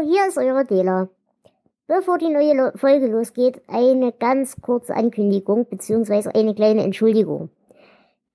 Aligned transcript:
Hier 0.00 0.28
ist 0.28 0.38
eure 0.38 0.64
Dela. 0.64 1.08
Bevor 1.88 2.18
die 2.18 2.28
neue 2.28 2.72
Folge 2.76 3.06
losgeht, 3.06 3.62
eine 3.66 4.12
ganz 4.12 4.60
kurze 4.60 4.94
Ankündigung 4.94 5.64
bzw. 5.64 6.30
eine 6.38 6.54
kleine 6.54 6.84
Entschuldigung. 6.84 7.50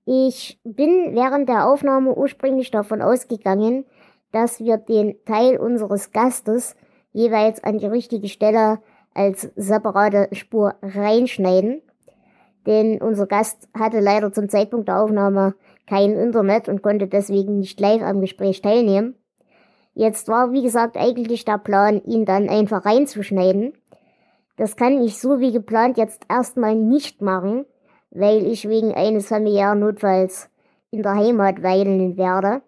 Ich 0.04 0.60
bin 0.64 1.14
während 1.14 1.48
der 1.48 1.66
Aufnahme 1.66 2.14
ursprünglich 2.14 2.70
davon 2.70 3.00
ausgegangen, 3.00 3.86
dass 4.32 4.60
wir 4.60 4.76
den 4.76 5.16
Teil 5.24 5.56
unseres 5.56 6.12
Gastes 6.12 6.76
jeweils 7.12 7.62
an 7.64 7.78
die 7.78 7.86
richtige 7.86 8.28
Stelle 8.28 8.80
als 9.14 9.48
separate 9.56 10.28
Spur 10.32 10.74
reinschneiden. 10.82 11.80
Denn 12.66 13.00
unser 13.00 13.26
Gast 13.26 13.68
hatte 13.72 14.00
leider 14.00 14.32
zum 14.32 14.48
Zeitpunkt 14.48 14.88
der 14.88 15.00
Aufnahme 15.00 15.54
kein 15.86 16.14
Internet 16.14 16.68
und 16.68 16.82
konnte 16.82 17.06
deswegen 17.06 17.58
nicht 17.58 17.80
live 17.80 18.02
am 18.02 18.20
Gespräch 18.20 18.60
teilnehmen. 18.60 19.14
Jetzt 19.94 20.28
war, 20.28 20.52
wie 20.52 20.62
gesagt, 20.62 20.96
eigentlich 20.96 21.44
der 21.44 21.58
Plan, 21.58 22.02
ihn 22.04 22.24
dann 22.24 22.48
einfach 22.48 22.84
reinzuschneiden. 22.84 23.74
Das 24.56 24.76
kann 24.76 25.02
ich 25.02 25.18
so 25.18 25.40
wie 25.40 25.52
geplant 25.52 25.96
jetzt 25.96 26.22
erstmal 26.28 26.74
nicht 26.74 27.22
machen, 27.22 27.64
weil 28.10 28.46
ich 28.46 28.68
wegen 28.68 28.92
eines 28.92 29.28
familiären 29.28 29.80
Notfalls 29.80 30.50
in 30.90 31.02
der 31.02 31.14
Heimat 31.14 31.62
weilen 31.62 32.16
werde. 32.16 32.62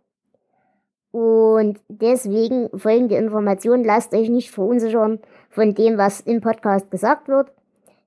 Und 1.10 1.80
deswegen 1.88 2.68
folgende 2.78 3.16
Informationen, 3.16 3.84
lasst 3.84 4.14
euch 4.14 4.28
nicht 4.28 4.50
verunsichern 4.50 5.20
von 5.48 5.74
dem, 5.74 5.98
was 5.98 6.20
im 6.20 6.40
Podcast 6.40 6.90
gesagt 6.90 7.28
wird. 7.28 7.50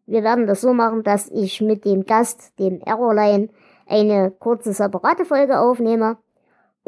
Wir 0.06 0.24
werden 0.24 0.48
das 0.48 0.62
so 0.62 0.74
machen, 0.74 1.04
dass 1.04 1.30
ich 1.30 1.62
mit 1.62 1.86
dem 1.86 2.06
Gast, 2.06 2.58
dem 2.60 2.82
Errorline, 2.82 3.50
eine 3.88 4.32
kurze 4.32 4.74
separate 4.74 5.26
Folge 5.26 5.60
aufnehme 5.60 6.18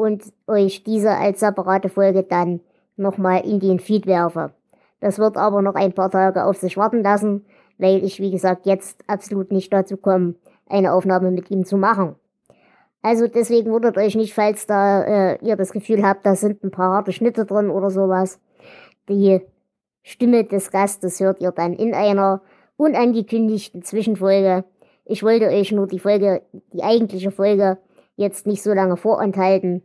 und 0.01 0.23
euch 0.47 0.83
diese 0.83 1.11
als 1.11 1.41
separate 1.41 1.87
Folge 1.87 2.23
dann 2.23 2.59
nochmal 2.97 3.45
in 3.45 3.59
den 3.59 3.79
Feed 3.79 4.07
werfe. 4.07 4.51
Das 4.99 5.19
wird 5.19 5.37
aber 5.37 5.61
noch 5.61 5.75
ein 5.75 5.93
paar 5.93 6.09
Tage 6.09 6.43
auf 6.45 6.57
sich 6.57 6.75
warten 6.75 7.03
lassen, 7.03 7.45
weil 7.77 8.03
ich, 8.03 8.19
wie 8.19 8.31
gesagt, 8.31 8.66
jetzt 8.66 8.99
absolut 9.08 9.52
nicht 9.52 9.71
dazu 9.71 9.97
komme, 9.97 10.35
eine 10.67 10.93
Aufnahme 10.93 11.30
mit 11.30 11.52
ihm 11.52 11.66
zu 11.66 11.77
machen. 11.77 12.16
Also 13.03 13.27
deswegen 13.27 13.71
wundert 13.71 13.97
euch 13.97 14.16
nicht, 14.16 14.33
falls 14.33 14.66
da 14.66 15.03
äh, 15.03 15.38
ihr 15.45 15.55
das 15.55 15.71
Gefühl 15.71 16.03
habt, 16.03 16.25
da 16.25 16.36
sind 16.36 16.63
ein 16.63 16.71
paar 16.71 16.93
harte 16.93 17.11
Schnitte 17.11 17.45
drin 17.45 17.69
oder 17.69 17.91
sowas. 17.91 18.39
Die 19.08 19.41
Stimme 20.02 20.45
des 20.45 20.71
Gastes 20.71 21.19
hört 21.19 21.41
ihr 21.41 21.52
dann 21.52 21.73
in 21.73 21.93
einer 21.93 22.41
unangekündigten 22.75 23.83
Zwischenfolge. 23.83 24.65
Ich 25.05 25.23
wollte 25.23 25.47
euch 25.47 25.71
nur 25.71 25.88
die 25.88 25.99
Folge, 25.99 26.41
die 26.73 26.83
eigentliche 26.83 27.31
Folge 27.31 27.77
jetzt 28.15 28.45
nicht 28.45 28.61
so 28.61 28.73
lange 28.73 28.97
vorenthalten, 28.97 29.83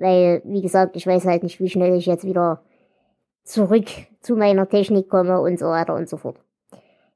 weil, 0.00 0.42
wie 0.44 0.62
gesagt, 0.62 0.96
ich 0.96 1.06
weiß 1.06 1.26
halt 1.26 1.42
nicht, 1.42 1.60
wie 1.60 1.68
schnell 1.68 1.94
ich 1.94 2.06
jetzt 2.06 2.24
wieder 2.24 2.62
zurück 3.44 3.86
zu 4.20 4.36
meiner 4.36 4.68
Technik 4.68 5.08
komme 5.08 5.40
und 5.40 5.58
so 5.58 5.66
weiter 5.66 5.94
und 5.94 6.08
so 6.08 6.16
fort. 6.16 6.38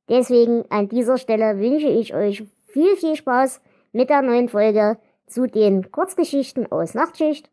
Deswegen 0.08 0.64
an 0.70 0.88
dieser 0.88 1.16
Stelle 1.16 1.58
wünsche 1.58 1.88
ich 1.88 2.14
euch 2.14 2.44
viel, 2.66 2.96
viel 2.96 3.16
Spaß 3.16 3.60
mit 3.92 4.10
der 4.10 4.22
neuen 4.22 4.48
Folge 4.48 4.98
zu 5.26 5.46
den 5.46 5.90
Kurzgeschichten 5.90 6.70
aus 6.70 6.94
Nachtschicht. 6.94 7.50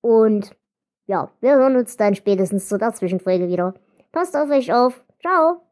Und 0.00 0.50
ja, 1.06 1.30
wir 1.40 1.56
hören 1.56 1.76
uns 1.76 1.96
dann 1.96 2.14
spätestens 2.14 2.68
zu 2.68 2.78
der 2.78 2.92
Zwischenfolge 2.92 3.48
wieder. 3.48 3.74
Passt 4.10 4.36
auf 4.36 4.50
euch 4.50 4.72
auf. 4.72 5.04
Ciao. 5.20 5.62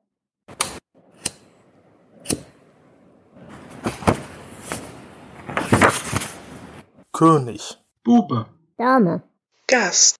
König. 7.12 7.78
Bube. 8.02 8.46
Dame. 8.76 9.22
Gast. 9.68 10.16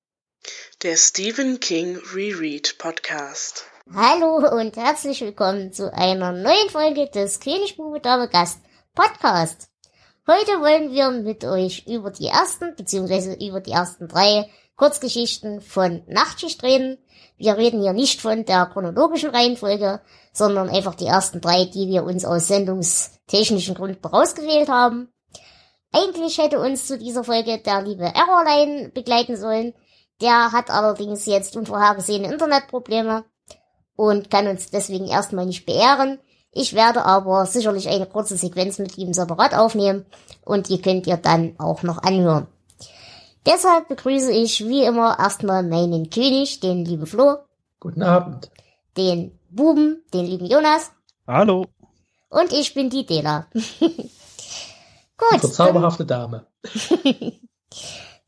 Der 0.85 0.97
Stephen 0.97 1.59
King 1.59 1.99
Reread 2.15 2.79
Podcast. 2.79 3.65
Hallo 3.93 4.49
und 4.57 4.77
herzlich 4.77 5.23
willkommen 5.23 5.73
zu 5.73 5.93
einer 5.93 6.31
neuen 6.31 6.71
Folge 6.71 7.11
des 7.11 7.41
König 7.41 7.77
Bube 7.77 7.99
Dame 7.99 8.29
Gast 8.29 8.61
Podcast. 8.95 9.67
Heute 10.29 10.53
wollen 10.61 10.93
wir 10.93 11.11
mit 11.11 11.45
euch 11.45 11.89
über 11.89 12.13
die 12.13 12.29
ersten 12.29 12.77
beziehungsweise 12.77 13.35
über 13.35 13.61
die 13.61 13.73
ersten 13.73 14.07
drei 14.07 14.49
Kurzgeschichten 14.77 15.61
von 15.61 16.05
Nachtschicht 16.07 16.63
reden. 16.63 16.99
Wir 17.37 17.57
reden 17.57 17.83
hier 17.83 17.93
nicht 17.93 18.21
von 18.21 18.45
der 18.45 18.67
chronologischen 18.67 19.31
Reihenfolge, 19.31 20.01
sondern 20.33 20.71
einfach 20.71 20.95
die 20.95 21.07
ersten 21.07 21.41
drei, 21.41 21.65
die 21.65 21.89
wir 21.89 22.05
uns 22.05 22.25
aus 22.25 22.47
sendungstechnischen 22.47 23.75
Gründen 23.75 24.07
rausgewählt 24.07 24.69
haben. 24.69 25.09
Eigentlich 25.95 26.39
hätte 26.39 26.59
uns 26.59 26.89
zu 26.89 26.99
dieser 26.99 27.23
Folge 27.23 27.59
der 27.59 27.81
liebe 27.83 28.03
Errorline 28.03 28.89
begleiten 28.89 29.37
sollen. 29.37 29.75
Der 30.21 30.51
hat 30.51 30.69
allerdings 30.69 31.25
jetzt 31.27 31.57
unvorhergesehene 31.57 32.33
Internetprobleme 32.33 33.25
und 33.95 34.29
kann 34.29 34.49
uns 34.49 34.71
deswegen 34.71 35.07
erstmal 35.07 35.47
nicht 35.47 35.67
beehren. 35.67 36.19
Ich 36.51 36.75
werde 36.75 37.05
aber 37.05 37.47
sicherlich 37.47 37.89
eine 37.89 38.07
kurze 38.07 38.37
Sequenz 38.37 38.81
mit 38.81 38.99
ihm 38.99 39.13
separat 39.13 39.55
aufnehmen 39.55 40.05
und 40.45 40.69
die 40.69 40.83
könnt 40.83 41.07
ihr 41.07 41.17
dann 41.17 41.55
auch 41.59 41.85
noch 41.85 41.99
anhören. 42.03 42.49
Deshalb 43.47 43.87
begrüße 43.87 44.33
ich 44.33 44.67
wie 44.67 44.83
immer 44.83 45.17
erstmal 45.21 45.63
meinen 45.63 46.11
König, 46.11 46.59
den 46.59 46.85
lieben 46.85 47.07
Flo. 47.07 47.37
Guten 47.79 48.03
Abend. 48.03 48.51
Den 48.97 49.39
Buben, 49.49 50.03
den 50.13 50.27
lieben 50.27 50.47
Jonas. 50.47 50.91
Hallo. 51.29 51.67
Und 52.31 52.53
ich 52.53 52.75
bin 52.75 52.91
die 52.91 53.07
Dela. 53.07 53.47
Gut. 55.17 55.35
Unsere 55.35 55.53
zauberhafte 55.53 56.05
Dame. 56.07 56.47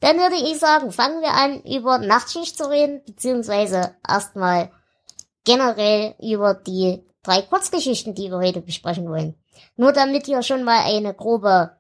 dann 0.01 0.19
würde 0.19 0.37
ich 0.37 0.59
sagen, 0.59 0.93
fangen 0.93 1.21
wir 1.21 1.33
an, 1.33 1.63
über 1.63 1.99
Nachtschicht 1.99 2.57
zu 2.57 2.71
reden, 2.71 3.03
beziehungsweise 3.05 3.97
erstmal 4.07 4.71
generell 5.45 6.15
über 6.21 6.55
die 6.55 7.05
drei 7.23 7.43
Kurzgeschichten, 7.43 8.15
die 8.15 8.31
wir 8.31 8.39
heute 8.39 8.61
besprechen 8.61 9.09
wollen. 9.09 9.35
Nur 9.77 9.93
damit 9.93 10.29
ihr 10.29 10.43
schon 10.43 10.65
mal 10.65 10.85
eine 10.85 11.15
grobe, 11.15 11.77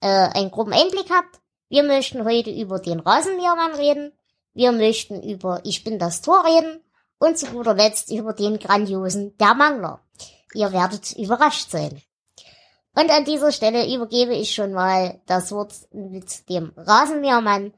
äh, 0.00 0.06
einen 0.06 0.50
groben 0.50 0.72
Einblick 0.72 1.10
habt. 1.10 1.40
Wir 1.68 1.82
möchten 1.82 2.24
heute 2.24 2.50
über 2.50 2.78
den 2.78 3.00
Rasenmähermann 3.00 3.74
reden. 3.74 4.12
Wir 4.54 4.72
möchten 4.72 5.22
über 5.22 5.60
Ich 5.64 5.84
bin 5.84 5.98
das 5.98 6.22
Tor 6.22 6.44
reden. 6.44 6.82
Und 7.18 7.36
zu 7.36 7.46
guter 7.46 7.74
Letzt 7.74 8.10
über 8.10 8.32
den 8.32 8.58
grandiosen 8.58 9.36
Der 9.38 9.54
Mangler. 9.54 10.00
Ihr 10.54 10.72
werdet 10.72 11.12
überrascht 11.16 11.70
sein. 11.70 12.00
Und 12.98 13.10
an 13.10 13.24
dieser 13.24 13.52
Stelle 13.52 13.86
übergebe 13.94 14.34
ich 14.34 14.50
schon 14.50 14.72
mal 14.72 15.20
das 15.26 15.52
Wort 15.52 15.72
mit 15.92 16.48
dem 16.48 16.72
Rasenmähermann 16.76 17.72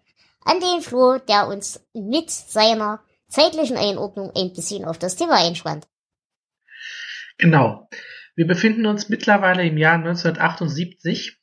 an 0.47 0.61
den 0.61 0.81
Flo, 0.81 1.19
der 1.19 1.47
uns 1.47 1.87
mit 1.93 2.31
seiner 2.31 3.03
zeitlichen 3.29 3.77
Einordnung 3.77 4.33
ein 4.35 4.55
bisschen 4.55 4.87
auf 4.87 4.99
das 4.99 5.17
Thema 5.17 5.35
einspannt. 5.35 5.87
Genau. 7.37 7.87
Wir 8.35 8.47
befinden 8.47 8.87
uns 8.87 9.11
mittlerweile 9.11 9.67
im 9.67 9.77
Jahr 9.77 9.97
1978. 9.97 11.37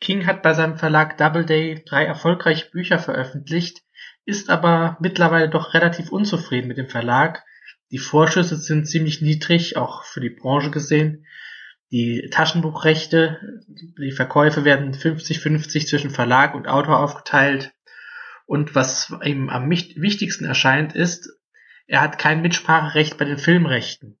King 0.00 0.26
hat 0.26 0.40
bei 0.40 0.54
seinem 0.54 0.78
Verlag 0.78 1.18
Doubleday 1.18 1.84
drei 1.84 2.06
erfolgreiche 2.06 2.70
Bücher 2.70 2.98
veröffentlicht, 2.98 3.82
ist 4.24 4.48
aber 4.48 4.96
mittlerweile 4.98 5.50
doch 5.50 5.74
relativ 5.74 6.10
unzufrieden 6.10 6.68
mit 6.68 6.78
dem 6.78 6.88
Verlag. 6.88 7.44
Die 7.90 7.98
Vorschüsse 7.98 8.56
sind 8.56 8.86
ziemlich 8.86 9.20
niedrig, 9.20 9.76
auch 9.76 10.04
für 10.04 10.22
die 10.22 10.30
Branche 10.30 10.70
gesehen 10.70 11.26
die 11.90 12.28
Taschenbuchrechte, 12.30 13.62
die 13.66 14.12
Verkäufe 14.12 14.64
werden 14.64 14.94
50-50 14.94 15.86
zwischen 15.86 16.10
Verlag 16.10 16.54
und 16.54 16.68
Autor 16.68 17.00
aufgeteilt. 17.00 17.72
Und 18.46 18.74
was 18.74 19.12
ihm 19.24 19.48
am 19.48 19.68
wichtigsten 19.70 20.44
erscheint, 20.44 20.94
ist, 20.94 21.28
er 21.86 22.00
hat 22.00 22.18
kein 22.18 22.42
Mitspracherecht 22.42 23.18
bei 23.18 23.24
den 23.24 23.38
Filmrechten. 23.38 24.18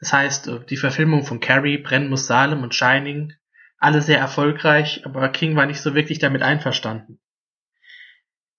Das 0.00 0.12
heißt, 0.12 0.50
die 0.68 0.76
Verfilmung 0.76 1.24
von 1.24 1.40
Carrie, 1.40 1.78
Brennen 1.78 2.08
muss 2.08 2.26
Salem 2.26 2.62
und 2.62 2.74
Shining, 2.74 3.34
alle 3.78 4.02
sehr 4.02 4.18
erfolgreich, 4.18 5.04
aber 5.04 5.28
King 5.28 5.56
war 5.56 5.66
nicht 5.66 5.80
so 5.80 5.94
wirklich 5.94 6.18
damit 6.18 6.42
einverstanden. 6.42 7.20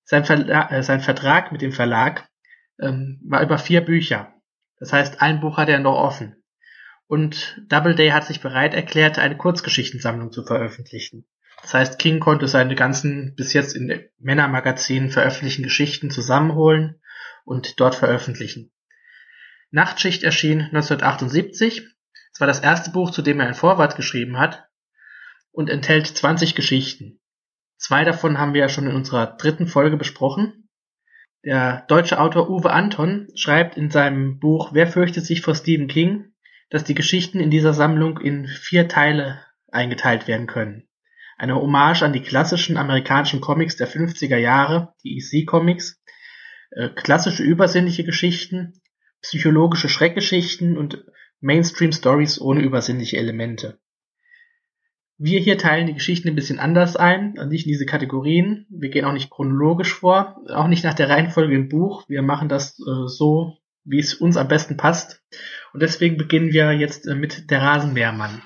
Sein, 0.04 0.26
Verla 0.26 0.70
äh, 0.72 0.84
sein 0.84 1.00
Vertrag 1.00 1.52
mit 1.52 1.62
dem 1.62 1.72
Verlag 1.72 2.30
ähm, 2.80 3.20
war 3.24 3.42
über 3.42 3.58
vier 3.58 3.82
Bücher. 3.82 4.34
Das 4.78 4.94
heißt, 4.94 5.22
ein 5.22 5.42
Buch 5.42 5.58
hat 5.58 5.70
er 5.70 5.80
noch 5.80 5.96
offen 5.96 6.41
und 7.12 7.62
Doubleday 7.68 8.12
hat 8.12 8.24
sich 8.24 8.40
bereit 8.40 8.74
erklärt, 8.74 9.20
eine 9.20 9.36
Kurzgeschichtensammlung 9.36 10.32
zu 10.32 10.46
veröffentlichen. 10.46 11.26
Das 11.62 11.74
heißt, 11.74 12.00
King 12.00 12.22
konnte 12.22 12.48
seine 12.48 12.74
ganzen 12.74 13.36
bis 13.36 13.52
jetzt 13.52 13.76
in 13.76 14.06
Männermagazinen 14.18 15.10
veröffentlichten 15.10 15.66
Geschichten 15.66 16.10
zusammenholen 16.10 17.02
und 17.44 17.82
dort 17.82 17.96
veröffentlichen. 17.96 18.72
Nachtschicht 19.72 20.24
erschien 20.24 20.62
1978. 20.62 21.86
Es 22.32 22.40
war 22.40 22.48
das 22.48 22.62
erste 22.62 22.92
Buch, 22.92 23.12
zu 23.12 23.22
dem 23.22 23.42
er 23.42 23.48
ein 23.48 23.56
Vorwort 23.56 23.98
geschrieben 23.98 24.40
hat 24.40 24.70
und 25.52 25.70
enthält 25.70 26.08
20 26.08 26.56
Geschichten. 26.56 27.20
Zwei 27.76 28.06
davon 28.06 28.38
haben 28.38 28.54
wir 28.54 28.62
ja 28.62 28.70
schon 28.70 28.88
in 28.88 28.96
unserer 28.96 29.36
dritten 29.36 29.68
Folge 29.68 29.98
besprochen. 29.98 30.70
Der 31.44 31.82
deutsche 31.90 32.22
Autor 32.22 32.50
Uwe 32.50 32.72
Anton 32.72 33.28
schreibt 33.36 33.76
in 33.76 33.92
seinem 33.92 34.40
Buch 34.40 34.70
Wer 34.72 34.88
fürchtet 34.88 35.26
sich 35.26 35.42
vor 35.42 35.56
Stephen 35.56 35.90
King 35.90 36.31
dass 36.72 36.84
die 36.84 36.96
Geschichten 36.96 37.40
in 37.40 37.52
dieser 37.52 37.74
Sammlung 37.74 38.20
in 38.20 38.48
vier 38.48 38.88
Teile 38.88 39.40
eingeteilt 39.72 40.28
werden 40.28 40.48
können. 40.48 40.88
Eine 41.38 41.56
Hommage 41.56 42.02
an 42.02 42.14
die 42.14 42.22
klassischen 42.22 42.78
amerikanischen 42.78 43.42
Comics 43.42 43.76
der 43.76 43.88
50er 43.88 44.38
Jahre, 44.38 44.94
die 45.04 45.18
EC 45.18 45.46
Comics, 45.46 46.02
Äh, 46.72 46.90
klassische 46.90 47.44
übersinnliche 47.44 48.06
Geschichten, 48.06 48.74
psychologische 49.22 49.90
Schreckgeschichten 49.90 50.78
und 50.78 51.04
Mainstream-Stories 51.42 52.40
ohne 52.40 52.62
übersinnliche 52.62 53.18
Elemente. 53.18 53.78
Wir 55.18 55.40
hier 55.40 55.58
teilen 55.58 55.88
die 55.88 55.94
Geschichten 55.94 56.30
ein 56.30 56.36
bisschen 56.36 56.60
anders 56.60 56.96
ein, 56.96 57.34
nicht 57.50 57.66
in 57.66 57.72
diese 57.72 57.86
Kategorien. 57.86 58.66
Wir 58.70 58.90
gehen 58.90 59.06
auch 59.06 59.14
nicht 59.14 59.30
chronologisch 59.30 59.94
vor, 59.94 60.42
auch 60.48 60.68
nicht 60.68 60.84
nach 60.84 60.94
der 60.94 61.10
Reihenfolge 61.10 61.56
im 61.56 61.70
Buch. 61.70 62.08
Wir 62.08 62.22
machen 62.22 62.48
das 62.50 62.80
äh, 62.80 63.08
so, 63.08 63.58
wie 63.84 64.00
es 64.00 64.14
uns 64.14 64.38
am 64.38 64.48
besten 64.48 64.78
passt. 64.78 65.22
Und 65.74 65.82
deswegen 65.82 66.18
beginnen 66.18 66.52
wir 66.52 66.72
jetzt 66.74 67.08
äh, 67.08 67.16
mit 67.16 67.50
Der 67.50 67.62
Rasenmähermann. 67.62 68.42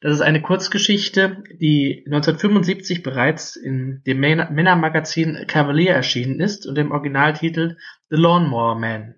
Das 0.00 0.12
ist 0.12 0.20
eine 0.20 0.40
Kurzgeschichte, 0.40 1.42
die 1.60 2.04
1975 2.06 3.02
bereits 3.02 3.56
in 3.56 4.02
dem 4.06 4.20
Männermagazin 4.20 5.44
Cavalier 5.48 5.92
erschienen 5.92 6.38
ist 6.40 6.66
und 6.66 6.76
dem 6.76 6.92
Originaltitel 6.92 7.76
The 8.08 8.16
Lawnmower 8.16 8.76
Man. 8.76 9.16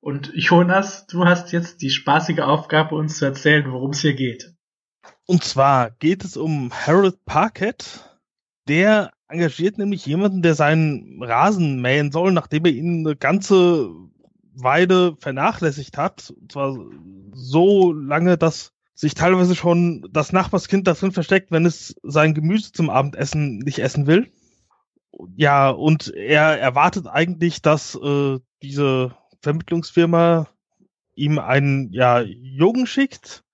Und 0.00 0.32
Jonas, 0.34 1.06
du 1.06 1.26
hast 1.26 1.52
jetzt 1.52 1.82
die 1.82 1.90
spaßige 1.90 2.40
Aufgabe, 2.40 2.94
uns 2.94 3.18
zu 3.18 3.26
erzählen, 3.26 3.70
worum 3.70 3.90
es 3.90 4.00
hier 4.00 4.14
geht. 4.14 4.54
Und 5.26 5.44
zwar 5.44 5.90
geht 5.90 6.24
es 6.24 6.36
um 6.36 6.70
Harold 6.72 7.24
Parkett. 7.26 8.00
Der 8.68 9.12
engagiert 9.28 9.76
nämlich 9.76 10.06
jemanden, 10.06 10.40
der 10.40 10.54
seinen 10.54 11.22
Rasen 11.22 11.80
mähen 11.82 12.10
soll, 12.10 12.32
nachdem 12.32 12.64
er 12.64 12.72
ihn 12.72 13.06
eine 13.06 13.16
ganze 13.16 13.90
Weide 14.54 15.16
vernachlässigt 15.18 15.96
hat. 15.96 16.32
Und 16.40 16.52
zwar 16.52 16.76
so 17.32 17.92
lange, 17.92 18.38
dass 18.38 18.72
sich 18.94 19.14
teilweise 19.14 19.54
schon 19.54 20.08
das 20.12 20.32
Nachbarskind 20.32 20.86
da 20.86 20.94
versteckt, 20.94 21.50
wenn 21.50 21.66
es 21.66 21.96
sein 22.02 22.34
Gemüse 22.34 22.72
zum 22.72 22.90
Abendessen 22.90 23.58
nicht 23.58 23.80
essen 23.80 24.06
will. 24.06 24.30
Ja, 25.36 25.70
und 25.70 26.12
er 26.14 26.58
erwartet 26.58 27.06
eigentlich, 27.06 27.62
dass 27.62 27.94
äh, 27.96 28.38
diese 28.62 29.16
Vermittlungsfirma 29.42 30.48
ihm 31.14 31.38
einen 31.38 31.92
ja, 31.92 32.20
Jungen 32.20 32.86
schickt, 32.86 33.44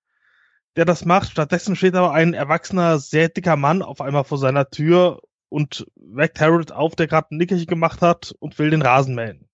der 0.75 0.85
das 0.85 1.05
macht. 1.05 1.31
Stattdessen 1.31 1.75
steht 1.75 1.95
aber 1.95 2.13
ein 2.13 2.33
erwachsener, 2.33 2.99
sehr 2.99 3.29
dicker 3.29 3.57
Mann 3.57 3.81
auf 3.81 4.01
einmal 4.01 4.23
vor 4.23 4.37
seiner 4.37 4.69
Tür 4.69 5.21
und 5.49 5.85
weckt 5.95 6.39
Harold 6.39 6.71
auf, 6.71 6.95
der 6.95 7.07
gerade 7.07 7.27
ein 7.31 7.37
Nickerchen 7.37 7.67
gemacht 7.67 8.01
hat 8.01 8.33
und 8.39 8.57
will 8.57 8.69
den 8.69 8.81
Rasen 8.81 9.15
mähen. 9.15 9.47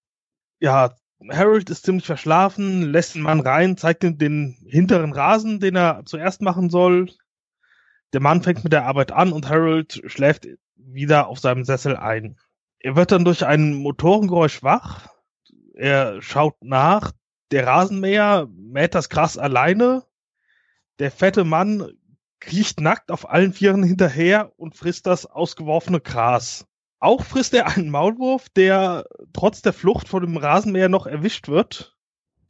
Ja, 0.59 0.95
Harold 1.31 1.69
ist 1.69 1.85
ziemlich 1.85 2.05
verschlafen, 2.05 2.83
lässt 2.83 3.15
den 3.15 3.21
Mann 3.21 3.39
rein, 3.39 3.77
zeigt 3.77 4.03
ihm 4.03 4.17
den 4.17 4.57
hinteren 4.67 5.13
Rasen, 5.13 5.59
den 5.59 5.75
er 5.75 6.03
zuerst 6.05 6.41
machen 6.41 6.69
soll. 6.69 7.09
Der 8.13 8.21
Mann 8.21 8.43
fängt 8.43 8.63
mit 8.63 8.73
der 8.73 8.85
Arbeit 8.85 9.11
an 9.11 9.33
und 9.33 9.49
Harold 9.49 10.01
schläft 10.05 10.47
wieder 10.75 11.27
auf 11.27 11.39
seinem 11.39 11.65
Sessel 11.65 11.97
ein. 11.97 12.37
Er 12.79 12.95
wird 12.95 13.11
dann 13.11 13.25
durch 13.25 13.45
ein 13.45 13.73
Motorengeräusch 13.73 14.63
wach. 14.63 15.09
Er 15.73 16.21
schaut 16.21 16.55
nach. 16.61 17.11
Der 17.51 17.65
Rasenmäher 17.65 18.47
mäht 18.51 18.95
das 18.95 19.09
Gras 19.09 19.37
alleine 19.37 20.03
der 20.99 21.11
fette 21.11 21.43
Mann 21.43 21.91
kriecht 22.39 22.81
nackt 22.81 23.11
auf 23.11 23.29
allen 23.29 23.53
Vieren 23.53 23.83
hinterher 23.83 24.51
und 24.57 24.75
frisst 24.75 25.05
das 25.05 25.25
ausgeworfene 25.25 26.01
Gras. 26.01 26.65
Auch 26.99 27.23
frisst 27.23 27.53
er 27.53 27.67
einen 27.67 27.89
Maulwurf, 27.89 28.49
der 28.49 29.05
trotz 29.33 29.61
der 29.61 29.73
Flucht 29.73 30.07
vor 30.07 30.21
dem 30.21 30.37
Rasenmäher 30.37 30.89
noch 30.89 31.05
erwischt 31.05 31.47
wird. 31.47 31.95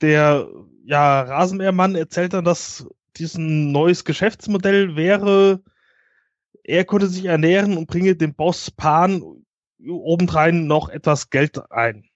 Der 0.02 0.48
ja, 0.86 1.22
Rasenmähermann 1.22 1.96
erzählt 1.96 2.34
dann, 2.34 2.46
dass 2.46 2.88
diesen 3.18 3.72
neues 3.72 4.06
Geschäftsmodell 4.06 4.96
wäre, 4.96 5.62
er 6.64 6.86
konnte 6.86 7.08
sich 7.08 7.26
ernähren 7.26 7.78
und 7.78 7.88
bringe 7.88 8.16
dem 8.16 8.36
Boss 8.36 8.72
Pan 8.72 9.24
obendrein 9.86 10.68
noch 10.68 10.90
etwas 10.90 11.30
Geld 11.30 11.72
ein. 11.72 12.10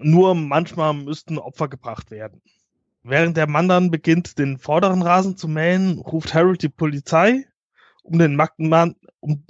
Nur 0.00 0.34
manchmal 0.34 0.94
müssten 0.94 1.38
Opfer 1.38 1.68
gebracht 1.68 2.10
werden. 2.10 2.42
Während 3.02 3.36
der 3.36 3.46
Mann 3.46 3.68
dann 3.68 3.90
beginnt, 3.90 4.38
den 4.38 4.58
vorderen 4.58 5.02
Rasen 5.02 5.36
zu 5.36 5.48
mähen, 5.48 5.98
ruft 5.98 6.34
Harold 6.34 6.62
die 6.62 6.68
Polizei, 6.68 7.46
um 8.02 8.18
den 8.18 8.36
Mann, 8.36 8.96
um, 9.20 9.44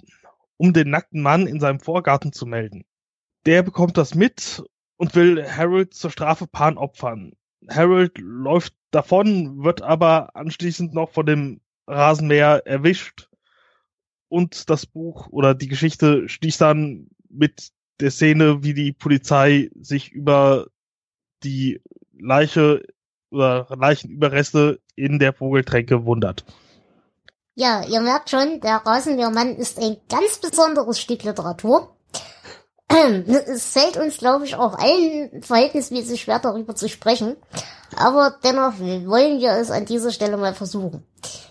um 0.58 0.74
den 0.74 0.90
nackten 0.90 1.22
Mann 1.22 1.46
in 1.46 1.60
seinem 1.60 1.80
Vorgarten 1.80 2.32
zu 2.32 2.44
melden. 2.44 2.84
Der 3.46 3.62
bekommt 3.62 3.96
das 3.96 4.14
mit 4.14 4.62
und 4.96 5.14
will 5.14 5.42
Harold 5.48 5.94
zur 5.94 6.10
Strafe 6.10 6.46
Pan 6.46 6.76
opfern. 6.76 7.32
Harold 7.68 8.18
läuft 8.18 8.74
davon, 8.90 9.64
wird 9.64 9.80
aber 9.80 10.36
anschließend 10.36 10.92
noch 10.92 11.10
von 11.10 11.24
dem 11.24 11.60
Rasenmäher 11.86 12.66
erwischt 12.66 13.28
und 14.28 14.68
das 14.68 14.86
Buch 14.86 15.28
oder 15.28 15.54
die 15.54 15.68
Geschichte 15.68 16.28
schließt 16.28 16.60
dann 16.60 17.08
mit 17.30 17.70
der 18.00 18.10
Szene, 18.10 18.62
wie 18.62 18.74
die 18.74 18.92
Polizei 18.92 19.70
sich 19.80 20.12
über 20.12 20.66
die 21.42 21.80
Leiche 22.12 22.82
oder 23.30 23.66
Leichenüberreste 23.70 24.80
in 24.96 25.18
der 25.18 25.32
Vogeltränke 25.32 26.04
wundert. 26.04 26.44
Ja, 27.60 27.82
ihr 27.82 28.00
merkt 28.00 28.30
schon, 28.30 28.60
der 28.60 28.76
Rasenmähermann 28.86 29.56
ist 29.56 29.82
ein 29.82 29.96
ganz 30.08 30.38
besonderes 30.38 31.00
Stück 31.00 31.24
Literatur. 31.24 31.88
Es 32.88 33.72
fällt 33.72 33.96
uns, 33.96 34.18
glaube 34.18 34.44
ich, 34.44 34.54
auch 34.54 34.78
allen 34.78 35.42
verhältnismäßig 35.42 36.20
schwer 36.20 36.38
darüber 36.38 36.76
zu 36.76 36.88
sprechen. 36.88 37.34
Aber 37.96 38.36
dennoch 38.44 38.78
wollen 38.78 39.40
wir 39.40 39.54
es 39.54 39.72
an 39.72 39.86
dieser 39.86 40.12
Stelle 40.12 40.36
mal 40.36 40.54
versuchen. 40.54 41.04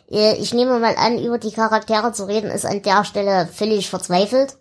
Äh, 0.10 0.38
ich 0.38 0.54
nehme 0.54 0.80
mal 0.80 0.96
an, 0.96 1.20
über 1.20 1.40
die 1.40 1.52
Charaktere 1.52 2.14
zu 2.14 2.26
reden, 2.26 2.52
ist 2.52 2.66
an 2.66 2.82
der 2.82 3.04
Stelle 3.04 3.46
völlig 3.46 3.90
verzweifelt. 3.90 4.56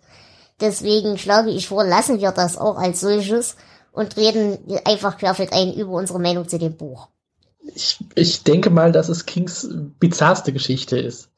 Deswegen 0.59 1.17
schlage 1.17 1.51
ich 1.51 1.69
vor, 1.69 1.85
lassen 1.85 2.19
wir 2.19 2.33
das 2.33 2.57
auch 2.57 2.75
als 2.75 2.99
solches 2.99 3.55
und 3.93 4.17
reden 4.17 4.57
einfach 4.83 5.17
querfeld 5.17 5.53
ein 5.53 5.73
über 5.73 5.93
unsere 5.93 6.19
Meinung 6.19 6.45
zu 6.49 6.59
dem 6.59 6.75
Buch. 6.75 7.07
Ich, 7.73 7.99
ich 8.15 8.43
denke 8.43 8.69
mal, 8.69 8.91
dass 8.91 9.07
es 9.07 9.25
Kings 9.25 9.65
bizarrste 9.97 10.51
Geschichte 10.51 10.99
ist. 10.99 11.29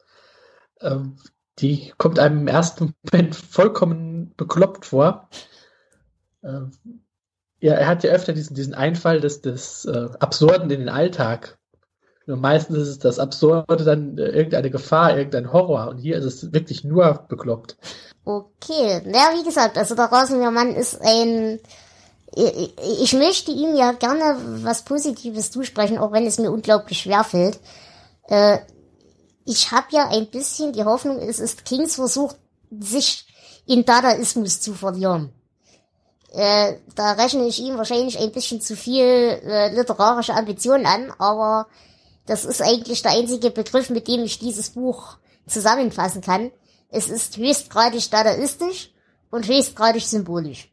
Ähm, 0.80 1.16
die 1.58 1.92
kommt 1.98 2.18
einem 2.18 2.40
im 2.40 2.48
ersten 2.48 2.94
Moment 3.12 3.34
vollkommen 3.36 4.32
bekloppt 4.36 4.86
vor. 4.86 5.28
Ähm, 6.42 6.72
ja, 7.60 7.74
er 7.74 7.86
hat 7.86 8.02
ja 8.02 8.12
öfter 8.12 8.32
diesen, 8.32 8.54
diesen 8.54 8.74
Einfall 8.74 9.20
des, 9.20 9.42
des 9.42 9.84
äh, 9.84 10.08
Absurden 10.18 10.70
in 10.70 10.80
den 10.80 10.88
Alltag. 10.88 11.58
Nur 12.26 12.38
meistens 12.38 12.78
ist 12.78 12.88
es 12.88 12.98
das 12.98 13.18
Absurde 13.18 13.84
dann 13.84 14.16
äh, 14.16 14.28
irgendeine 14.28 14.70
Gefahr, 14.70 15.16
irgendein 15.16 15.52
Horror. 15.52 15.88
Und 15.88 15.98
hier 15.98 16.16
ist 16.16 16.24
es 16.24 16.52
wirklich 16.52 16.84
nur 16.84 17.26
bekloppt. 17.28 17.76
Okay, 18.24 19.02
ja, 19.06 19.30
wie 19.38 19.44
gesagt, 19.44 19.76
also 19.76 19.94
der 19.94 20.06
Rasenmähermann 20.06 20.74
ist 20.74 21.00
ein 21.02 21.60
ich 22.32 23.12
möchte 23.12 23.50
ihm 23.50 23.74
ja 23.74 23.92
gerne 23.92 24.36
was 24.62 24.84
Positives 24.84 25.50
zusprechen, 25.50 25.98
auch 25.98 26.12
wenn 26.12 26.26
es 26.26 26.38
mir 26.38 26.52
unglaublich 26.52 27.00
schwer 27.00 27.24
fällt. 27.24 27.58
Äh, 28.28 28.58
ich 29.50 29.72
habe 29.72 29.88
ja 29.90 30.08
ein 30.08 30.28
bisschen 30.28 30.72
die 30.72 30.84
Hoffnung, 30.84 31.18
es 31.18 31.40
ist 31.40 31.64
Kings 31.64 31.96
Versuch, 31.96 32.34
sich 32.70 33.26
in 33.66 33.84
Dadaismus 33.84 34.60
zu 34.60 34.74
verlieren. 34.74 35.32
Äh, 36.32 36.74
da 36.94 37.12
rechne 37.12 37.48
ich 37.48 37.58
ihm 37.58 37.76
wahrscheinlich 37.76 38.16
ein 38.16 38.30
bisschen 38.30 38.60
zu 38.60 38.76
viel 38.76 39.04
äh, 39.04 39.74
literarische 39.74 40.34
Ambitionen 40.34 40.86
an, 40.86 41.12
aber 41.18 41.66
das 42.26 42.44
ist 42.44 42.62
eigentlich 42.62 43.02
der 43.02 43.10
einzige 43.10 43.50
Begriff, 43.50 43.90
mit 43.90 44.06
dem 44.06 44.22
ich 44.22 44.38
dieses 44.38 44.70
Buch 44.70 45.16
zusammenfassen 45.48 46.20
kann. 46.20 46.52
Es 46.88 47.08
ist 47.08 47.36
höchstgradig 47.36 48.08
dadaistisch 48.08 48.92
und 49.32 49.48
höchstgradig 49.48 50.06
symbolisch. 50.06 50.70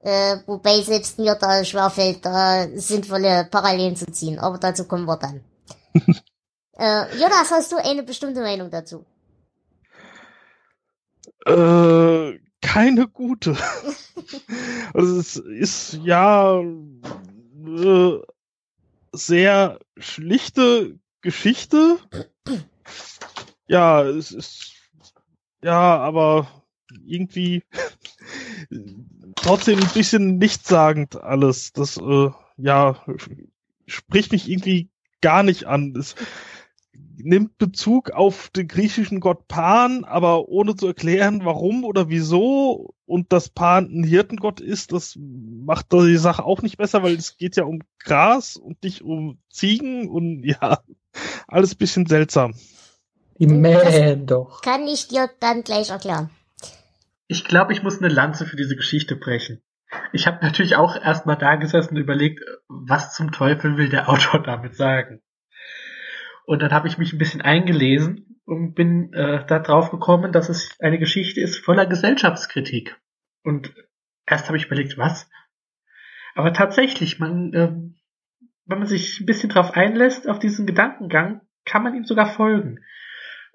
Äh, 0.00 0.38
wobei 0.46 0.80
selbst 0.80 1.18
mir 1.18 1.34
da 1.34 1.62
schwerfällt, 1.62 2.24
da 2.24 2.66
sinnvolle 2.74 3.46
Parallelen 3.50 3.96
zu 3.96 4.06
ziehen. 4.06 4.38
Aber 4.38 4.56
dazu 4.56 4.84
kommen 4.84 5.04
wir 5.04 5.18
dann. 5.18 5.44
äh, 6.78 7.16
Jonas, 7.16 7.50
hast 7.50 7.72
du 7.72 7.76
eine 7.76 8.02
bestimmte 8.02 8.40
Meinung 8.40 8.70
dazu? 8.70 9.04
Äh, 11.46 12.38
keine 12.60 13.08
gute. 13.08 13.56
also 14.94 15.20
es 15.20 15.36
ist 15.36 15.94
ja 16.02 16.60
äh, 16.60 18.18
sehr 19.12 19.78
schlichte 19.96 20.98
Geschichte. 21.20 21.98
Ja, 23.68 24.02
es 24.02 24.32
ist 24.32 24.72
ja, 25.62 25.98
aber 25.98 26.48
irgendwie 27.04 27.64
trotzdem 29.36 29.80
ein 29.80 29.90
bisschen 29.94 30.38
nichtssagend 30.38 31.16
alles. 31.16 31.72
Das, 31.72 31.96
äh, 31.96 32.30
ja, 32.56 33.04
spricht 33.86 34.32
mich 34.32 34.48
irgendwie 34.48 34.88
gar 35.20 35.42
nicht 35.42 35.64
an. 35.66 35.94
Es 35.96 36.14
nimmt 37.26 37.58
Bezug 37.58 38.12
auf 38.12 38.50
den 38.50 38.68
griechischen 38.68 39.20
Gott 39.20 39.48
Pan, 39.48 40.04
aber 40.04 40.48
ohne 40.48 40.76
zu 40.76 40.86
erklären, 40.86 41.44
warum 41.44 41.84
oder 41.84 42.08
wieso. 42.08 42.94
Und 43.04 43.32
dass 43.32 43.48
Pan 43.50 43.86
ein 43.86 44.04
Hirtengott 44.04 44.60
ist, 44.60 44.92
das 44.92 45.16
macht 45.18 45.92
die 45.92 46.16
Sache 46.16 46.44
auch 46.44 46.62
nicht 46.62 46.78
besser, 46.78 47.02
weil 47.02 47.14
es 47.14 47.36
geht 47.36 47.56
ja 47.56 47.64
um 47.64 47.80
Gras 47.98 48.56
und 48.56 48.82
nicht 48.82 49.02
um 49.02 49.38
Ziegen 49.50 50.08
und 50.08 50.42
ja, 50.44 50.78
alles 51.46 51.74
bisschen 51.74 52.06
seltsam. 52.06 52.54
Die 53.38 53.46
mähen 53.46 54.26
doch. 54.26 54.62
Kann 54.62 54.86
ich 54.86 55.08
dir 55.08 55.28
dann 55.40 55.62
gleich 55.62 55.90
erklären. 55.90 56.30
Ich 57.28 57.44
glaube, 57.44 57.72
ich 57.72 57.82
muss 57.82 57.98
eine 57.98 58.12
Lanze 58.12 58.46
für 58.46 58.56
diese 58.56 58.76
Geschichte 58.76 59.16
brechen. 59.16 59.60
ich 60.12 60.26
habe 60.26 60.38
natürlich 60.42 60.76
auch 60.76 60.96
erstmal 60.96 61.36
da 61.36 61.56
gesessen 61.56 61.96
und 61.96 62.00
überlegt, 62.00 62.40
was 62.68 63.14
zum 63.14 63.32
Teufel 63.32 63.76
will 63.76 63.88
der 63.88 64.08
Autor 64.08 64.42
damit 64.44 64.76
sagen. 64.76 65.20
Und 66.46 66.62
dann 66.62 66.70
habe 66.70 66.88
ich 66.88 66.96
mich 66.96 67.12
ein 67.12 67.18
bisschen 67.18 67.42
eingelesen 67.42 68.40
und 68.44 68.74
bin 68.74 69.12
äh, 69.12 69.44
da 69.46 69.58
drauf 69.58 69.90
gekommen, 69.90 70.32
dass 70.32 70.48
es 70.48 70.78
eine 70.80 70.98
Geschichte 70.98 71.40
ist 71.40 71.58
voller 71.58 71.86
Gesellschaftskritik. 71.86 72.96
Und 73.42 73.74
erst 74.26 74.46
habe 74.46 74.56
ich 74.56 74.66
überlegt, 74.66 74.96
was? 74.96 75.28
Aber 76.34 76.52
tatsächlich, 76.52 77.18
man, 77.18 77.52
äh, 77.52 77.72
wenn 78.64 78.78
man 78.78 78.86
sich 78.86 79.20
ein 79.20 79.26
bisschen 79.26 79.50
drauf 79.50 79.72
einlässt 79.72 80.28
auf 80.28 80.38
diesen 80.38 80.66
Gedankengang, 80.66 81.40
kann 81.64 81.82
man 81.82 81.94
ihm 81.94 82.04
sogar 82.04 82.26
folgen. 82.26 82.78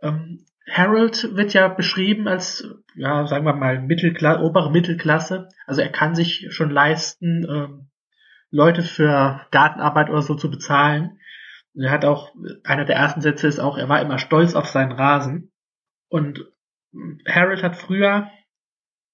Ähm, 0.01 0.45
Harold 0.69 1.35
wird 1.35 1.53
ja 1.53 1.69
beschrieben 1.69 2.27
als, 2.27 2.67
ja, 2.95 3.25
sagen 3.25 3.45
wir 3.45 3.55
mal, 3.55 3.81
Mittelklasse, 3.81 4.41
obere 4.41 4.71
Mittelklasse. 4.71 5.47
Also 5.65 5.81
er 5.81 5.89
kann 5.89 6.13
sich 6.13 6.47
schon 6.51 6.69
leisten, 6.69 7.45
ähm, 7.49 7.87
Leute 8.49 8.83
für 8.83 9.45
Gartenarbeit 9.51 10.09
oder 10.09 10.21
so 10.21 10.35
zu 10.35 10.51
bezahlen. 10.51 11.19
Er 11.75 11.91
hat 11.91 12.05
auch, 12.05 12.33
einer 12.63 12.85
der 12.85 12.95
ersten 12.95 13.21
Sätze 13.21 13.47
ist 13.47 13.59
auch, 13.59 13.77
er 13.77 13.89
war 13.89 14.01
immer 14.01 14.17
stolz 14.17 14.55
auf 14.55 14.67
seinen 14.67 14.91
Rasen. 14.91 15.51
Und 16.09 16.45
Harold 17.27 17.63
hat 17.63 17.77
früher 17.77 18.29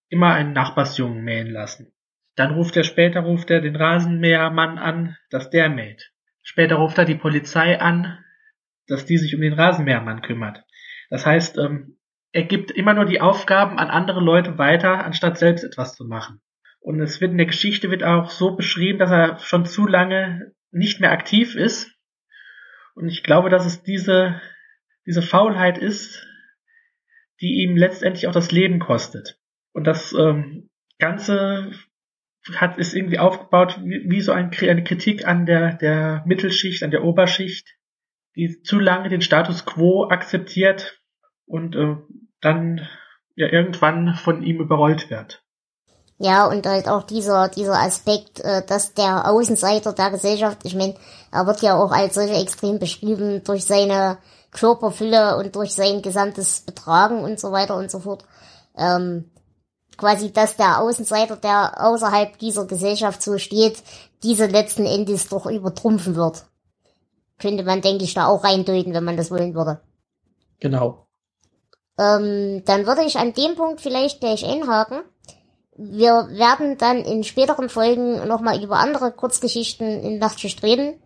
immer 0.10 0.34
einen 0.34 0.54
Nachbarsjungen 0.54 1.24
mähen 1.24 1.52
lassen. 1.52 1.94
Dann 2.36 2.54
ruft 2.54 2.78
er 2.78 2.84
später, 2.84 3.22
ruft 3.22 3.50
er 3.50 3.62
den 3.62 3.76
Rasenmähermann 3.76 4.78
an, 4.78 5.18
dass 5.30 5.50
der 5.50 5.70
mäht. 5.70 6.12
Später 6.42 6.76
ruft 6.76 6.98
er 6.98 7.06
die 7.06 7.16
Polizei 7.16 7.80
an, 7.80 8.24
dass 8.88 9.06
die 9.06 9.18
sich 9.18 9.36
um 9.36 9.42
den 9.42 9.54
Rasenmähermann 9.54 10.22
kümmert. 10.22 10.64
Das 11.10 11.26
heißt, 11.26 11.58
ähm, 11.58 11.98
er 12.32 12.44
gibt 12.44 12.72
immer 12.72 12.94
nur 12.94 13.06
die 13.06 13.22
Aufgaben 13.22 13.80
an 13.80 13.90
andere 13.90 14.22
Leute 14.22 14.58
weiter, 14.58 15.04
anstatt 15.04 15.38
selbst 15.38 15.64
etwas 15.64 15.96
zu 15.96 16.06
machen. 16.06 16.42
Und 16.80 17.02
es 17.02 17.20
wird 17.20 17.32
in 17.32 17.38
der 17.38 17.48
Geschichte 17.48 17.90
wird 17.90 18.04
auch 18.04 18.30
so 18.30 18.56
beschrieben, 18.56 19.00
dass 19.00 19.12
er 19.12 19.40
schon 19.40 19.66
zu 19.66 19.88
lange 19.88 20.54
nicht 20.72 21.02
mehr 21.02 21.12
aktiv 21.12 21.56
ist. 21.56 21.92
Und 22.98 23.10
ich 23.10 23.22
glaube, 23.22 23.52
dass 23.52 23.68
es 23.68 23.84
diese, 23.84 24.42
diese 25.06 25.22
Faulheit 25.22 25.78
ist, 25.78 26.26
die 27.40 27.62
ihm 27.62 27.78
letztendlich 27.78 28.28
auch 28.28 28.34
das 28.34 28.52
Leben 28.52 28.80
kostet. 28.80 29.40
Und 29.72 29.86
das 29.86 30.14
ähm, 30.14 30.72
Ganze 30.98 31.74
hat 32.56 32.80
ist 32.80 32.96
irgendwie 32.96 33.20
aufgebaut 33.20 33.80
wie, 33.84 34.10
wie 34.10 34.22
so 34.22 34.32
ein, 34.32 34.50
eine 34.52 34.84
Kritik 34.84 35.28
an 35.28 35.46
der, 35.46 35.76
der 35.76 36.24
Mittelschicht, 36.26 36.82
an 36.82 36.90
der 36.90 37.04
Oberschicht, 37.04 37.78
die 38.36 38.64
zu 38.64 38.80
lange 38.80 39.10
den 39.10 39.22
Status 39.22 39.68
quo 39.68 40.10
akzeptiert 40.10 41.00
und 41.46 41.76
äh, 41.76 41.98
dann 42.42 42.88
ja 43.36 43.48
irgendwann 43.48 44.16
von 44.16 44.42
ihm 44.42 44.60
überrollt 44.60 45.12
wird. 45.12 45.46
Ja, 46.20 46.48
und 46.48 46.66
halt 46.66 46.88
auch 46.88 47.04
dieser, 47.04 47.48
dieser 47.48 47.80
Aspekt, 47.80 48.40
äh, 48.40 48.66
dass 48.66 48.94
der 48.94 49.30
Außenseiter 49.30 49.94
der 49.94 50.10
Gesellschaft, 50.10 50.60
ich 50.64 50.76
meine, 50.76 50.96
er 51.32 51.46
wird 51.46 51.62
ja 51.62 51.78
auch 51.78 51.92
als 51.92 52.16
solcher 52.16 52.42
extrem 52.42 52.80
beschrieben 52.80 53.44
durch 53.44 53.66
seine 53.66 54.18
Körperfülle 54.52 55.38
und 55.38 55.56
durch 55.56 55.74
sein 55.74 56.02
gesamtes 56.02 56.62
Betragen 56.62 57.24
und 57.24 57.40
so 57.40 57.52
weiter 57.52 57.76
und 57.76 57.92
so 57.92 58.00
fort. 58.00 58.24
Ähm, 58.76 59.30
quasi, 59.98 60.32
dass 60.32 60.58
der 60.58 60.82
Außenseiter, 60.82 61.36
der 61.38 61.86
außerhalb 61.86 62.38
dieser 62.40 62.66
Gesellschaft 62.66 63.22
so 63.22 63.38
steht, 63.38 63.84
diese 64.24 64.48
letzten 64.48 64.86
Endes 64.86 65.30
doch 65.30 65.46
übertrumpfen 65.46 66.16
wird. 66.16 66.46
Könnte 67.38 67.64
man, 67.64 67.82
denke 67.82 68.04
ich, 68.04 68.16
da 68.16 68.28
auch 68.28 68.44
reindeuten, 68.44 68.94
wenn 68.94 69.04
man 69.04 69.18
das 69.18 69.30
wollen 69.30 69.54
würde. 69.54 69.82
Genau. 70.60 71.06
Ähm, 72.00 72.64
dann 72.66 72.86
würde 72.86 73.04
ich 73.04 73.18
an 73.18 73.34
dem 73.34 73.56
Punkt 73.56 73.82
vielleicht 73.82 74.20
gleich 74.20 74.46
einhaken. 74.46 75.02
Wir 75.78 76.28
werden 76.32 76.78
dann 76.78 76.98
in 77.04 77.24
späteren 77.24 77.70
Folgen 77.70 78.28
nochmal 78.28 78.64
über 78.64 78.78
andere 78.78 79.12
Kurzgeschichten 79.12 80.02
in 80.02 80.18
Nachtschicht 80.18 80.64
reden. 80.64 81.00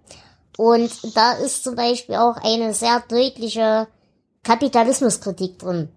Und 0.57 1.15
da 1.15 1.33
ist 1.33 1.63
zum 1.63 1.75
Beispiel 1.75 2.15
auch 2.15 2.37
eine 2.37 2.73
sehr 2.73 3.03
deutliche 3.07 3.87
Kapitalismuskritik 4.43 5.59
drin. 5.59 5.89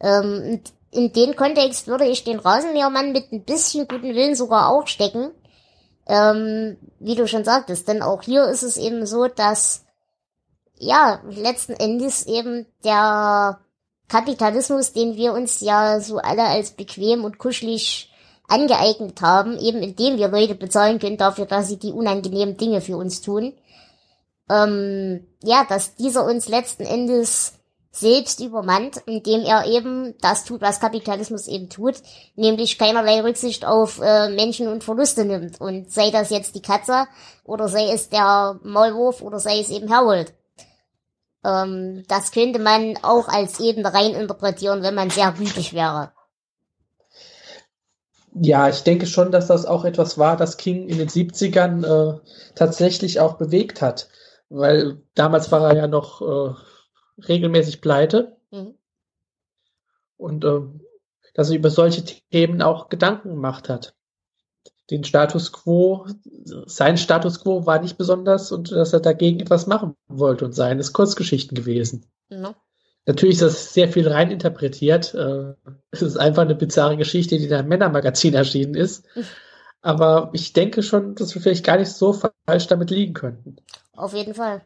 Ähm, 0.00 0.60
in 0.90 1.12
den 1.12 1.34
Kontext 1.34 1.88
würde 1.88 2.06
ich 2.06 2.24
den 2.24 2.38
Rasenmähermann 2.38 3.12
mit 3.12 3.32
ein 3.32 3.44
bisschen 3.44 3.88
guten 3.88 4.14
Willen 4.14 4.36
sogar 4.36 4.68
auch 4.68 4.86
stecken. 4.86 5.32
Ähm, 6.06 6.76
wie 7.00 7.14
du 7.14 7.26
schon 7.26 7.44
sagtest, 7.44 7.88
denn 7.88 8.02
auch 8.02 8.22
hier 8.22 8.44
ist 8.44 8.62
es 8.62 8.76
eben 8.76 9.06
so, 9.06 9.26
dass 9.26 9.84
ja, 10.78 11.20
letzten 11.28 11.72
Endes 11.72 12.26
eben 12.26 12.66
der 12.84 13.60
Kapitalismus, 14.08 14.92
den 14.92 15.16
wir 15.16 15.32
uns 15.32 15.60
ja 15.60 16.00
so 16.00 16.18
alle 16.18 16.44
als 16.44 16.72
bequem 16.72 17.24
und 17.24 17.38
kuschelig 17.38 18.10
angeeignet 18.48 19.20
haben, 19.20 19.58
eben 19.58 19.82
indem 19.82 20.18
wir 20.18 20.28
Leute 20.28 20.54
bezahlen 20.54 20.98
können 20.98 21.16
dafür, 21.16 21.46
dass 21.46 21.68
sie 21.68 21.78
die 21.78 21.92
unangenehmen 21.92 22.56
Dinge 22.56 22.80
für 22.80 22.96
uns 22.96 23.22
tun, 23.22 23.54
ähm, 24.50 25.26
ja, 25.42 25.64
dass 25.68 25.94
dieser 25.94 26.24
uns 26.26 26.48
letzten 26.48 26.84
Endes 26.84 27.54
selbst 27.90 28.40
übermannt, 28.40 29.00
indem 29.06 29.42
er 29.42 29.66
eben 29.66 30.14
das 30.20 30.44
tut, 30.44 30.60
was 30.60 30.80
Kapitalismus 30.80 31.46
eben 31.46 31.70
tut, 31.70 31.94
nämlich 32.34 32.76
keinerlei 32.76 33.22
Rücksicht 33.22 33.64
auf 33.64 34.00
äh, 34.02 34.28
Menschen 34.30 34.66
und 34.66 34.82
Verluste 34.82 35.24
nimmt. 35.24 35.60
Und 35.60 35.92
sei 35.92 36.10
das 36.10 36.30
jetzt 36.30 36.56
die 36.56 36.62
Katze 36.62 37.06
oder 37.44 37.68
sei 37.68 37.92
es 37.92 38.08
der 38.08 38.58
Maulwurf 38.64 39.22
oder 39.22 39.38
sei 39.38 39.60
es 39.60 39.70
eben 39.70 39.94
Harold. 39.94 40.34
Ähm, 41.44 42.04
das 42.08 42.32
könnte 42.32 42.58
man 42.58 42.96
auch 43.02 43.28
als 43.28 43.60
Ebene 43.60 43.92
rein 43.92 44.14
interpretieren, 44.14 44.82
wenn 44.82 44.94
man 44.94 45.10
sehr 45.10 45.32
gütig 45.32 45.74
wäre. 45.74 46.12
Ja, 48.34 48.68
ich 48.68 48.82
denke 48.82 49.06
schon, 49.06 49.30
dass 49.30 49.46
das 49.46 49.64
auch 49.64 49.84
etwas 49.84 50.18
war, 50.18 50.36
das 50.36 50.56
King 50.56 50.88
in 50.88 50.98
den 50.98 51.08
70ern 51.08 51.84
äh, 51.84 52.20
tatsächlich 52.54 53.20
auch 53.20 53.34
bewegt 53.34 53.80
hat. 53.80 54.08
Weil 54.48 55.02
damals 55.14 55.52
war 55.52 55.68
er 55.70 55.76
ja 55.76 55.86
noch 55.86 56.20
äh, 56.20 56.54
regelmäßig 57.28 57.80
pleite. 57.80 58.36
Mhm. 58.50 58.74
Und 60.16 60.44
äh, 60.44 60.60
dass 61.34 61.50
er 61.50 61.56
über 61.56 61.70
solche 61.70 62.04
Themen 62.04 62.62
auch 62.62 62.88
Gedanken 62.88 63.30
gemacht 63.30 63.68
hat 63.68 63.94
den 64.90 65.04
Status 65.04 65.52
quo, 65.52 66.06
sein 66.66 66.96
Status 66.98 67.40
quo 67.40 67.66
war 67.66 67.80
nicht 67.80 67.96
besonders 67.96 68.52
und 68.52 68.70
dass 68.70 68.92
er 68.92 69.00
dagegen 69.00 69.40
etwas 69.40 69.66
machen 69.66 69.96
wollte 70.08 70.44
und 70.44 70.52
seien 70.52 70.78
es 70.78 70.92
Kurzgeschichten 70.92 71.56
gewesen. 71.56 72.06
No. 72.28 72.54
Natürlich 73.06 73.34
ist 73.34 73.42
das 73.42 73.74
sehr 73.74 73.88
viel 73.88 74.08
reininterpretiert. 74.08 75.14
Äh, 75.14 75.54
es 75.90 76.02
ist 76.02 76.16
einfach 76.16 76.42
eine 76.42 76.54
bizarre 76.54 76.96
Geschichte, 76.96 77.36
die 77.36 77.44
in 77.44 77.52
einem 77.52 77.68
Männermagazin 77.68 78.34
erschienen 78.34 78.74
ist. 78.74 79.06
Aber 79.82 80.30
ich 80.32 80.54
denke 80.54 80.82
schon, 80.82 81.14
dass 81.14 81.34
wir 81.34 81.42
vielleicht 81.42 81.64
gar 81.64 81.76
nicht 81.76 81.90
so 81.90 82.14
falsch 82.14 82.66
damit 82.68 82.90
liegen 82.90 83.12
könnten. 83.12 83.56
Auf 83.94 84.14
jeden 84.14 84.34
Fall. 84.34 84.62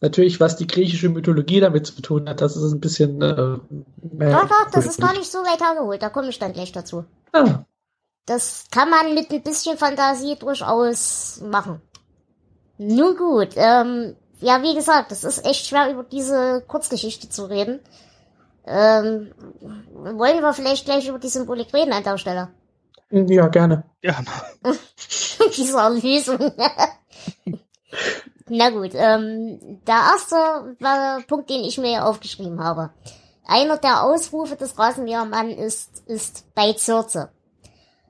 Natürlich, 0.00 0.40
was 0.40 0.56
die 0.56 0.66
griechische 0.66 1.08
Mythologie 1.08 1.60
damit 1.60 1.86
zu 1.86 2.00
tun 2.02 2.28
hat, 2.28 2.40
das 2.40 2.56
ist 2.56 2.72
ein 2.72 2.80
bisschen. 2.80 3.22
Äh, 3.22 3.34
doch, 3.34 4.48
doch, 4.48 4.70
das 4.72 4.86
ist 4.86 5.00
gar 5.00 5.12
nicht 5.12 5.30
so 5.30 5.38
weit 5.38 5.60
hergeholt. 5.60 6.02
Da 6.02 6.08
komme 6.08 6.28
ich 6.28 6.38
dann 6.40 6.52
gleich 6.52 6.72
dazu. 6.72 7.04
Ah, 7.32 7.64
das 8.28 8.66
kann 8.70 8.90
man 8.90 9.14
mit 9.14 9.30
ein 9.30 9.42
bisschen 9.42 9.78
Fantasie 9.78 10.36
durchaus 10.36 11.40
machen. 11.42 11.80
Nun 12.76 13.16
gut, 13.16 13.50
ähm, 13.56 14.16
ja, 14.40 14.62
wie 14.62 14.74
gesagt, 14.74 15.10
es 15.10 15.24
ist 15.24 15.44
echt 15.44 15.66
schwer, 15.66 15.90
über 15.90 16.04
diese 16.04 16.62
Kurzgeschichte 16.66 17.28
zu 17.28 17.46
reden. 17.46 17.80
Ähm, 18.66 19.32
wollen 19.92 20.42
wir 20.42 20.52
vielleicht 20.52 20.84
gleich 20.84 21.08
über 21.08 21.18
die 21.18 21.28
Symbolik 21.28 21.72
reden 21.72 21.92
an 21.92 22.04
der 22.04 22.18
Stelle? 22.18 22.48
Ja, 23.10 23.48
gerne. 23.48 23.84
Gerne. 24.02 24.26
Diese 25.56 25.88
Lösung. 25.88 26.52
Na 28.50 28.70
gut, 28.70 28.90
ähm, 28.94 29.80
der 29.86 29.94
erste 29.94 30.36
war 30.80 31.22
Punkt, 31.22 31.48
den 31.50 31.64
ich 31.64 31.78
mir 31.78 32.04
aufgeschrieben 32.04 32.62
habe. 32.62 32.90
Einer 33.46 33.78
der 33.78 34.04
Ausrufe 34.04 34.56
des 34.56 34.78
Rasenmähermann 34.78 35.50
ist, 35.50 36.02
ist 36.06 36.44
bei 36.54 36.74
Zürze. 36.74 37.30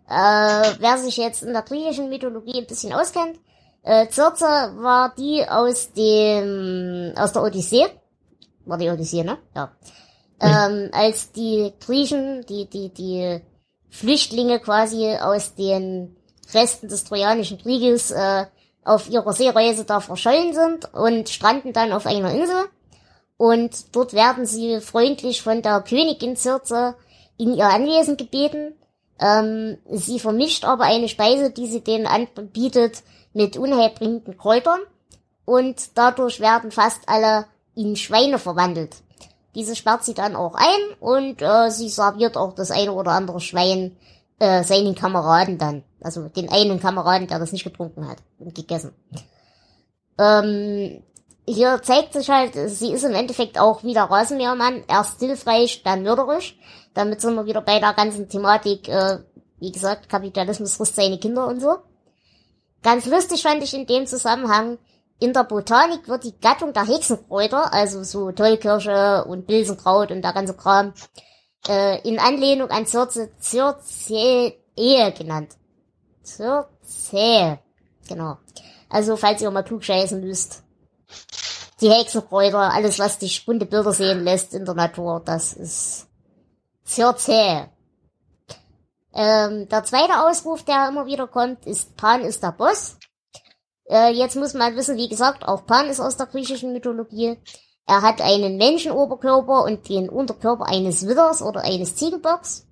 Äh, 0.09 0.75
wer 0.79 0.99
sich 0.99 1.19
jetzt 1.19 1.43
in 1.43 1.53
der 1.53 1.63
griechischen 1.63 2.09
Mythologie 2.09 2.61
ein 2.61 2.67
bisschen 2.67 2.93
auskennt, 2.93 3.39
äh, 3.83 4.11
Circe 4.11 4.43
war 4.77 5.15
die 5.17 5.45
aus 5.47 5.93
dem, 5.93 7.13
aus 7.17 7.33
der 7.33 7.43
Odyssee. 7.43 7.87
War 8.65 8.79
die 8.79 8.89
Odyssee, 8.89 9.23
ne? 9.23 9.39
Ja. 9.55 9.73
Ähm, 10.41 10.91
als 10.93 11.33
die 11.33 11.73
Griechen, 11.85 12.47
die, 12.47 12.69
die, 12.71 12.91
die 12.91 13.41
Flüchtlinge 13.91 14.61
quasi 14.61 15.17
aus 15.17 15.55
den 15.55 16.17
Resten 16.55 16.89
des 16.89 17.05
Trojanischen 17.05 17.59
Krieges, 17.59 18.11
äh, 18.11 18.47
auf 18.85 19.11
ihrer 19.11 19.33
Seereise 19.33 19.85
da 19.85 20.01
verschollen 20.01 20.55
sind 20.55 20.95
und 20.95 21.29
stranden 21.29 21.73
dann 21.73 21.93
auf 21.93 22.07
einer 22.07 22.31
Insel. 22.31 22.69
Und 23.37 23.95
dort 23.95 24.15
werden 24.15 24.47
sie 24.47 24.81
freundlich 24.81 25.43
von 25.43 25.61
der 25.61 25.83
Königin 25.83 26.37
Circe 26.37 26.95
in 27.37 27.55
ihr 27.55 27.67
Anwesen 27.67 28.17
gebeten 28.17 28.75
ähm, 29.21 29.79
sie 29.91 30.19
vermischt 30.19 30.65
aber 30.65 30.85
eine 30.85 31.09
Speise, 31.09 31.51
die 31.51 31.67
sie 31.67 31.83
denen 31.83 32.07
anbietet, 32.07 33.03
mit 33.33 33.57
unheilbringenden 33.57 34.37
Kräutern 34.37 34.81
und 35.45 35.97
dadurch 35.97 36.41
werden 36.41 36.71
fast 36.71 37.09
alle 37.09 37.47
in 37.75 37.97
Schweine 37.97 38.39
verwandelt. 38.39 38.97
Diese 39.55 39.75
sperrt 39.77 40.05
sie 40.05 40.15
dann 40.15 40.37
auch 40.37 40.55
ein 40.55 40.97
und 41.01 41.43
äh, 41.43 41.71
sie 41.71 41.89
serviert 41.89 42.37
auch 42.37 42.55
das 42.55 42.71
eine 42.71 42.93
oder 42.93 43.13
andere 43.13 43.41
Schwein 43.41 43.97
äh, 44.39 44.63
seinen 44.63 44.95
Kameraden 44.95 45.59
dann. 45.59 45.85
Also 46.01 46.29
den 46.29 46.51
einen 46.51 46.81
Kameraden, 46.81 47.27
der 47.27 47.39
das 47.39 47.53
nicht 47.53 47.65
getrunken 47.65 48.09
hat 48.09 48.19
und 48.39 48.55
gegessen. 48.55 48.93
Ähm, 50.19 51.03
hier 51.47 51.81
zeigt 51.83 52.13
sich 52.13 52.29
halt, 52.29 52.53
sie 52.55 52.93
ist 52.93 53.05
im 53.05 53.15
Endeffekt 53.15 53.59
auch 53.59 53.83
wieder 53.83 54.03
Rasenmähermann, 54.03 54.85
erst 54.87 55.21
hilfreich, 55.21 55.83
dann 55.83 56.03
mörderisch. 56.03 56.59
Damit 56.99 57.21
sind 57.21 57.37
wir 57.37 57.47
wieder 57.47 57.61
bei 57.61 57.79
der 57.79 57.93
ganzen 57.95 58.29
Thematik, 58.29 58.89
äh, 58.89 59.21
wie 59.61 59.71
gesagt, 59.71 60.09
Kapitalismus 60.09 60.75
frisst 60.75 60.97
seine 60.97 61.17
Kinder 61.17 61.47
und 61.47 61.61
so. 61.61 61.79
Ganz 62.83 63.07
lustig 63.07 63.41
fand 63.41 63.63
ich 63.63 63.73
in 63.73 63.87
dem 63.87 64.05
Zusammenhang, 64.05 64.79
in 65.21 65.33
der 65.33 65.45
Botanik 65.45 66.09
wird 66.09 66.25
die 66.25 66.37
Gattung 66.41 66.73
der 66.73 66.89
Hexenkräuter, 66.89 67.73
also 67.73 68.03
so 68.03 68.33
Tollkirsche 68.33 69.25
und 69.27 69.47
Bilsenkraut 69.47 70.11
und 70.11 70.23
der 70.23 70.33
ganze 70.33 70.55
Kram, 70.55 70.93
äh, 71.69 72.01
in 72.01 72.19
Anlehnung 72.19 72.69
an 72.71 72.85
Circe, 72.85 73.29
Ehe 74.11 75.13
genannt. 75.13 75.53
Circe. 76.25 77.61
Genau. 78.09 78.39
Also, 78.89 79.17
falls 79.17 79.41
ihr 79.41 79.53
mal 79.53 79.63
klugscheißen 79.63 80.21
müsst. 80.21 80.65
Die 81.81 81.91
Hexenkräuter, 81.91 82.73
alles, 82.73 82.99
was 82.99 83.21
dich 83.21 83.47
bunte 83.47 83.67
Bilder 83.67 83.93
sehen 83.93 84.25
lässt 84.25 84.53
in 84.53 84.65
der 84.65 84.75
Natur, 84.75 85.23
das 85.25 85.53
ist 85.53 86.08
Circe. 86.89 87.69
Ähm, 89.15 89.69
der 89.69 89.85
zweite 89.85 90.27
Ausruf, 90.27 90.63
der 90.63 90.89
immer 90.89 91.07
wieder 91.07 91.27
kommt, 91.27 91.67
ist 91.67 91.97
Pan 91.97 92.23
ist 92.23 92.43
der 92.43 92.53
Boss. 92.53 92.97
Äh, 93.89 94.13
jetzt 94.13 94.37
muss 94.37 94.55
man 94.55 94.77
wissen, 94.77 94.97
wie 94.97 95.09
gesagt, 95.09 95.47
auch 95.47 95.67
Pan 95.67 95.89
ist 95.89 96.01
aus 96.01 96.17
der 96.17 96.27
griechischen 96.27 96.73
Mythologie. 96.73 97.39
Er 97.87 98.03
hat 98.03 98.21
einen 98.21 98.59
Menschenoberkörper 98.59 99.65
und 99.65 99.89
den 99.89 100.09
Unterkörper 100.09 100.67
eines 100.67 101.07
Widders 101.07 101.43
oder 101.43 101.63
eines 101.63 101.97
Ziegenbocks. 101.97 102.67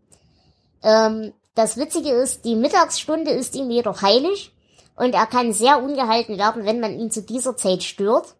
Ähm, 0.83 1.33
das 1.55 1.79
Witzige 1.79 2.11
ist, 2.11 2.45
die 2.45 2.55
Mittagsstunde 2.55 3.31
ist 3.31 3.55
ihm 3.55 3.71
jedoch 3.71 4.03
heilig 4.03 4.53
und 4.95 5.15
er 5.15 5.27
kann 5.27 5.53
sehr 5.53 5.83
ungehalten 5.83 6.39
werden, 6.39 6.67
wenn 6.67 6.81
man 6.81 6.99
ihn 6.99 7.11
zu 7.11 7.23
dieser 7.23 7.57
Zeit 7.57 7.83
stört. 7.83 8.35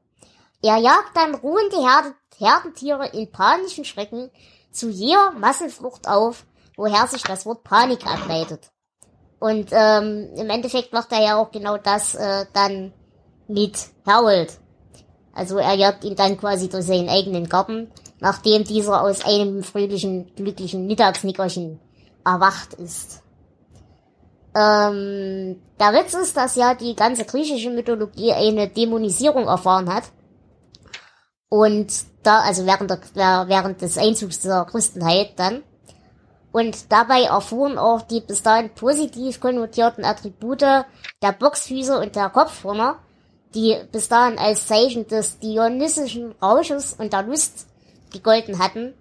Er 0.63 0.77
jagt 0.77 1.17
dann 1.17 1.35
ruhende 1.35 1.77
Herde, 1.77 2.15
Herdentiere 2.39 3.09
in 3.09 3.31
panischen 3.31 3.85
Schrecken 3.85 4.31
zu 4.77 4.91
jeder 4.91 5.33
Massenflucht 5.33 6.09
auf, 6.09 6.45
woher 6.77 7.07
sich 7.07 7.23
das 7.23 7.47
Wort 7.47 7.65
Panik 7.65 8.07
ableitet. 8.07 8.71
Und 9.39 9.69
ähm, 9.73 10.31
im 10.37 10.51
Endeffekt 10.51 10.93
macht 10.93 11.13
er 11.13 11.23
ja 11.23 11.37
auch 11.37 11.51
genau 11.51 11.77
das 11.77 12.15
äh, 12.15 12.47
dann 12.53 12.93
mit 13.49 13.79
Harold. 14.07 14.59
Also 15.35 15.59
er 15.59 15.75
jagt 15.75 16.05
ihn 16.05 16.17
dann 16.17 16.39
quasi 16.39 16.69
durch 16.69 16.87
seinen 16.87 17.09
eigenen 17.11 17.49
Garten, 17.49 17.93
nachdem 18.21 18.65
dieser 18.65 19.03
aus 19.03 19.25
einem 19.25 19.63
fröhlichen, 19.63 20.35
glücklichen 20.35 20.87
Mittagsnickerchen 20.87 21.79
erwacht 22.25 22.75
ist. 22.75 23.23
Ähm, 24.55 25.61
der 25.79 25.93
Witz 25.93 26.15
ist, 26.15 26.37
dass 26.37 26.57
ja 26.57 26.75
die 26.75 26.97
ganze 26.97 27.27
griechische 27.27 27.71
Mythologie 27.71 28.33
eine 28.33 28.69
Dämonisierung 28.69 29.47
erfahren 29.47 29.93
hat. 29.93 30.05
Und 31.57 31.93
da, 32.23 32.41
also 32.41 32.67
während, 32.67 32.91
der, 32.91 33.45
während 33.49 33.81
des 33.81 33.97
Einzugs 33.97 34.41
der 34.41 34.67
Christenheit 34.71 35.33
dann. 35.37 35.63
Und 36.53 36.93
dabei 36.93 37.23
erfuhren 37.23 37.79
auch 37.79 38.03
die 38.03 38.21
bis 38.21 38.43
dahin 38.43 38.75
positiv 38.75 39.41
konnotierten 39.41 40.05
Attribute 40.05 40.63
der 40.63 41.33
Boxfüße 41.39 41.99
und 41.99 42.17
der 42.17 42.31
Kopfhörner 42.31 42.99
die 43.57 43.77
bis 43.91 44.09
dahin 44.09 44.39
als 44.39 44.67
Zeichen 44.67 45.09
des 45.09 45.39
dionysischen 45.39 46.35
Rausches 46.43 46.93
und 46.93 47.13
der 47.13 47.23
Lust 47.23 47.67
gegolten 48.13 48.59
hatten, 48.59 48.95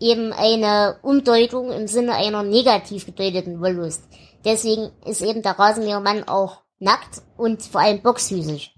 eben 0.00 0.32
eine 0.32 0.96
Umdeutung 1.02 1.70
im 1.70 1.86
Sinne 1.86 2.14
einer 2.14 2.42
negativ 2.42 3.06
gedeuteten 3.06 3.60
Wollust. 3.60 4.02
Deswegen 4.44 4.90
ist 5.04 5.22
eben 5.22 5.42
der 5.42 5.58
Rasenmähermann 5.58 6.26
auch 6.26 6.62
nackt 6.78 7.22
und 7.36 7.62
vor 7.62 7.82
allem 7.82 8.02
boxhüsig. 8.02 8.74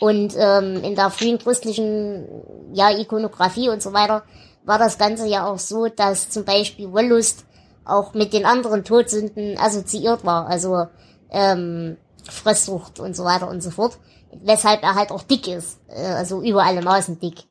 Und 0.00 0.34
ähm, 0.36 0.82
in 0.82 0.94
der 0.94 1.10
frühen 1.10 1.38
christlichen 1.38 2.26
ja, 2.72 2.90
Ikonografie 2.90 3.68
und 3.68 3.82
so 3.82 3.92
weiter 3.92 4.22
war 4.64 4.78
das 4.78 4.98
Ganze 4.98 5.26
ja 5.26 5.46
auch 5.46 5.58
so, 5.58 5.88
dass 5.88 6.30
zum 6.30 6.44
Beispiel 6.44 6.92
Wollust 6.92 7.44
auch 7.84 8.14
mit 8.14 8.32
den 8.32 8.44
anderen 8.44 8.84
Todsünden 8.84 9.58
assoziiert 9.58 10.24
war. 10.24 10.46
Also 10.46 10.86
ähm, 11.30 11.96
Fresssucht 12.28 13.00
und 13.00 13.16
so 13.16 13.24
weiter 13.24 13.48
und 13.48 13.62
so 13.62 13.70
fort 13.70 13.98
weshalb 14.32 14.82
er 14.82 14.94
halt 14.94 15.10
auch 15.10 15.22
dick 15.22 15.48
ist, 15.48 15.78
äh, 15.88 16.02
also 16.02 16.42
über 16.42 16.64
alle 16.64 16.82
Maßen 16.82 17.18
dick. 17.18 17.44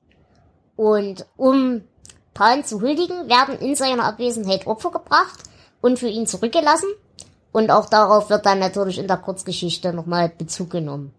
Und 0.75 1.25
um 1.35 1.81
Pan 2.33 2.63
zu 2.63 2.81
huldigen, 2.81 3.27
werden 3.27 3.59
in 3.59 3.75
seiner 3.75 4.05
Abwesenheit 4.05 4.65
Opfer 4.65 4.91
gebracht 4.91 5.43
und 5.81 5.99
für 5.99 6.07
ihn 6.07 6.27
zurückgelassen. 6.27 6.87
Und 7.51 7.71
auch 7.71 7.87
darauf 7.87 8.29
wird 8.29 8.45
dann 8.45 8.59
natürlich 8.59 8.99
in 8.99 9.07
der 9.07 9.17
Kurzgeschichte 9.17 9.91
nochmal 9.91 10.29
Bezug 10.29 10.69
genommen. 10.69 11.13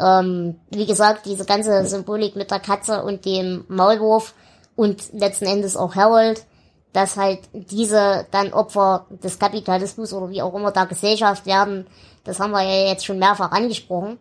Ähm, 0.00 0.60
wie 0.70 0.86
gesagt, 0.86 1.26
diese 1.26 1.44
ganze 1.44 1.84
Symbolik 1.86 2.36
mit 2.36 2.50
der 2.50 2.60
Katze 2.60 3.02
und 3.02 3.24
dem 3.24 3.64
Maulwurf 3.68 4.34
und 4.76 5.12
letzten 5.12 5.46
Endes 5.46 5.76
auch 5.76 5.96
Harold, 5.96 6.44
dass 6.92 7.16
halt 7.16 7.40
diese 7.52 8.26
dann 8.30 8.52
Opfer 8.52 9.06
des 9.10 9.38
Kapitalismus 9.38 10.12
oder 10.12 10.30
wie 10.30 10.42
auch 10.42 10.54
immer 10.54 10.70
der 10.70 10.86
Gesellschaft 10.86 11.46
werden, 11.46 11.86
das 12.24 12.40
haben 12.40 12.52
wir 12.52 12.62
ja 12.62 12.90
jetzt 12.90 13.04
schon 13.04 13.18
mehrfach 13.18 13.50
angesprochen. 13.52 14.18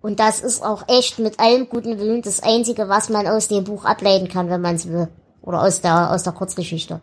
Und 0.00 0.20
das 0.20 0.40
ist 0.40 0.62
auch 0.62 0.86
echt 0.86 1.18
mit 1.18 1.40
allem 1.40 1.68
guten 1.68 1.98
Willen 1.98 2.22
das 2.22 2.42
Einzige, 2.42 2.88
was 2.88 3.08
man 3.08 3.26
aus 3.26 3.48
dem 3.48 3.64
Buch 3.64 3.84
ableiten 3.84 4.28
kann, 4.28 4.50
wenn 4.50 4.60
man 4.60 4.74
es 4.76 4.88
will. 4.88 5.08
Oder 5.40 5.62
aus 5.62 5.80
der, 5.80 6.10
aus 6.10 6.22
der 6.22 6.34
Kurzgeschichte. 6.34 7.00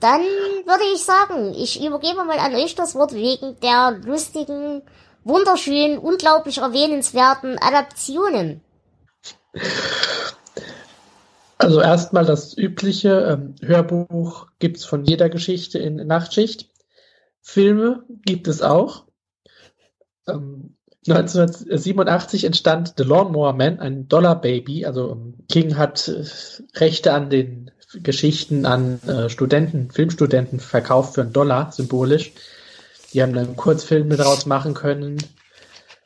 Dann 0.00 0.20
würde 0.20 0.84
ich 0.94 1.02
sagen, 1.02 1.54
ich 1.54 1.84
übergebe 1.84 2.24
mal 2.24 2.38
an 2.38 2.54
euch 2.54 2.74
das 2.74 2.94
Wort 2.94 3.12
wegen 3.12 3.58
der 3.60 3.98
lustigen, 4.04 4.82
wunderschönen, 5.24 5.98
unglaublich 5.98 6.58
erwähnenswerten 6.58 7.58
Adaptionen. 7.58 8.62
Also 11.58 11.80
erstmal 11.80 12.24
das 12.24 12.56
übliche 12.56 13.20
ähm, 13.20 13.54
Hörbuch 13.62 14.48
gibt's 14.58 14.84
von 14.84 15.04
jeder 15.04 15.28
Geschichte 15.28 15.78
in 15.78 15.96
Nachtschicht. 15.96 16.70
Filme 17.40 18.04
gibt 18.24 18.48
es 18.48 18.62
auch. 18.62 19.04
Ähm, 20.26 20.76
1987 21.06 22.44
entstand 22.44 22.94
The 22.96 23.04
Lawnmower 23.04 23.52
Man, 23.52 23.78
ein 23.78 24.08
Dollar 24.08 24.40
Baby. 24.40 24.86
Also 24.86 25.12
ähm, 25.12 25.34
King 25.50 25.76
hat 25.76 26.08
äh, 26.08 26.24
Rechte 26.78 27.12
an 27.12 27.28
den 27.28 27.70
Geschichten 28.02 28.66
an 28.66 29.00
äh, 29.02 29.28
Studenten, 29.28 29.90
Filmstudenten 29.90 30.60
verkauft 30.60 31.14
für 31.14 31.22
einen 31.22 31.32
Dollar, 31.32 31.72
symbolisch. 31.72 32.32
Die 33.12 33.22
haben 33.22 33.32
dann 33.34 33.56
Kurzfilme 33.56 34.16
daraus 34.16 34.46
machen 34.46 34.74
können. 34.74 35.18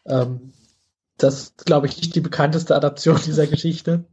Ähm, 0.07 0.53
das 1.16 1.35
ist, 1.35 1.66
glaube 1.66 1.87
ich, 1.87 1.96
nicht 1.96 2.14
die 2.14 2.20
bekannteste 2.20 2.74
Adaption 2.74 3.20
dieser 3.27 3.46
Geschichte. 3.46 4.05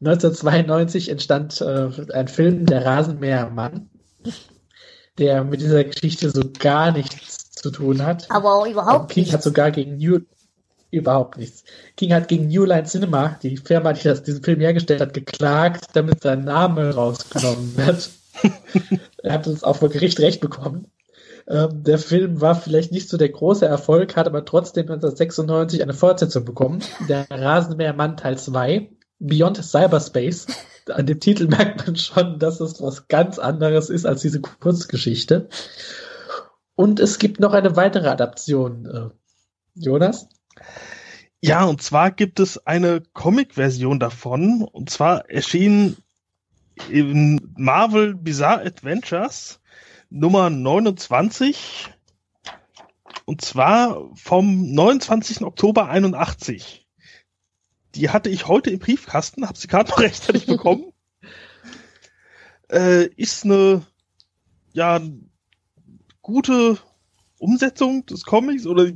1992 0.00 1.08
entstand 1.08 1.60
äh, 1.60 1.88
ein 2.12 2.28
Film, 2.28 2.66
Der 2.66 2.84
Rasenmähermann, 2.84 3.90
der 5.18 5.44
mit 5.44 5.60
dieser 5.60 5.84
Geschichte 5.84 6.30
so 6.30 6.42
gar 6.58 6.90
nichts 6.90 7.52
zu 7.52 7.70
tun 7.70 8.04
hat. 8.04 8.28
Aber 8.30 8.68
überhaupt 8.68 9.12
King 9.12 9.22
nichts. 9.22 9.34
hat 9.34 9.42
sogar 9.42 9.70
gegen 9.70 9.96
New 9.98 10.20
überhaupt 10.92 11.38
nichts. 11.38 11.64
King 11.96 12.12
hat 12.12 12.28
gegen 12.28 12.48
New 12.48 12.64
Line 12.64 12.84
Cinema, 12.84 13.38
die 13.42 13.56
Firma, 13.56 13.92
die 13.92 14.04
das, 14.04 14.22
diesen 14.22 14.44
Film 14.44 14.60
hergestellt 14.60 15.00
hat, 15.00 15.14
geklagt, 15.14 15.86
damit 15.94 16.22
sein 16.22 16.44
Name 16.44 16.94
rausgenommen 16.94 17.76
wird. 17.76 18.10
er 19.22 19.32
hat 19.32 19.46
uns 19.48 19.64
auch 19.64 19.76
vor 19.76 19.88
Gericht 19.88 20.20
recht 20.20 20.40
bekommen. 20.40 20.86
Ähm, 21.48 21.82
der 21.82 21.98
Film 21.98 22.40
war 22.40 22.54
vielleicht 22.54 22.92
nicht 22.92 23.08
so 23.08 23.16
der 23.16 23.30
große 23.30 23.66
Erfolg, 23.66 24.16
hat 24.16 24.26
aber 24.26 24.44
trotzdem 24.44 24.82
1996 24.82 25.82
eine 25.82 25.94
Fortsetzung 25.94 26.44
bekommen. 26.44 26.82
Der 27.08 27.26
Rasenmähermann 27.30 28.16
Teil 28.16 28.38
2, 28.38 28.88
Beyond 29.18 29.64
Cyberspace. 29.64 30.46
An 30.88 31.06
dem 31.06 31.20
Titel 31.20 31.46
merkt 31.46 31.86
man 31.86 31.96
schon, 31.96 32.38
dass 32.38 32.60
es 32.60 32.82
was 32.82 33.08
ganz 33.08 33.38
anderes 33.38 33.88
ist 33.88 34.04
als 34.04 34.20
diese 34.20 34.40
Kurzgeschichte. 34.40 35.48
Und 36.74 37.00
es 37.00 37.18
gibt 37.18 37.40
noch 37.40 37.52
eine 37.52 37.76
weitere 37.76 38.08
Adaption. 38.08 38.86
Äh, 38.86 39.10
Jonas? 39.74 40.28
Ja, 41.40 41.64
und 41.64 41.82
zwar 41.82 42.12
gibt 42.12 42.38
es 42.38 42.66
eine 42.66 43.02
Comic-Version 43.14 43.98
davon. 43.98 44.62
Und 44.62 44.90
zwar 44.90 45.28
erschien 45.28 45.96
in 46.88 47.40
Marvel 47.56 48.14
Bizarre 48.14 48.64
Adventures 48.64 49.60
Nummer 50.08 50.50
29. 50.50 51.90
Und 53.24 53.40
zwar 53.40 54.10
vom 54.14 54.72
29. 54.72 55.42
Oktober 55.42 55.88
81. 55.88 56.86
Die 57.94 58.10
hatte 58.10 58.30
ich 58.30 58.46
heute 58.46 58.70
im 58.70 58.78
Briefkasten, 58.78 59.46
habe 59.46 59.58
sie 59.58 59.68
gerade 59.68 59.90
noch 59.90 59.98
rechtzeitig 60.00 60.46
bekommen. 60.46 60.92
äh, 62.70 63.06
ist 63.16 63.44
eine 63.44 63.82
ja 64.72 65.00
gute 66.22 66.78
Umsetzung 67.38 68.06
des 68.06 68.24
Comics 68.24 68.66
oder 68.66 68.90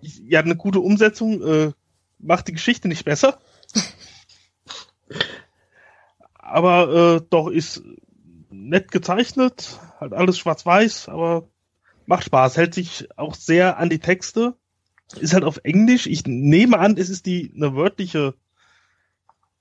ja, 0.00 0.40
eine 0.40 0.56
gute 0.56 0.80
Umsetzung 0.80 1.42
äh, 1.42 1.72
macht 2.18 2.48
die 2.48 2.52
Geschichte 2.52 2.88
nicht 2.88 3.04
besser. 3.04 3.38
Aber 6.34 7.16
äh, 7.16 7.20
doch 7.28 7.48
ist 7.48 7.82
nett 8.50 8.90
gezeichnet, 8.90 9.78
halt 10.00 10.12
alles 10.12 10.38
schwarz-weiß, 10.38 11.08
aber 11.08 11.48
macht 12.06 12.24
Spaß, 12.24 12.56
hält 12.56 12.74
sich 12.74 13.08
auch 13.16 13.34
sehr 13.34 13.78
an 13.78 13.90
die 13.90 13.98
Texte. 13.98 14.54
Ist 15.20 15.34
halt 15.34 15.44
auf 15.44 15.60
Englisch. 15.62 16.06
Ich 16.06 16.26
nehme 16.26 16.78
an, 16.78 16.96
es 16.96 17.10
ist 17.10 17.26
die 17.26 17.52
eine 17.54 17.74
wörtliche 17.74 18.34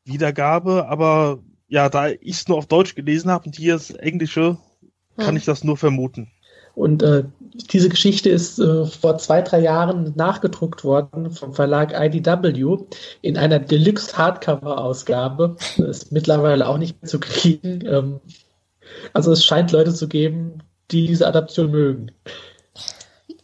Wiedergabe, 0.05 0.87
aber 0.87 1.39
ja, 1.67 1.89
da 1.89 2.09
ich 2.09 2.37
es 2.37 2.47
nur 2.47 2.57
auf 2.57 2.65
Deutsch 2.65 2.95
gelesen 2.95 3.31
habe 3.31 3.45
und 3.45 3.55
hier 3.55 3.73
das 3.73 3.91
Englische, 3.91 4.57
kann 5.17 5.29
hm. 5.29 5.37
ich 5.37 5.45
das 5.45 5.63
nur 5.63 5.77
vermuten. 5.77 6.31
Und 6.75 7.03
äh, 7.03 7.25
diese 7.57 7.89
Geschichte 7.89 8.29
ist 8.29 8.59
äh, 8.59 8.85
vor 8.85 9.17
zwei, 9.17 9.41
drei 9.41 9.59
Jahren 9.59 10.13
nachgedruckt 10.15 10.83
worden 10.83 11.31
vom 11.31 11.53
Verlag 11.53 11.93
IDW 11.93 12.77
in 13.21 13.37
einer 13.37 13.59
Deluxe 13.59 14.17
Hardcover-Ausgabe. 14.17 15.57
Ist 15.77 16.11
mittlerweile 16.11 16.67
auch 16.67 16.77
nicht 16.77 17.01
mehr 17.01 17.09
zu 17.09 17.19
kriegen. 17.19 17.85
Ähm, 17.85 18.19
also 19.13 19.31
es 19.31 19.43
scheint 19.43 19.71
Leute 19.71 19.93
zu 19.93 20.07
geben, 20.07 20.63
die 20.91 21.07
diese 21.07 21.27
Adaption 21.27 21.71
mögen. 21.71 22.11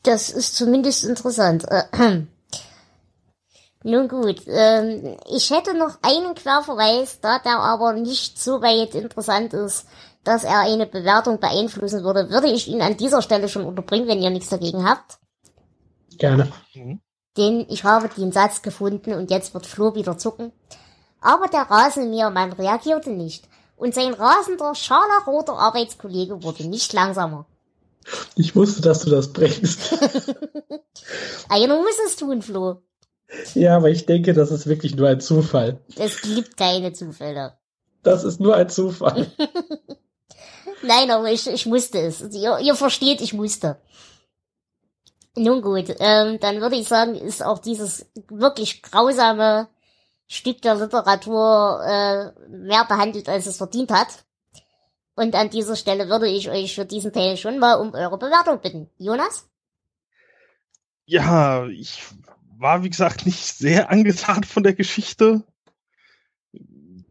Das 0.03 0.29
ist 0.29 0.55
zumindest 0.55 1.03
interessant. 1.05 1.65
Nun 3.85 4.07
gut, 4.07 4.43
ähm, 4.47 5.17
ich 5.29 5.51
hätte 5.51 5.77
noch 5.77 5.97
einen 6.01 6.35
Querverweis, 6.35 7.19
da 7.19 7.39
der 7.39 7.59
aber 7.59 7.91
nicht 7.93 8.41
so 8.41 8.61
weit 8.61 8.95
interessant 8.95 9.53
ist 9.53 9.87
dass 10.23 10.43
er 10.43 10.61
eine 10.61 10.85
Bewertung 10.85 11.39
beeinflussen 11.39 12.03
würde, 12.03 12.29
würde 12.29 12.47
ich 12.47 12.67
ihn 12.67 12.81
an 12.81 12.97
dieser 12.97 13.21
Stelle 13.21 13.49
schon 13.49 13.65
unterbringen, 13.65 14.07
wenn 14.07 14.21
ihr 14.21 14.29
nichts 14.29 14.49
dagegen 14.49 14.87
habt. 14.87 15.19
Gerne. 16.17 16.51
Mhm. 16.73 17.01
Denn 17.37 17.65
ich 17.69 17.83
habe 17.83 18.09
den 18.09 18.31
Satz 18.31 18.61
gefunden 18.61 19.13
und 19.13 19.31
jetzt 19.31 19.53
wird 19.53 19.65
Flo 19.65 19.95
wieder 19.95 20.17
zucken. 20.17 20.51
Aber 21.19 21.47
der 21.47 21.61
Rasenmähermann 21.61 22.53
reagierte 22.53 23.09
nicht. 23.09 23.47
Und 23.75 23.95
sein 23.95 24.13
rasender, 24.13 24.75
scharlachroter 24.75 25.57
Arbeitskollege 25.57 26.43
wurde 26.43 26.67
nicht 26.67 26.93
langsamer. 26.93 27.45
Ich 28.35 28.55
wusste, 28.55 28.81
dass 28.81 28.99
du 28.99 29.09
das 29.09 29.33
bringst. 29.33 29.93
Einer 31.49 31.77
muss 31.77 31.97
es 32.05 32.15
tun, 32.15 32.41
Flo. 32.41 32.81
Ja, 33.55 33.77
aber 33.77 33.89
ich 33.89 34.05
denke, 34.05 34.33
das 34.33 34.51
ist 34.51 34.67
wirklich 34.67 34.95
nur 34.95 35.07
ein 35.07 35.21
Zufall. 35.21 35.79
Es 35.95 36.21
gibt 36.21 36.55
keine 36.57 36.93
Zufälle. 36.93 37.57
Das 38.03 38.23
ist 38.23 38.39
nur 38.39 38.55
ein 38.55 38.69
Zufall. 38.69 39.31
Nein, 40.83 41.11
aber 41.11 41.31
ich, 41.31 41.47
ich 41.47 41.65
musste 41.65 41.99
es. 41.99 42.21
Ihr, 42.21 42.59
ihr 42.59 42.75
versteht, 42.75 43.21
ich 43.21 43.33
musste. 43.33 43.81
Nun 45.35 45.61
gut, 45.61 45.95
ähm, 45.99 46.39
dann 46.39 46.61
würde 46.61 46.75
ich 46.75 46.87
sagen, 46.87 47.15
ist 47.15 47.43
auch 47.43 47.57
dieses 47.57 48.05
wirklich 48.29 48.83
grausame 48.83 49.67
Stück 50.27 50.61
der 50.61 50.75
Literatur 50.75 51.81
äh, 51.83 52.47
mehr 52.49 52.85
behandelt, 52.85 53.27
als 53.27 53.47
es 53.47 53.57
verdient 53.57 53.91
hat. 53.91 54.25
Und 55.15 55.35
an 55.35 55.49
dieser 55.49 55.75
Stelle 55.75 56.09
würde 56.09 56.27
ich 56.27 56.49
euch 56.49 56.75
für 56.75 56.85
diesen 56.85 57.13
Teil 57.13 57.37
schon 57.37 57.59
mal 57.59 57.75
um 57.75 57.93
eure 57.93 58.17
Bewertung 58.17 58.61
bitten. 58.61 58.89
Jonas? 58.97 59.47
Ja, 61.05 61.67
ich 61.67 62.03
war, 62.57 62.83
wie 62.83 62.89
gesagt, 62.89 63.25
nicht 63.25 63.43
sehr 63.43 63.89
angetan 63.89 64.43
von 64.43 64.63
der 64.63 64.73
Geschichte. 64.73 65.43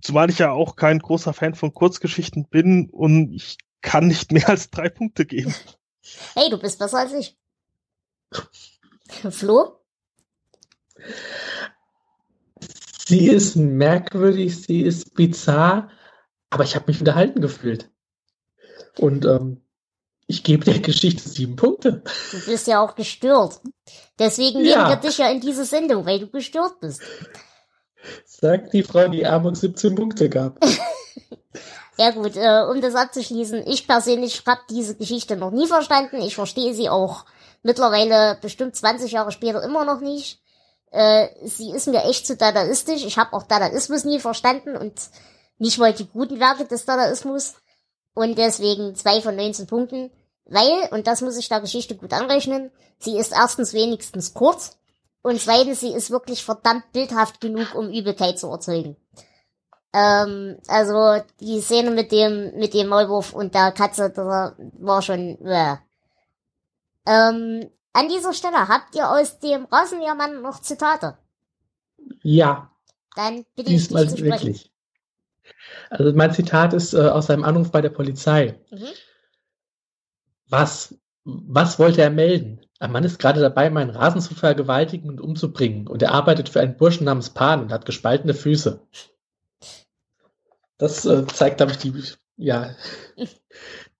Zumal 0.00 0.30
ich 0.30 0.38
ja 0.38 0.50
auch 0.50 0.74
kein 0.74 0.98
großer 0.98 1.32
Fan 1.32 1.54
von 1.54 1.74
Kurzgeschichten 1.74 2.48
bin 2.48 2.88
und 2.90 3.32
ich 3.32 3.58
kann 3.82 4.06
nicht 4.06 4.32
mehr 4.32 4.48
als 4.48 4.70
drei 4.70 4.88
Punkte 4.88 5.26
geben. 5.26 5.54
Hey, 6.34 6.48
du 6.50 6.58
bist 6.58 6.78
besser 6.78 6.98
als 6.98 7.12
ich. 7.12 7.36
Flo? 9.30 9.78
Sie 13.06 13.28
ist 13.28 13.56
merkwürdig, 13.56 14.62
sie 14.62 14.82
ist 14.82 15.14
bizarr, 15.14 15.90
aber 16.48 16.64
ich 16.64 16.74
habe 16.76 16.86
mich 16.88 17.00
unterhalten 17.00 17.40
gefühlt. 17.40 17.90
Und 18.98 19.24
ähm, 19.24 19.62
ich 20.26 20.44
gebe 20.44 20.64
der 20.64 20.78
Geschichte 20.78 21.28
sieben 21.28 21.56
Punkte. 21.56 22.02
Du 22.30 22.44
bist 22.46 22.66
ja 22.66 22.80
auch 22.80 22.94
gestört. 22.94 23.60
Deswegen 24.18 24.64
ja. 24.64 24.76
nehmen 24.76 24.88
wir 24.88 25.08
dich 25.08 25.18
ja 25.18 25.30
in 25.30 25.40
diese 25.40 25.64
Sendung, 25.64 26.06
weil 26.06 26.20
du 26.20 26.30
gestört 26.30 26.80
bist. 26.80 27.02
Sagt 28.24 28.72
die 28.72 28.82
Frau, 28.82 29.08
die 29.08 29.26
Amok 29.26 29.56
17 29.56 29.94
Punkte 29.94 30.28
gab. 30.28 30.58
ja 31.98 32.10
gut, 32.10 32.36
äh, 32.36 32.64
um 32.70 32.80
das 32.80 32.94
abzuschließen, 32.94 33.66
ich 33.66 33.86
persönlich 33.86 34.42
habe 34.46 34.60
diese 34.70 34.96
Geschichte 34.96 35.36
noch 35.36 35.50
nie 35.50 35.66
verstanden. 35.66 36.22
Ich 36.22 36.34
verstehe 36.34 36.74
sie 36.74 36.88
auch 36.88 37.24
mittlerweile 37.62 38.38
bestimmt 38.40 38.76
20 38.76 39.12
Jahre 39.12 39.32
später 39.32 39.62
immer 39.62 39.84
noch 39.84 40.00
nicht. 40.00 40.40
Äh, 40.90 41.28
sie 41.44 41.70
ist 41.70 41.88
mir 41.88 42.04
echt 42.04 42.26
zu 42.26 42.36
dadaistisch. 42.36 43.04
Ich 43.04 43.18
habe 43.18 43.32
auch 43.34 43.44
Dadaismus 43.44 44.04
nie 44.04 44.20
verstanden 44.20 44.76
und 44.76 44.94
nicht 45.58 45.78
mal 45.78 45.92
die 45.92 46.08
guten 46.08 46.40
Werke 46.40 46.64
des 46.64 46.84
Dadaismus. 46.84 47.54
Und 48.14 48.36
deswegen 48.36 48.94
zwei 48.94 49.20
von 49.20 49.36
19 49.36 49.66
Punkten. 49.66 50.10
Weil, 50.44 50.88
und 50.90 51.06
das 51.06 51.20
muss 51.20 51.38
ich 51.38 51.48
der 51.48 51.60
Geschichte 51.60 51.96
gut 51.96 52.12
anrechnen, 52.12 52.72
sie 52.98 53.16
ist 53.16 53.32
erstens 53.32 53.72
wenigstens 53.74 54.34
kurz 54.34 54.76
und 55.22 55.40
zweitens, 55.40 55.80
sie 55.80 55.92
ist 55.92 56.10
wirklich 56.10 56.44
verdammt 56.44 56.90
bildhaft 56.92 57.40
genug, 57.40 57.74
um 57.74 57.90
Übelkeit 57.90 58.38
zu 58.38 58.48
erzeugen. 58.48 58.96
Ähm, 59.92 60.58
also 60.68 61.22
die 61.40 61.60
Szene 61.60 61.90
mit 61.90 62.12
dem 62.12 62.58
mit 62.58 62.74
dem 62.74 62.88
Maulwurf 62.88 63.34
und 63.34 63.54
der 63.54 63.72
Katze, 63.72 64.10
das 64.10 64.54
war 64.78 65.02
schon. 65.02 65.38
Äh. 65.44 65.76
Ähm, 67.06 67.70
an 67.92 68.08
dieser 68.08 68.32
Stelle 68.32 68.68
habt 68.68 68.94
ihr 68.94 69.10
aus 69.10 69.38
dem 69.38 69.66
Rasenmähermann 69.66 70.40
noch 70.40 70.60
Zitate? 70.60 71.18
Ja. 72.22 72.70
Dann 73.14 73.44
bitte 73.54 73.70
Diesmal 73.70 74.04
ich 74.04 74.10
dich 74.10 74.18
zu 74.18 74.24
sprechen. 74.24 74.46
wirklich. 74.46 74.72
Also 75.90 76.12
mein 76.16 76.32
Zitat 76.32 76.72
ist 76.72 76.94
äh, 76.94 77.08
aus 77.08 77.26
seinem 77.26 77.44
Anruf 77.44 77.70
bei 77.70 77.82
der 77.82 77.90
Polizei. 77.90 78.58
Mhm. 78.70 78.88
Was 80.48 80.94
was 81.24 81.78
wollte 81.78 82.02
er 82.02 82.10
melden? 82.10 82.60
Ein 82.78 82.92
Mann 82.92 83.04
ist 83.04 83.18
gerade 83.18 83.40
dabei, 83.40 83.70
meinen 83.70 83.90
Rasen 83.90 84.20
zu 84.20 84.34
vergewaltigen 84.34 85.08
und 85.08 85.20
umzubringen. 85.20 85.86
Und 85.86 86.02
er 86.02 86.12
arbeitet 86.12 86.48
für 86.48 86.60
einen 86.60 86.76
Burschen 86.76 87.04
namens 87.04 87.30
Pan 87.30 87.60
und 87.62 87.72
hat 87.72 87.84
gespaltene 87.84 88.34
Füße. 88.34 88.80
Das 90.82 91.04
äh, 91.04 91.24
zeigt, 91.28 91.58
glaube 91.58 91.70
ich, 91.70 91.78
die, 91.78 91.94
ja, 92.36 92.74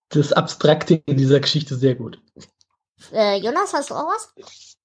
das 0.08 0.32
Abstrakte 0.32 0.94
in 1.06 1.16
dieser 1.16 1.38
Geschichte 1.38 1.76
sehr 1.76 1.94
gut. 1.94 2.20
Äh, 3.12 3.36
Jonas, 3.36 3.72
hast 3.72 3.90
du 3.90 3.94
auch 3.94 4.08
was? 4.08 4.34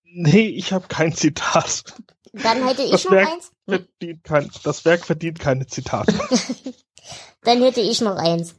Nee, 0.04 0.46
ich 0.50 0.74
habe 0.74 0.88
kein 0.90 1.12
Zitat. 1.12 1.96
Dann 2.34 2.68
hätte 2.68 2.84
ich 2.84 2.92
das 2.92 3.06
noch 3.06 3.14
Werk 3.14 3.30
eins. 3.30 3.52
Verdient 3.68 4.24
kein, 4.24 4.52
das 4.64 4.86
Werk 4.86 5.06
verdient 5.08 5.40
keine 5.40 5.66
Zitate. 5.66 6.14
Dann 7.42 7.64
hätte 7.64 7.82
ich 7.82 8.00
noch 8.02 8.16
eins. 8.18 8.54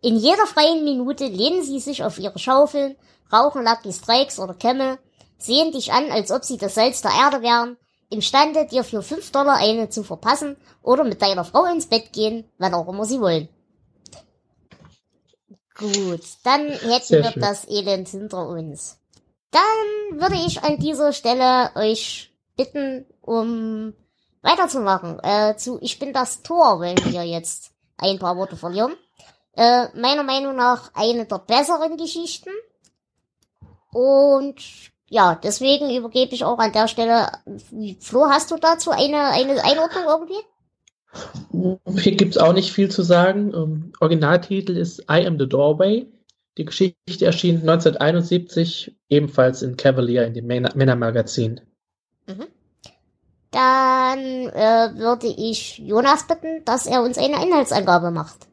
In 0.00 0.16
jeder 0.16 0.46
freien 0.46 0.82
Minute 0.82 1.26
lehnen 1.26 1.62
sie 1.62 1.80
sich 1.80 2.04
auf 2.04 2.18
ihre 2.18 2.38
Schaufeln 2.38 2.96
rauchen 3.30 3.64
Lucky 3.64 3.92
Strikes 3.92 4.38
oder 4.38 4.54
Camel, 4.54 4.98
sehen 5.36 5.72
dich 5.72 5.92
an, 5.92 6.10
als 6.10 6.32
ob 6.32 6.42
sie 6.42 6.56
das 6.56 6.74
Salz 6.74 7.02
der 7.02 7.10
Erde 7.10 7.42
wären, 7.42 7.76
imstande, 8.10 8.66
dir 8.66 8.84
für 8.84 9.02
5 9.02 9.30
Dollar 9.32 9.56
eine 9.56 9.88
zu 9.88 10.02
verpassen 10.02 10.56
oder 10.82 11.04
mit 11.04 11.20
deiner 11.22 11.44
Frau 11.44 11.64
ins 11.64 11.86
Bett 11.86 12.12
gehen, 12.12 12.44
wann 12.58 12.74
auch 12.74 12.88
immer 12.88 13.04
sie 13.04 13.20
wollen. 13.20 13.48
Gut, 15.76 16.22
dann 16.42 16.66
hätten 16.68 17.04
Sehr 17.04 17.22
wir 17.22 17.32
schön. 17.32 17.42
das 17.42 17.68
Elend 17.68 18.08
hinter 18.08 18.48
uns. 18.48 18.98
Dann 19.50 20.20
würde 20.20 20.34
ich 20.46 20.62
an 20.62 20.78
dieser 20.78 21.12
Stelle 21.12 21.70
euch 21.76 22.34
bitten, 22.56 23.06
um 23.20 23.94
weiterzumachen. 24.42 25.20
Äh, 25.22 25.56
zu 25.56 25.78
Ich 25.80 25.98
bin 25.98 26.12
das 26.12 26.42
Tor 26.42 26.80
wollen 26.80 26.98
wir 27.12 27.22
jetzt 27.22 27.70
ein 27.96 28.18
paar 28.18 28.36
Worte 28.36 28.56
verlieren. 28.56 28.94
Äh, 29.54 29.88
meiner 29.98 30.24
Meinung 30.24 30.56
nach 30.56 30.90
eine 30.94 31.26
der 31.26 31.38
besseren 31.38 31.96
Geschichten. 31.96 32.50
Und 33.92 34.56
ja, 35.08 35.34
deswegen 35.34 35.94
übergebe 35.94 36.34
ich 36.34 36.44
auch 36.44 36.58
an 36.58 36.72
der 36.72 36.88
Stelle. 36.88 37.28
Flo, 38.00 38.26
hast 38.26 38.50
du 38.50 38.56
dazu 38.56 38.90
eine, 38.90 39.28
eine 39.30 39.64
Einordnung 39.64 40.04
irgendwie? 40.06 42.00
Hier 42.00 42.16
gibt's 42.16 42.36
auch 42.36 42.52
nicht 42.52 42.72
viel 42.72 42.90
zu 42.90 43.02
sagen. 43.02 43.54
Um, 43.54 43.72
ähm, 43.72 43.92
Originaltitel 44.00 44.76
ist 44.76 45.00
I 45.10 45.26
Am 45.26 45.38
the 45.38 45.48
Doorway. 45.48 46.06
Die 46.58 46.64
Geschichte 46.64 47.24
erschien 47.24 47.60
1971 47.60 48.96
ebenfalls 49.08 49.62
in 49.62 49.76
Cavalier 49.76 50.26
in 50.26 50.34
dem 50.34 50.46
Männermagazin. 50.46 51.60
Mhm. 52.26 52.46
Dann 53.50 54.18
äh, 54.18 54.90
würde 54.96 55.28
ich 55.28 55.78
Jonas 55.78 56.26
bitten, 56.26 56.64
dass 56.64 56.86
er 56.86 57.02
uns 57.02 57.16
eine 57.16 57.42
Inhaltsangabe 57.42 58.10
macht. 58.10 58.46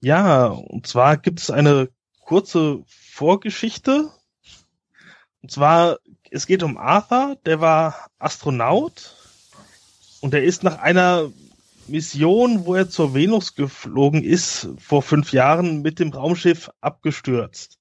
Ja, 0.00 0.48
und 0.48 0.86
zwar 0.86 1.16
gibt 1.16 1.40
es 1.40 1.50
eine 1.50 1.88
kurze 2.20 2.84
Vorgeschichte. 2.86 4.10
Und 5.44 5.50
zwar, 5.50 5.98
es 6.30 6.46
geht 6.46 6.62
um 6.62 6.78
Arthur, 6.78 7.36
der 7.44 7.60
war 7.60 8.08
Astronaut 8.18 9.14
und 10.22 10.32
er 10.32 10.42
ist 10.42 10.62
nach 10.62 10.78
einer 10.78 11.30
Mission, 11.86 12.64
wo 12.64 12.74
er 12.74 12.88
zur 12.88 13.12
Venus 13.12 13.54
geflogen 13.54 14.24
ist, 14.24 14.70
vor 14.78 15.02
fünf 15.02 15.34
Jahren 15.34 15.82
mit 15.82 15.98
dem 15.98 16.14
Raumschiff 16.14 16.70
abgestürzt. 16.80 17.78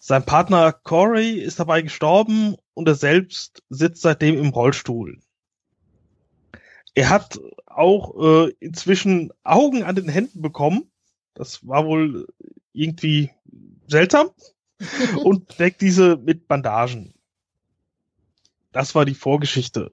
Sein 0.00 0.24
Partner 0.24 0.72
Corey 0.72 1.38
ist 1.38 1.60
dabei 1.60 1.82
gestorben 1.82 2.56
und 2.74 2.88
er 2.88 2.96
selbst 2.96 3.62
sitzt 3.68 4.02
seitdem 4.02 4.36
im 4.36 4.48
Rollstuhl. 4.48 5.20
Er 6.96 7.10
hat 7.10 7.38
auch 7.66 8.48
äh, 8.48 8.52
inzwischen 8.58 9.32
Augen 9.44 9.84
an 9.84 9.94
den 9.94 10.08
Händen 10.08 10.42
bekommen 10.42 10.90
Das 11.34 11.64
war 11.64 11.86
wohl 11.86 12.26
irgendwie 12.72 13.30
seltsam 13.86 14.30
und 15.24 15.58
deckt 15.58 15.80
diese 15.80 16.16
mit 16.16 16.48
Bandagen. 16.48 17.14
Das 18.72 18.94
war 18.94 19.04
die 19.04 19.14
Vorgeschichte. 19.14 19.92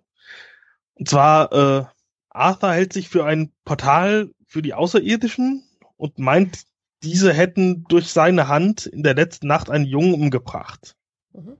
Und 0.96 1.10
zwar, 1.10 1.52
äh, 1.52 1.86
Arthur 2.30 2.74
hält 2.74 2.94
sich 2.94 3.10
für 3.10 3.26
ein 3.26 3.52
Portal 3.64 4.32
für 4.46 4.62
die 4.62 4.74
Außerirdischen 4.74 5.64
und 5.98 6.20
meint, 6.20 6.66
diese 7.04 7.34
hätten 7.34 7.84
durch 7.88 8.08
seine 8.08 8.48
Hand 8.48 8.86
in 8.86 9.04
der 9.04 9.16
letzten 9.16 9.48
Nacht 9.48 9.70
einen 9.70 9.86
Jungen 9.86 10.14
umgebracht. 10.14 10.96
Mhm. 11.34 11.58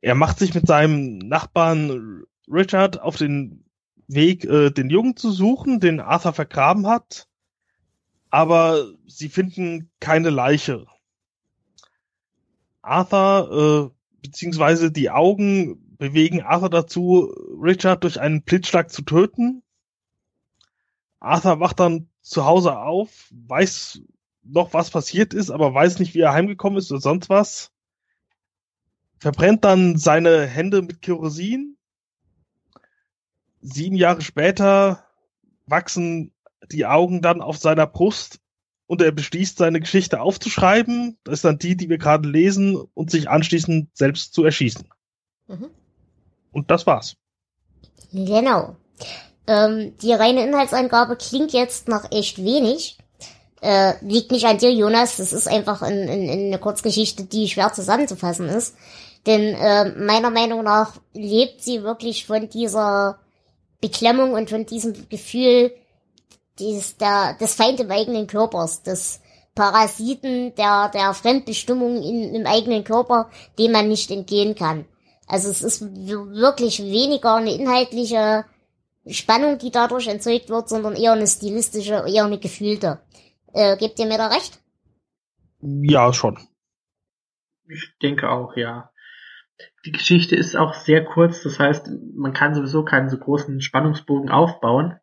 Er 0.00 0.14
macht 0.14 0.38
sich 0.38 0.54
mit 0.54 0.66
seinem 0.66 1.18
Nachbarn 1.18 2.24
Richard 2.48 3.00
auf 3.00 3.16
den 3.16 3.64
Weg, 4.06 4.44
äh, 4.44 4.70
den 4.70 4.90
Jungen 4.90 5.16
zu 5.16 5.30
suchen, 5.30 5.80
den 5.80 6.00
Arthur 6.00 6.32
vergraben 6.32 6.86
hat, 6.86 7.28
aber 8.30 8.92
sie 9.06 9.28
finden 9.28 9.90
keine 10.00 10.30
Leiche. 10.30 10.86
Arthur, 12.88 13.92
äh, 13.92 14.26
beziehungsweise 14.26 14.90
die 14.90 15.10
Augen 15.10 15.96
bewegen 15.98 16.42
Arthur 16.42 16.70
dazu, 16.70 17.34
Richard 17.60 18.04
durch 18.04 18.20
einen 18.20 18.42
Blitzschlag 18.42 18.90
zu 18.90 19.02
töten. 19.02 19.62
Arthur 21.20 21.60
wacht 21.60 21.80
dann 21.80 22.08
zu 22.22 22.44
Hause 22.44 22.78
auf, 22.78 23.28
weiß 23.30 24.00
noch, 24.42 24.72
was 24.72 24.90
passiert 24.90 25.34
ist, 25.34 25.50
aber 25.50 25.74
weiß 25.74 25.98
nicht, 25.98 26.14
wie 26.14 26.20
er 26.20 26.32
heimgekommen 26.32 26.78
ist 26.78 26.90
oder 26.90 27.00
sonst 27.00 27.28
was. 27.28 27.72
Verbrennt 29.18 29.64
dann 29.64 29.98
seine 29.98 30.46
Hände 30.46 30.82
mit 30.82 31.02
Kerosin. 31.02 31.76
Sieben 33.60 33.96
Jahre 33.96 34.22
später 34.22 35.04
wachsen 35.66 36.32
die 36.70 36.86
Augen 36.86 37.20
dann 37.20 37.42
auf 37.42 37.58
seiner 37.58 37.86
Brust 37.86 38.40
und 38.88 39.02
er 39.02 39.12
beschließt, 39.12 39.58
seine 39.58 39.80
Geschichte 39.80 40.20
aufzuschreiben. 40.20 41.18
Das 41.22 41.34
ist 41.34 41.44
dann 41.44 41.58
die, 41.58 41.76
die 41.76 41.88
wir 41.88 41.98
gerade 41.98 42.28
lesen 42.28 42.74
und 42.94 43.10
sich 43.10 43.28
anschließend 43.28 43.90
selbst 43.96 44.34
zu 44.34 44.44
erschießen. 44.44 44.88
Mhm. 45.46 45.68
Und 46.50 46.70
das 46.70 46.86
war's. 46.86 47.14
Genau. 48.10 48.76
Ähm, 49.46 49.92
die 50.02 50.12
reine 50.12 50.42
Inhaltsangabe 50.42 51.16
klingt 51.16 51.52
jetzt 51.52 51.86
nach 51.86 52.10
echt 52.10 52.38
wenig. 52.38 52.98
Äh, 53.60 53.92
liegt 54.00 54.32
nicht 54.32 54.46
an 54.46 54.56
dir, 54.56 54.72
Jonas. 54.72 55.18
Das 55.18 55.34
ist 55.34 55.48
einfach 55.48 55.82
in, 55.82 56.08
in, 56.08 56.22
in 56.28 56.46
eine 56.46 56.58
Kurzgeschichte, 56.58 57.24
die 57.24 57.48
schwer 57.48 57.72
zusammenzufassen 57.74 58.48
ist. 58.48 58.74
Denn 59.26 59.54
äh, 59.54 59.90
meiner 59.98 60.30
Meinung 60.30 60.64
nach 60.64 60.94
lebt 61.12 61.62
sie 61.62 61.82
wirklich 61.82 62.26
von 62.26 62.48
dieser 62.48 63.18
Beklemmung 63.82 64.32
und 64.32 64.48
von 64.48 64.64
diesem 64.64 65.10
Gefühl 65.10 65.72
dieses, 66.58 66.96
der, 66.96 67.34
des 67.34 67.54
Feind 67.54 67.80
im 67.80 67.90
eigenen 67.90 68.26
Körpers, 68.26 68.82
des 68.82 69.20
Parasiten, 69.54 70.54
der, 70.54 70.88
der 70.88 71.14
Fremdbestimmung 71.14 72.02
in, 72.02 72.34
im 72.34 72.46
eigenen 72.46 72.84
Körper, 72.84 73.30
dem 73.58 73.72
man 73.72 73.88
nicht 73.88 74.10
entgehen 74.10 74.54
kann. 74.54 74.84
Also 75.26 75.50
es 75.50 75.62
ist 75.62 75.82
wirklich 75.82 76.80
weniger 76.80 77.34
eine 77.34 77.52
inhaltliche 77.52 78.44
Spannung, 79.06 79.58
die 79.58 79.70
dadurch 79.70 80.06
erzeugt 80.06 80.48
wird, 80.48 80.68
sondern 80.68 80.94
eher 80.94 81.12
eine 81.12 81.26
stilistische, 81.26 82.04
eher 82.06 82.24
eine 82.24 82.38
gefühlte. 82.38 83.00
Äh, 83.52 83.76
gebt 83.76 83.98
ihr 83.98 84.06
mir 84.06 84.18
da 84.18 84.28
recht? 84.28 84.60
Ja, 85.60 86.12
schon. 86.12 86.38
Ich 87.68 87.92
denke 88.02 88.30
auch, 88.30 88.56
ja. 88.56 88.90
Die 89.84 89.92
Geschichte 89.92 90.36
ist 90.36 90.56
auch 90.56 90.74
sehr 90.74 91.04
kurz, 91.04 91.42
das 91.42 91.58
heißt, 91.58 91.90
man 92.14 92.32
kann 92.32 92.54
sowieso 92.54 92.84
keinen 92.84 93.08
so 93.08 93.18
großen 93.18 93.60
Spannungsbogen 93.60 94.30
aufbauen. 94.30 94.98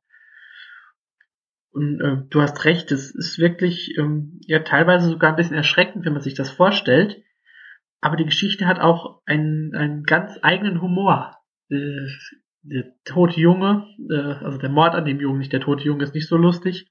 Und 1.75 1.99
äh, 1.99 2.23
du 2.29 2.41
hast 2.41 2.63
recht, 2.63 2.89
es 2.93 3.13
ist 3.13 3.37
wirklich 3.37 3.97
ähm, 3.97 4.39
ja 4.47 4.59
teilweise 4.59 5.09
sogar 5.09 5.31
ein 5.31 5.35
bisschen 5.35 5.57
erschreckend, 5.57 6.05
wenn 6.05 6.13
man 6.13 6.21
sich 6.21 6.33
das 6.33 6.49
vorstellt. 6.49 7.21
Aber 7.99 8.15
die 8.15 8.23
Geschichte 8.23 8.65
hat 8.65 8.79
auch 8.79 9.21
einen, 9.25 9.75
einen 9.75 10.03
ganz 10.03 10.39
eigenen 10.41 10.81
Humor. 10.81 11.35
Äh, 11.69 12.07
der 12.61 12.85
tote 13.03 13.41
Junge, 13.41 13.87
äh, 14.09 14.45
also 14.45 14.57
der 14.57 14.69
Mord 14.69 14.95
an 14.95 15.03
dem 15.03 15.19
Jungen, 15.19 15.39
nicht 15.39 15.51
der 15.51 15.59
tote 15.59 15.83
Junge 15.83 16.05
ist 16.05 16.15
nicht 16.15 16.29
so 16.29 16.37
lustig, 16.37 16.89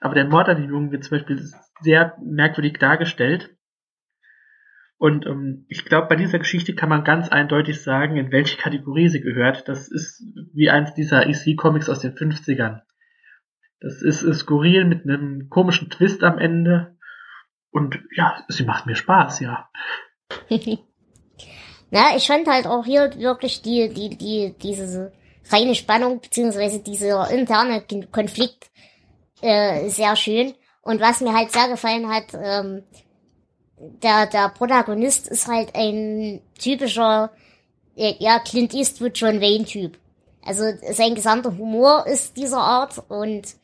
aber 0.00 0.14
der 0.14 0.26
Mord 0.26 0.50
an 0.50 0.60
dem 0.60 0.68
Jungen 0.68 0.92
wird 0.92 1.02
zum 1.04 1.16
Beispiel 1.16 1.42
sehr 1.80 2.14
merkwürdig 2.22 2.74
dargestellt. 2.74 3.56
Und 4.98 5.24
ähm, 5.24 5.64
ich 5.70 5.86
glaube, 5.86 6.08
bei 6.08 6.16
dieser 6.16 6.38
Geschichte 6.38 6.74
kann 6.74 6.90
man 6.90 7.04
ganz 7.04 7.30
eindeutig 7.30 7.80
sagen, 7.80 8.18
in 8.18 8.30
welche 8.32 8.58
Kategorie 8.58 9.08
sie 9.08 9.22
gehört. 9.22 9.66
Das 9.66 9.90
ist 9.90 10.22
wie 10.52 10.68
eins 10.68 10.92
dieser 10.92 11.26
EC-Comics 11.26 11.88
aus 11.88 12.00
den 12.00 12.12
50ern. 12.12 12.82
Das 13.80 14.02
ist, 14.02 14.22
skurril 14.38 14.84
mit 14.84 15.04
einem 15.04 15.48
komischen 15.48 15.90
Twist 15.90 16.22
am 16.22 16.38
Ende. 16.38 16.96
Und 17.70 17.98
ja, 18.14 18.44
sie 18.48 18.64
macht 18.64 18.86
mir 18.86 18.96
Spaß, 18.96 19.40
ja. 19.40 19.70
Na, 21.90 22.16
ich 22.16 22.26
fand 22.26 22.46
halt 22.46 22.66
auch 22.66 22.84
hier 22.84 23.12
wirklich 23.18 23.62
die, 23.62 23.88
die, 23.88 24.16
die, 24.16 24.54
diese 24.62 25.12
reine 25.50 25.74
Spannung, 25.74 26.20
beziehungsweise 26.20 26.80
dieser 26.80 27.30
interne 27.30 27.82
Konflikt 28.12 28.70
äh, 29.40 29.88
sehr 29.88 30.14
schön. 30.14 30.54
Und 30.82 31.00
was 31.00 31.20
mir 31.20 31.34
halt 31.34 31.50
sehr 31.52 31.68
gefallen 31.68 32.08
hat, 32.08 32.34
ähm, 32.34 32.84
der, 34.02 34.26
der 34.26 34.50
Protagonist 34.50 35.28
ist 35.28 35.48
halt 35.48 35.74
ein 35.74 36.40
typischer, 36.58 37.30
äh, 37.96 38.14
ja, 38.18 38.38
Clint 38.38 38.74
Eastwood 38.74 39.16
John 39.16 39.40
Wayne 39.40 39.64
Typ. 39.64 39.98
Also 40.42 40.64
sein 40.92 41.14
gesamter 41.14 41.56
Humor 41.56 42.06
ist 42.06 42.36
dieser 42.36 42.60
Art 42.60 43.02
und 43.08 43.56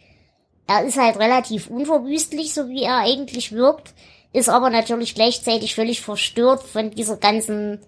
er 0.66 0.84
ist 0.84 0.98
halt 0.98 1.18
relativ 1.18 1.68
unverwüstlich, 1.68 2.52
so 2.52 2.68
wie 2.68 2.82
er 2.82 2.98
eigentlich 2.98 3.52
wirkt, 3.52 3.94
ist 4.32 4.48
aber 4.48 4.70
natürlich 4.70 5.14
gleichzeitig 5.14 5.74
völlig 5.74 6.00
verstört 6.00 6.62
von 6.62 6.90
dieser 6.90 7.16
ganzen 7.16 7.80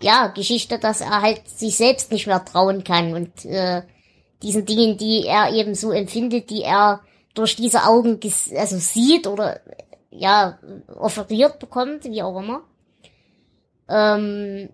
ja, 0.00 0.28
Geschichte, 0.28 0.78
dass 0.78 1.00
er 1.00 1.20
halt 1.20 1.48
sich 1.48 1.76
selbst 1.76 2.10
nicht 2.12 2.26
mehr 2.26 2.44
trauen 2.44 2.84
kann 2.84 3.12
und 3.14 3.44
äh, 3.44 3.82
diesen 4.42 4.64
Dingen, 4.64 4.96
die 4.96 5.26
er 5.26 5.52
eben 5.52 5.74
so 5.74 5.90
empfindet, 5.92 6.48
die 6.48 6.62
er 6.62 7.00
durch 7.34 7.56
diese 7.56 7.84
Augen 7.84 8.18
also 8.56 8.78
sieht 8.78 9.26
oder 9.26 9.60
ja 10.10 10.58
offeriert 10.96 11.58
bekommt, 11.58 12.04
wie 12.04 12.22
auch 12.22 12.38
immer. 12.40 12.62
Ähm, 13.88 14.70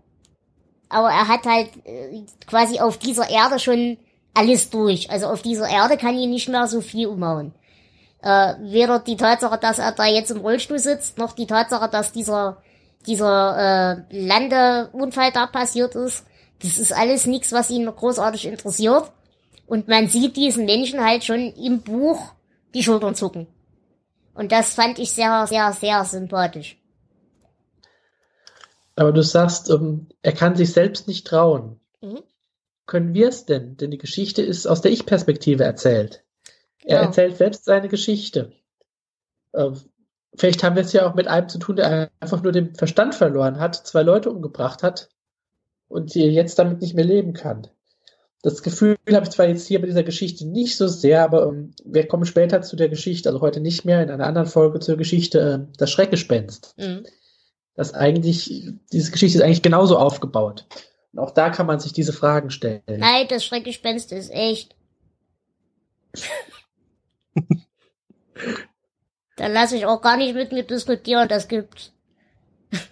aber 0.88 1.08
er 1.10 1.28
hat 1.28 1.46
halt 1.46 1.70
äh, 1.84 2.22
quasi 2.46 2.80
auf 2.80 2.98
dieser 2.98 3.28
Erde 3.28 3.58
schon 3.58 3.98
alles 4.36 4.70
durch. 4.70 5.10
Also 5.10 5.26
auf 5.26 5.42
dieser 5.42 5.68
Erde 5.68 5.96
kann 5.96 6.16
ihn 6.16 6.30
nicht 6.30 6.48
mehr 6.48 6.66
so 6.66 6.80
viel 6.80 7.08
umhauen. 7.08 7.52
Äh, 8.22 8.54
weder 8.60 8.98
die 8.98 9.16
Tatsache, 9.16 9.58
dass 9.58 9.78
er 9.78 9.92
da 9.92 10.06
jetzt 10.06 10.30
im 10.30 10.40
Rollstuhl 10.40 10.78
sitzt, 10.78 11.18
noch 11.18 11.32
die 11.32 11.46
Tatsache, 11.46 11.88
dass 11.88 12.12
dieser 12.12 12.58
dieser 13.06 14.04
äh, 14.10 14.26
Landeunfall 14.26 15.32
da 15.32 15.46
passiert 15.46 15.94
ist. 15.94 16.26
Das 16.62 16.78
ist 16.78 16.92
alles 16.92 17.26
nichts, 17.26 17.52
was 17.52 17.70
ihn 17.70 17.86
großartig 17.86 18.46
interessiert. 18.46 19.12
Und 19.66 19.88
man 19.88 20.08
sieht 20.08 20.36
diesen 20.36 20.64
Menschen 20.64 21.04
halt 21.04 21.24
schon 21.24 21.52
im 21.54 21.82
Buch 21.82 22.32
die 22.74 22.82
Schultern 22.82 23.14
zucken. 23.14 23.46
Und 24.34 24.52
das 24.52 24.74
fand 24.74 24.98
ich 24.98 25.12
sehr, 25.12 25.46
sehr, 25.46 25.72
sehr 25.72 26.04
sympathisch. 26.04 26.78
Aber 28.94 29.12
du 29.12 29.22
sagst, 29.22 29.70
ähm, 29.70 30.08
er 30.22 30.32
kann 30.32 30.56
sich 30.56 30.72
selbst 30.72 31.08
nicht 31.08 31.26
trauen. 31.26 31.80
Mhm. 32.00 32.20
Können 32.86 33.14
wir 33.14 33.28
es 33.28 33.46
denn? 33.46 33.76
Denn 33.76 33.90
die 33.90 33.98
Geschichte 33.98 34.42
ist 34.42 34.66
aus 34.66 34.80
der 34.80 34.92
Ich-Perspektive 34.92 35.64
erzählt. 35.64 36.22
Er 36.84 36.98
genau. 36.98 37.08
erzählt 37.08 37.36
selbst 37.36 37.64
seine 37.64 37.88
Geschichte. 37.88 38.52
Äh, 39.52 39.70
vielleicht 40.34 40.62
haben 40.62 40.76
wir 40.76 40.82
es 40.82 40.92
ja 40.92 41.08
auch 41.08 41.14
mit 41.14 41.26
einem 41.26 41.48
zu 41.48 41.58
tun, 41.58 41.76
der 41.76 42.10
einfach 42.20 42.42
nur 42.42 42.52
den 42.52 42.74
Verstand 42.74 43.14
verloren 43.14 43.58
hat, 43.58 43.74
zwei 43.74 44.02
Leute 44.02 44.30
umgebracht 44.30 44.82
hat 44.82 45.08
und 45.88 46.14
jetzt 46.14 46.58
damit 46.58 46.80
nicht 46.80 46.94
mehr 46.94 47.04
leben 47.04 47.32
kann. 47.32 47.68
Das 48.42 48.62
Gefühl 48.62 48.96
habe 49.10 49.24
ich 49.24 49.30
zwar 49.30 49.48
jetzt 49.48 49.66
hier 49.66 49.80
bei 49.80 49.86
dieser 49.86 50.04
Geschichte 50.04 50.46
nicht 50.46 50.76
so 50.76 50.86
sehr, 50.86 51.24
aber 51.24 51.48
ähm, 51.48 51.72
wir 51.84 52.06
kommen 52.06 52.26
später 52.26 52.62
zu 52.62 52.76
der 52.76 52.88
Geschichte, 52.88 53.28
also 53.28 53.40
heute 53.40 53.60
nicht 53.60 53.84
mehr, 53.84 54.02
in 54.02 54.10
einer 54.10 54.26
anderen 54.26 54.46
Folge 54.46 54.78
zur 54.78 54.96
Geschichte, 54.96 55.40
äh, 55.40 55.72
das 55.78 55.90
Schreckgespenst. 55.90 56.74
Mhm. 56.76 57.06
Das 57.74 57.92
eigentlich, 57.92 58.70
diese 58.92 59.10
Geschichte 59.10 59.38
ist 59.38 59.44
eigentlich 59.44 59.62
genauso 59.62 59.98
aufgebaut. 59.98 60.66
Auch 61.18 61.30
da 61.30 61.50
kann 61.50 61.66
man 61.66 61.80
sich 61.80 61.92
diese 61.92 62.12
Fragen 62.12 62.50
stellen. 62.50 62.82
Nein, 62.86 63.26
das 63.28 63.44
Schreckgespenst 63.44 64.12
ist 64.12 64.30
echt. 64.30 64.74
Da 69.36 69.48
lasse 69.48 69.76
ich 69.76 69.84
auch 69.84 70.00
gar 70.00 70.16
nicht 70.16 70.34
mit 70.34 70.50
mir 70.50 70.62
diskutieren, 70.62 71.28
das 71.28 71.46
gibt's. 71.46 71.92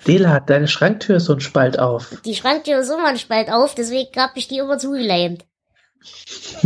Dela, 0.06 0.40
deine 0.40 0.68
Schranktür 0.68 1.16
ist 1.16 1.24
so 1.24 1.32
ein 1.32 1.40
Spalt 1.40 1.78
auf. 1.78 2.20
Die 2.24 2.34
Schranktür 2.34 2.80
ist 2.80 2.90
immer 2.90 3.06
ein 3.06 3.18
Spalt 3.18 3.50
auf, 3.50 3.74
deswegen 3.74 4.14
habe 4.16 4.38
ich 4.38 4.46
die 4.48 4.58
immer 4.58 4.78
zugeleimt. 4.78 5.44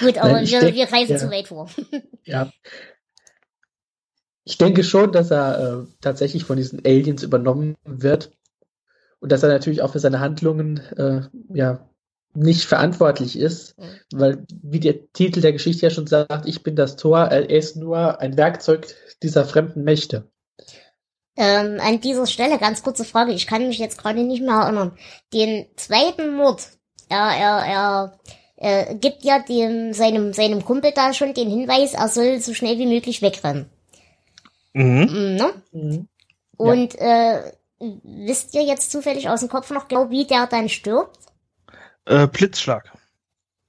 Gut, 0.00 0.18
aber 0.18 0.32
Nein, 0.32 0.48
wir, 0.48 0.60
denk, 0.60 0.74
wir 0.74 0.86
greifen 0.86 1.12
ja. 1.12 1.18
zu 1.18 1.30
weit 1.30 1.48
vor. 1.48 1.70
ja. 2.24 2.50
Ich 4.44 4.58
denke 4.58 4.82
schon, 4.82 5.12
dass 5.12 5.30
er 5.30 5.58
äh, 5.58 5.86
tatsächlich 6.00 6.44
von 6.44 6.56
diesen 6.56 6.84
Aliens 6.84 7.22
übernommen 7.22 7.76
wird 7.84 8.32
und 9.20 9.32
dass 9.32 9.42
er 9.42 9.48
natürlich 9.48 9.82
auch 9.82 9.92
für 9.92 9.98
seine 9.98 10.20
Handlungen 10.20 10.80
äh, 10.96 11.22
ja 11.52 11.88
nicht 12.34 12.64
verantwortlich 12.66 13.38
ist, 13.38 13.76
Mhm. 13.78 13.84
weil, 14.12 14.46
wie 14.62 14.80
der 14.80 15.12
Titel 15.12 15.40
der 15.40 15.52
Geschichte 15.52 15.86
ja 15.86 15.90
schon 15.90 16.06
sagt, 16.06 16.46
ich 16.46 16.62
bin 16.62 16.76
das 16.76 16.96
Tor, 16.96 17.18
er 17.18 17.50
ist 17.50 17.76
nur 17.76 18.20
ein 18.20 18.36
Werkzeug 18.36 18.86
dieser 19.22 19.44
fremden 19.44 19.82
Mächte. 19.82 20.30
Ähm, 21.36 21.78
an 21.80 22.00
dieser 22.00 22.26
Stelle 22.26 22.58
ganz 22.58 22.82
kurze 22.82 23.04
Frage, 23.04 23.32
ich 23.32 23.46
kann 23.46 23.66
mich 23.66 23.78
jetzt 23.78 23.98
gerade 23.98 24.22
nicht 24.22 24.42
mehr 24.42 24.56
erinnern. 24.56 24.92
Den 25.32 25.66
zweiten 25.76 26.34
Mord, 26.34 26.68
er, 27.08 27.30
er, 27.36 28.18
er 28.56 28.88
äh, 28.90 28.94
gibt 28.96 29.24
ja 29.24 29.38
dem, 29.40 29.92
seinem, 29.92 30.32
seinem 30.32 30.64
Kumpel 30.64 30.92
da 30.94 31.12
schon 31.14 31.34
den 31.34 31.48
Hinweis, 31.48 31.94
er 31.94 32.08
soll 32.08 32.40
so 32.40 32.54
schnell 32.54 32.78
wie 32.78 32.86
möglich 32.86 33.22
wegrennen. 33.22 33.66
Mhm. 34.74 35.08
Mm, 35.10 35.36
Ne? 35.36 35.52
Mhm. 35.72 36.08
Und 36.56 36.94
äh, 36.98 37.52
wisst 37.80 38.54
ihr 38.54 38.62
jetzt 38.62 38.90
zufällig 38.90 39.28
aus 39.28 39.40
dem 39.40 39.48
Kopf 39.48 39.70
noch 39.70 39.88
genau, 39.88 40.10
wie 40.10 40.26
der 40.26 40.46
dann 40.46 40.68
stirbt? 40.68 41.18
Äh, 42.04 42.26
Blitzschlag. 42.26 42.92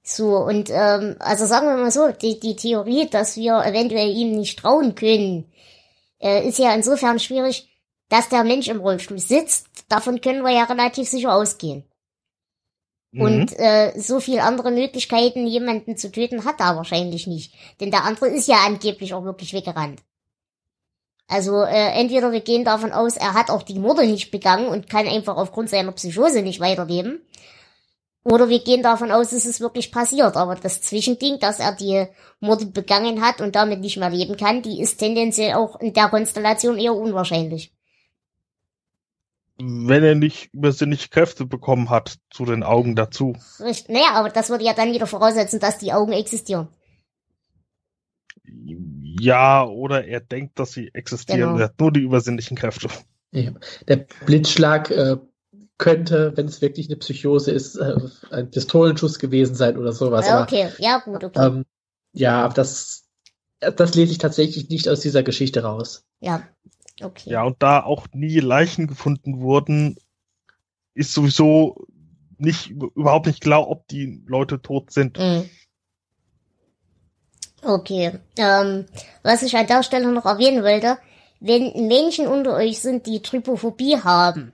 So, 0.02 0.38
und 0.38 0.70
ähm, 0.70 1.16
also 1.20 1.46
sagen 1.46 1.68
wir 1.68 1.76
mal 1.76 1.90
so, 1.90 2.10
die, 2.10 2.40
die 2.40 2.56
Theorie, 2.56 3.08
dass 3.08 3.36
wir 3.36 3.64
eventuell 3.64 4.10
ihm 4.10 4.32
nicht 4.32 4.58
trauen 4.58 4.94
können, 4.94 5.52
äh, 6.20 6.46
ist 6.48 6.58
ja 6.58 6.74
insofern 6.74 7.18
schwierig, 7.18 7.68
dass 8.08 8.28
der 8.28 8.44
Mensch 8.44 8.68
im 8.68 8.80
Rollstuhl 8.80 9.18
sitzt. 9.18 9.66
Davon 9.88 10.20
können 10.20 10.42
wir 10.42 10.52
ja 10.52 10.64
relativ 10.64 11.08
sicher 11.08 11.34
ausgehen. 11.34 11.84
Mhm. 13.12 13.20
Und 13.20 13.58
äh, 13.58 13.92
so 13.98 14.20
viel 14.20 14.40
andere 14.40 14.70
Möglichkeiten, 14.70 15.46
jemanden 15.46 15.96
zu 15.96 16.10
töten, 16.10 16.44
hat 16.44 16.60
er 16.60 16.76
wahrscheinlich 16.76 17.26
nicht. 17.26 17.54
Denn 17.80 17.90
der 17.90 18.04
andere 18.04 18.28
ist 18.28 18.48
ja 18.48 18.64
angeblich 18.66 19.14
auch 19.14 19.24
wirklich 19.24 19.52
weggerannt. 19.52 20.00
Also 21.30 21.62
äh, 21.62 21.92
entweder 21.92 22.32
wir 22.32 22.40
gehen 22.40 22.64
davon 22.64 22.90
aus, 22.90 23.16
er 23.16 23.34
hat 23.34 23.50
auch 23.50 23.62
die 23.62 23.78
Morde 23.78 24.04
nicht 24.04 24.32
begangen 24.32 24.66
und 24.66 24.90
kann 24.90 25.06
einfach 25.06 25.36
aufgrund 25.36 25.70
seiner 25.70 25.92
Psychose 25.92 26.42
nicht 26.42 26.58
weiterleben. 26.58 27.20
Oder 28.24 28.48
wir 28.48 28.58
gehen 28.58 28.82
davon 28.82 29.12
aus, 29.12 29.30
es 29.30 29.46
ist 29.46 29.60
wirklich 29.60 29.92
passiert. 29.92 30.36
Aber 30.36 30.56
das 30.56 30.82
Zwischending, 30.82 31.38
dass 31.38 31.60
er 31.60 31.72
die 31.72 32.06
Morde 32.40 32.66
begangen 32.66 33.22
hat 33.22 33.40
und 33.40 33.54
damit 33.54 33.78
nicht 33.78 33.96
mehr 33.96 34.10
leben 34.10 34.36
kann, 34.36 34.62
die 34.62 34.80
ist 34.80 34.98
tendenziell 34.98 35.54
auch 35.54 35.78
in 35.78 35.92
der 35.92 36.08
Konstellation 36.08 36.76
eher 36.76 36.96
unwahrscheinlich. 36.96 37.72
Wenn 39.56 40.02
er 40.02 40.16
nicht 40.16 40.52
übersinnliche 40.52 41.10
Kräfte 41.10 41.46
bekommen 41.46 41.90
hat 41.90 42.16
zu 42.30 42.44
den 42.44 42.64
Augen 42.64 42.96
dazu. 42.96 43.36
Richtig. 43.60 43.88
Naja, 43.88 44.14
aber 44.14 44.30
das 44.30 44.50
würde 44.50 44.64
ja 44.64 44.72
dann 44.72 44.92
wieder 44.92 45.06
voraussetzen, 45.06 45.60
dass 45.60 45.78
die 45.78 45.92
Augen 45.92 46.12
existieren. 46.12 46.68
Ja, 49.20 49.64
oder 49.64 50.04
er 50.04 50.20
denkt, 50.20 50.58
dass 50.58 50.72
sie 50.72 50.90
existieren. 50.94 51.40
Genau. 51.40 51.58
Er 51.58 51.64
hat 51.64 51.80
nur 51.80 51.92
die 51.92 52.00
übersinnlichen 52.00 52.56
Kräfte. 52.56 52.88
Ja. 53.32 53.52
Der 53.86 54.06
Blitzschlag 54.26 54.90
äh, 54.90 55.16
könnte, 55.78 56.32
wenn 56.36 56.46
es 56.46 56.60
wirklich 56.60 56.88
eine 56.88 56.96
Psychose 56.96 57.50
ist, 57.50 57.76
äh, 57.76 57.96
ein 58.30 58.50
Pistolenschuss 58.50 59.18
gewesen 59.18 59.54
sein 59.54 59.76
oder 59.78 59.92
sowas. 59.92 60.26
Ja, 60.26 60.34
Aber, 60.34 60.42
okay, 60.42 60.68
ja 60.78 60.98
gut, 60.98 61.24
okay. 61.24 61.46
ähm, 61.46 61.64
ja, 62.12 62.44
aber 62.44 62.54
das, 62.54 63.08
das 63.60 63.94
lese 63.94 64.12
ich 64.12 64.18
tatsächlich 64.18 64.68
nicht 64.68 64.88
aus 64.88 65.00
dieser 65.00 65.22
Geschichte 65.22 65.62
raus. 65.62 66.04
ja, 66.20 66.42
okay. 67.02 67.30
Ja, 67.30 67.44
und 67.44 67.62
da 67.62 67.82
auch 67.82 68.06
nie 68.12 68.40
Leichen 68.40 68.88
gefunden 68.88 69.40
wurden, 69.40 69.96
ist 70.94 71.14
sowieso 71.14 71.86
nicht 72.36 72.70
überhaupt 72.70 73.26
nicht 73.26 73.40
klar, 73.40 73.68
ob 73.68 73.86
die 73.88 74.22
Leute 74.26 74.60
tot 74.60 74.90
sind. 74.90 75.18
Mhm. 75.18 75.48
Okay. 77.62 78.12
Ähm, 78.36 78.86
was 79.22 79.42
ich 79.42 79.56
an 79.56 79.66
der 79.66 79.82
Stelle 79.82 80.08
noch 80.08 80.24
erwähnen 80.24 80.62
wollte, 80.62 80.98
wenn 81.40 81.88
Menschen 81.88 82.26
unter 82.26 82.54
euch 82.54 82.80
sind, 82.80 83.06
die 83.06 83.22
Trypophobie 83.22 83.98
haben, 83.98 84.52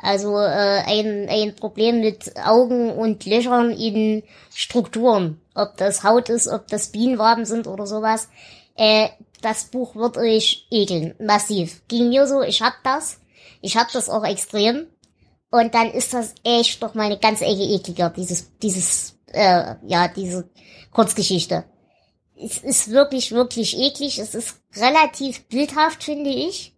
also 0.00 0.38
äh, 0.38 0.82
ein, 0.86 1.28
ein 1.28 1.56
Problem 1.56 2.00
mit 2.00 2.36
Augen 2.36 2.90
und 2.90 3.24
Löchern 3.26 3.70
in 3.70 4.22
Strukturen, 4.54 5.40
ob 5.54 5.76
das 5.76 6.04
Haut 6.04 6.28
ist, 6.28 6.48
ob 6.48 6.68
das 6.68 6.88
Bienenwaben 6.88 7.44
sind 7.44 7.66
oder 7.66 7.86
sowas, 7.86 8.28
äh, 8.76 9.08
das 9.42 9.64
Buch 9.64 9.94
wird 9.94 10.16
euch 10.16 10.66
ekeln, 10.70 11.14
massiv. 11.18 11.82
Ging 11.88 12.10
mir 12.10 12.26
so, 12.26 12.42
ich 12.42 12.62
hab 12.62 12.74
das, 12.84 13.20
ich 13.60 13.76
hab 13.76 13.90
das 13.92 14.08
auch 14.08 14.24
extrem 14.24 14.86
und 15.50 15.74
dann 15.74 15.90
ist 15.90 16.14
das 16.14 16.34
echt 16.44 16.82
doch 16.82 16.94
mal 16.94 17.04
eine 17.04 17.18
ganze 17.18 17.44
Ecke 17.44 17.62
ekliger, 17.62 18.10
dieses, 18.10 18.56
dieses, 18.58 19.16
äh, 19.32 19.74
ja, 19.86 20.08
diese 20.08 20.48
Kurzgeschichte. 20.92 21.64
Es 22.40 22.58
ist 22.58 22.90
wirklich, 22.90 23.32
wirklich 23.32 23.76
eklig. 23.78 24.18
Es 24.18 24.34
ist 24.34 24.60
relativ 24.76 25.44
bildhaft, 25.48 26.04
finde 26.04 26.30
ich. 26.30 26.74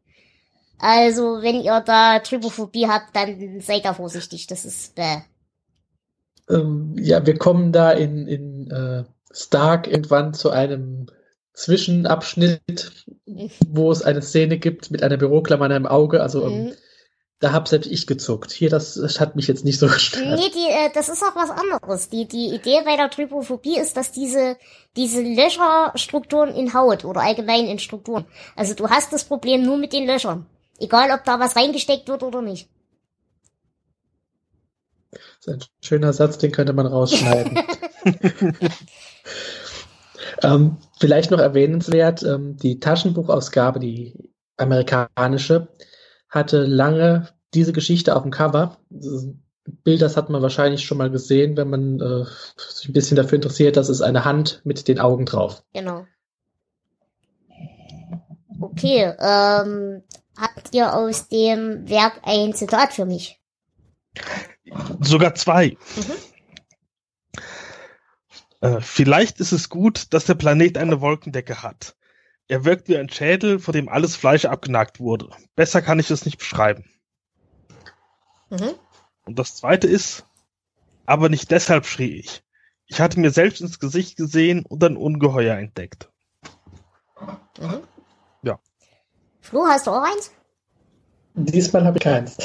Also, 0.78 1.42
wenn 1.42 1.60
ihr 1.60 1.80
da 1.80 2.18
Trypophobie 2.20 2.86
habt, 2.86 3.14
dann 3.14 3.60
seid 3.60 3.84
da 3.84 3.94
vorsichtig. 3.94 4.46
Das 4.46 4.64
ist, 4.64 4.98
äh, 4.98 5.18
Ähm, 6.48 6.96
ja, 6.98 7.24
wir 7.26 7.36
kommen 7.36 7.72
da 7.72 7.92
in, 7.92 8.26
in 8.26 8.70
äh, 8.70 9.04
Stark 9.32 9.86
irgendwann 9.86 10.34
zu 10.34 10.50
einem 10.50 11.06
Zwischenabschnitt, 11.52 13.04
wo 13.68 13.92
es 13.92 14.02
eine 14.02 14.22
Szene 14.22 14.58
gibt 14.58 14.90
mit 14.90 15.02
einer 15.02 15.18
Büroklammer 15.18 15.66
an 15.66 15.72
einem 15.72 15.86
Auge. 15.86 16.22
Also 16.22 16.46
ähm, 16.46 16.64
mhm. 16.64 16.72
Da 17.40 17.52
hab 17.52 17.68
selbst 17.68 17.90
ich 17.90 18.06
gezuckt. 18.06 18.52
Hier, 18.52 18.68
das, 18.68 18.94
das 18.94 19.18
hat 19.18 19.34
mich 19.34 19.48
jetzt 19.48 19.64
nicht 19.64 19.78
so 19.78 19.86
gestört. 19.88 20.38
Nee, 20.38 20.50
die, 20.54 20.70
äh, 20.70 20.90
das 20.94 21.08
ist 21.08 21.22
auch 21.22 21.34
was 21.34 21.50
anderes. 21.50 22.10
Die, 22.10 22.28
die 22.28 22.54
Idee 22.54 22.82
bei 22.84 22.96
der 22.96 23.10
Trypophobie 23.10 23.78
ist, 23.78 23.96
dass 23.96 24.12
diese, 24.12 24.56
diese 24.96 25.22
Löcherstrukturen 25.22 26.54
in 26.54 26.74
Haut 26.74 27.04
oder 27.04 27.22
allgemein 27.22 27.66
in 27.66 27.78
Strukturen. 27.78 28.26
Also 28.56 28.74
du 28.74 28.88
hast 28.88 29.12
das 29.12 29.24
Problem 29.24 29.62
nur 29.62 29.78
mit 29.78 29.92
den 29.92 30.06
Löchern. 30.06 30.46
Egal, 30.78 31.10
ob 31.10 31.24
da 31.24 31.40
was 31.40 31.56
reingesteckt 31.56 32.08
wird 32.08 32.22
oder 32.22 32.42
nicht. 32.42 32.68
Das 35.10 35.20
ist 35.46 35.48
ein 35.48 35.60
schöner 35.80 36.12
Satz, 36.12 36.38
den 36.38 36.52
könnte 36.52 36.74
man 36.74 36.86
rausschneiden. 36.86 37.58
ähm, 40.42 40.76
vielleicht 40.98 41.30
noch 41.30 41.40
erwähnenswert, 41.40 42.22
ähm, 42.22 42.56
die 42.58 42.80
Taschenbuchausgabe, 42.80 43.80
die 43.80 44.30
amerikanische, 44.58 45.68
hatte 46.30 46.64
lange 46.64 47.28
diese 47.54 47.72
Geschichte 47.72 48.16
auf 48.16 48.22
dem 48.22 48.30
Cover. 48.30 48.78
Bild, 49.84 50.02
das 50.02 50.16
hat 50.16 50.30
man 50.30 50.42
wahrscheinlich 50.42 50.84
schon 50.84 50.98
mal 50.98 51.10
gesehen, 51.10 51.56
wenn 51.56 51.68
man 51.68 52.00
äh, 52.00 52.24
sich 52.56 52.88
ein 52.88 52.92
bisschen 52.92 53.16
dafür 53.16 53.36
interessiert. 53.36 53.76
Das 53.76 53.88
ist 53.88 54.00
eine 54.00 54.24
Hand 54.24 54.62
mit 54.64 54.88
den 54.88 54.98
Augen 54.98 55.26
drauf. 55.26 55.62
Genau. 55.72 56.06
Okay, 58.60 59.14
ähm, 59.18 60.02
habt 60.36 60.74
ihr 60.74 60.94
aus 60.94 61.28
dem 61.28 61.88
Werk 61.88 62.20
ein 62.24 62.54
Zitat 62.54 62.92
für 62.92 63.06
mich? 63.06 63.40
Sogar 65.00 65.34
zwei. 65.34 65.76
Mhm. 65.96 66.12
Äh, 68.60 68.80
vielleicht 68.80 69.40
ist 69.40 69.52
es 69.52 69.68
gut, 69.68 70.12
dass 70.12 70.26
der 70.26 70.34
Planet 70.34 70.76
eine 70.78 71.00
Wolkendecke 71.00 71.62
hat. 71.62 71.96
Er 72.50 72.64
wirkt 72.64 72.88
wie 72.88 72.96
ein 72.96 73.08
Schädel, 73.08 73.60
vor 73.60 73.70
dem 73.70 73.88
alles 73.88 74.16
Fleisch 74.16 74.44
abgenagt 74.44 74.98
wurde. 74.98 75.30
Besser 75.54 75.82
kann 75.82 76.00
ich 76.00 76.10
es 76.10 76.24
nicht 76.24 76.38
beschreiben. 76.38 76.84
Mhm. 78.48 78.74
Und 79.24 79.38
das 79.38 79.54
zweite 79.54 79.86
ist, 79.86 80.26
aber 81.06 81.28
nicht 81.28 81.52
deshalb 81.52 81.86
schrie 81.86 82.18
ich. 82.18 82.42
Ich 82.86 83.00
hatte 83.00 83.20
mir 83.20 83.30
selbst 83.30 83.60
ins 83.60 83.78
Gesicht 83.78 84.16
gesehen 84.16 84.64
und 84.66 84.82
ein 84.82 84.96
Ungeheuer 84.96 85.58
entdeckt. 85.58 86.10
Mhm. 87.60 87.82
Ja. 88.42 88.58
Flo, 89.40 89.66
hast 89.68 89.86
du 89.86 89.92
auch 89.92 90.02
eins? 90.02 90.32
Diesmal 91.34 91.84
habe 91.84 91.98
ich 91.98 92.02
keins. 92.02 92.36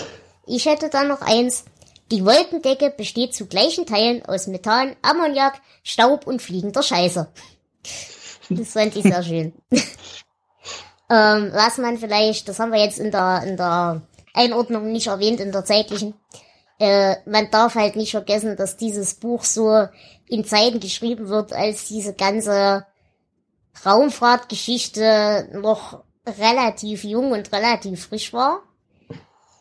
Ich 0.46 0.68
hätte 0.68 0.92
dann 0.92 1.08
noch 1.08 1.22
eins. 1.22 1.66
Die 2.12 2.24
Wolkendecke 2.24 2.94
besteht 2.96 3.34
zu 3.34 3.48
gleichen 3.48 3.88
Teilen 3.88 4.24
aus 4.24 4.46
Methan, 4.46 4.96
Ammoniak, 5.02 5.60
Staub 5.82 6.28
und 6.28 6.44
fliegender 6.44 6.84
Scheiße. 6.84 7.28
Das 8.50 8.74
fand 8.74 8.96
ich 8.96 9.04
sehr 9.04 9.24
schön. 9.24 9.54
ähm, 9.72 11.52
was 11.54 11.78
man 11.78 11.98
vielleicht, 11.98 12.48
das 12.48 12.60
haben 12.60 12.72
wir 12.72 12.84
jetzt 12.84 13.00
in 13.00 13.12
der, 13.12 13.44
in 13.46 13.58
der 13.58 14.02
Einordnung 14.34 14.92
nicht 14.92 15.08
erwähnt, 15.08 15.40
in 15.40 15.52
der 15.52 15.66
zeitlichen. 15.66 16.14
Äh, 16.80 17.16
man 17.26 17.50
darf 17.52 17.76
halt 17.76 17.96
nicht 17.96 18.12
vergessen, 18.12 18.58
dass 18.58 18.78
dieses 18.78 19.16
Buch 19.16 19.44
so 19.44 19.88
in 20.28 20.46
Zeiten 20.46 20.80
geschrieben 20.80 21.30
wird, 21.30 21.54
als 21.54 21.88
diese 21.88 22.14
ganze 22.14 22.86
Raumfahrtgeschichte 23.86 25.50
noch 25.54 26.04
relativ 26.26 27.04
jung 27.04 27.32
und 27.32 27.52
relativ 27.52 28.08
frisch 28.08 28.34
war 28.34 28.62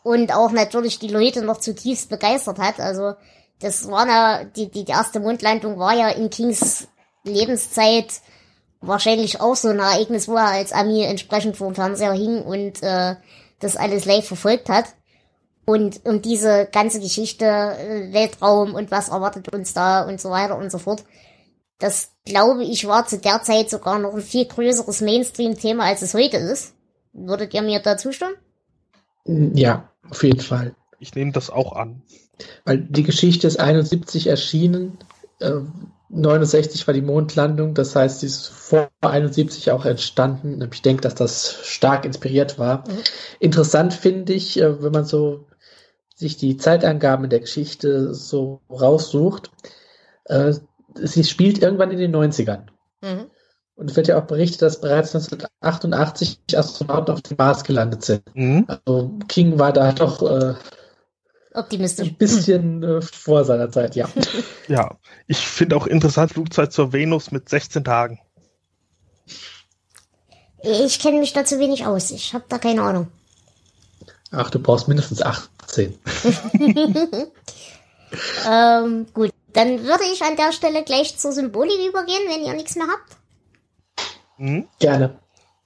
und 0.03 0.33
auch 0.33 0.53
natürlich 0.53 0.99
die 0.99 1.09
Leute 1.09 1.43
noch 1.43 1.59
zutiefst 1.59 2.09
begeistert 2.09 2.59
hat. 2.59 2.81
Also 2.81 3.15
das 3.61 3.89
war 3.91 4.07
ja, 4.07 4.45
die, 4.45 4.71
die, 4.71 4.85
die 4.85 4.93
erste 4.93 5.21
Mondlandung 5.21 5.79
war 5.79 5.95
ja 5.95 6.11
in 6.11 6.31
Kings 6.31 6.89
Lebenszeit 7.25 8.21
wahrscheinlich 8.87 9.41
auch 9.41 9.57
so 9.57 9.69
ein 9.69 9.79
Ereignis, 9.79 10.29
wo 10.29 10.37
er 10.37 10.49
als 10.49 10.73
Ami 10.73 11.03
entsprechend 11.03 11.57
vor 11.57 11.69
dem 11.69 11.75
Fernseher 11.75 12.13
hing 12.13 12.43
und 12.43 12.83
äh, 12.83 13.17
das 13.61 13.77
alles 13.77 14.05
live 14.05 14.27
verfolgt 14.27 14.69
hat. 14.69 14.87
Und, 15.67 16.05
und 16.05 16.27
diese 16.27 16.69
ganze 16.71 17.01
Geschichte, 17.01 17.47
äh, 17.47 18.13
Weltraum 18.13 18.75
und 18.75 18.91
was 18.91 19.09
erwartet 19.09 19.49
uns 19.53 19.73
da 19.73 20.07
und 20.07 20.21
so 20.21 20.31
weiter 20.31 20.59
und 20.59 20.71
so 20.71 20.79
fort, 20.79 21.05
das 21.79 22.11
glaube 22.25 22.65
ich 22.65 22.87
war 22.87 23.07
zu 23.07 23.19
der 23.19 23.43
Zeit 23.43 23.71
sogar 23.71 23.99
noch 23.99 24.15
ein 24.15 24.21
viel 24.21 24.47
größeres 24.47 25.01
Mainstream-Thema, 25.01 25.85
als 25.85 26.03
es 26.03 26.15
heute 26.15 26.37
ist. 26.37 26.75
Würdet 27.13 27.55
ihr 27.55 27.63
mir 27.63 27.81
da 27.81 27.97
zustimmen? 27.97 28.35
Ja, 29.25 29.89
auf 30.11 30.23
jeden 30.23 30.41
Fall. 30.41 30.75
ich 30.99 31.15
nehme 31.15 31.33
das 31.33 31.51
auch 31.51 31.73
an. 31.73 32.03
Weil 32.65 32.79
die 32.79 33.03
Geschichte 33.03 33.47
ist 33.47 33.59
71 33.59 34.27
erschienen, 34.27 34.99
äh, 35.41 35.61
69 36.11 36.87
war 36.87 36.95
die 36.95 37.03
Mondlandung, 37.03 37.75
das 37.75 37.97
heißt, 37.97 38.21
sie 38.21 38.27
ist 38.27 38.47
vor 38.47 38.91
71 39.01 39.71
auch 39.71 39.85
entstanden. 39.85 40.67
Ich 40.73 40.83
denke, 40.83 41.03
dass 41.03 41.15
das 41.15 41.61
stark 41.65 42.05
inspiriert 42.05 42.59
war. 42.59 42.89
Mhm. 42.89 42.99
Interessant 43.41 43.95
finde 43.95 44.33
ich, 44.33 44.61
äh, 44.61 44.83
wenn 44.83 44.93
man 44.93 45.05
so 45.05 45.47
sich 46.15 46.37
die 46.37 46.57
Zeitangaben 46.57 47.29
der 47.29 47.41
Geschichte 47.41 48.15
so 48.15 48.61
raussucht, 48.71 49.51
äh, 50.27 50.55
sie 50.95 51.25
spielt 51.25 51.59
irgendwann 51.59 51.91
in 51.91 51.99
den 51.99 52.15
90ern. 52.15 52.69
Mhm. 53.03 53.31
Und 53.77 53.91
es 53.91 53.97
wird 53.97 54.07
ja 54.07 54.19
auch 54.19 54.27
berichtet, 54.27 54.63
dass 54.63 54.81
bereits 54.81 55.15
1988 55.15 56.39
Astronauten 56.57 57.15
auf 57.15 57.23
dem 57.23 57.37
Mars 57.37 57.65
gelandet 57.65 58.05
sind. 58.05 58.23
Mhm. 58.35 58.67
Also 58.69 59.11
King 59.27 59.59
war 59.59 59.73
da 59.73 59.93
doch 59.93 60.23
äh, 60.23 60.55
optimistisch. 61.55 62.09
Ein 62.09 62.17
bisschen 62.17 62.83
äh, 62.83 63.01
vor 63.01 63.45
seiner 63.45 63.71
Zeit, 63.71 63.97
ja. 63.97 64.09
Ja, 64.69 64.97
ich 65.27 65.39
finde 65.47 65.77
auch 65.77 65.87
interessant 65.87 66.33
Flugzeit 66.33 66.73
zur 66.73 66.93
Venus 66.93 67.31
mit 67.31 67.49
16 67.49 67.85
Tagen. 67.85 68.19
Ich 70.63 70.99
kenne 70.99 71.19
mich 71.19 71.35
da 71.35 71.45
zu 71.45 71.59
wenig 71.59 71.85
aus. 71.87 72.11
Ich 72.11 72.33
habe 72.33 72.45
da 72.49 72.57
keine 72.59 72.83
Ahnung. 72.83 73.09
Ach, 74.31 74.49
du 74.51 74.59
brauchst 74.59 74.89
mindestens 74.89 75.21
18. 75.21 75.99
ähm, 78.51 79.07
gut, 79.13 79.31
dann 79.53 79.85
würde 79.85 80.05
ich 80.13 80.23
an 80.23 80.37
der 80.37 80.53
Stelle 80.53 80.83
gleich 80.83 81.19
zur 81.19 81.33
Symbolik 81.33 81.87
übergehen, 81.87 82.23
wenn 82.29 82.45
ihr 82.45 82.55
nichts 82.55 82.77
mehr 82.77 82.87
habt. 82.87 83.17
Mhm. 84.39 84.67
Gerne. 84.79 85.19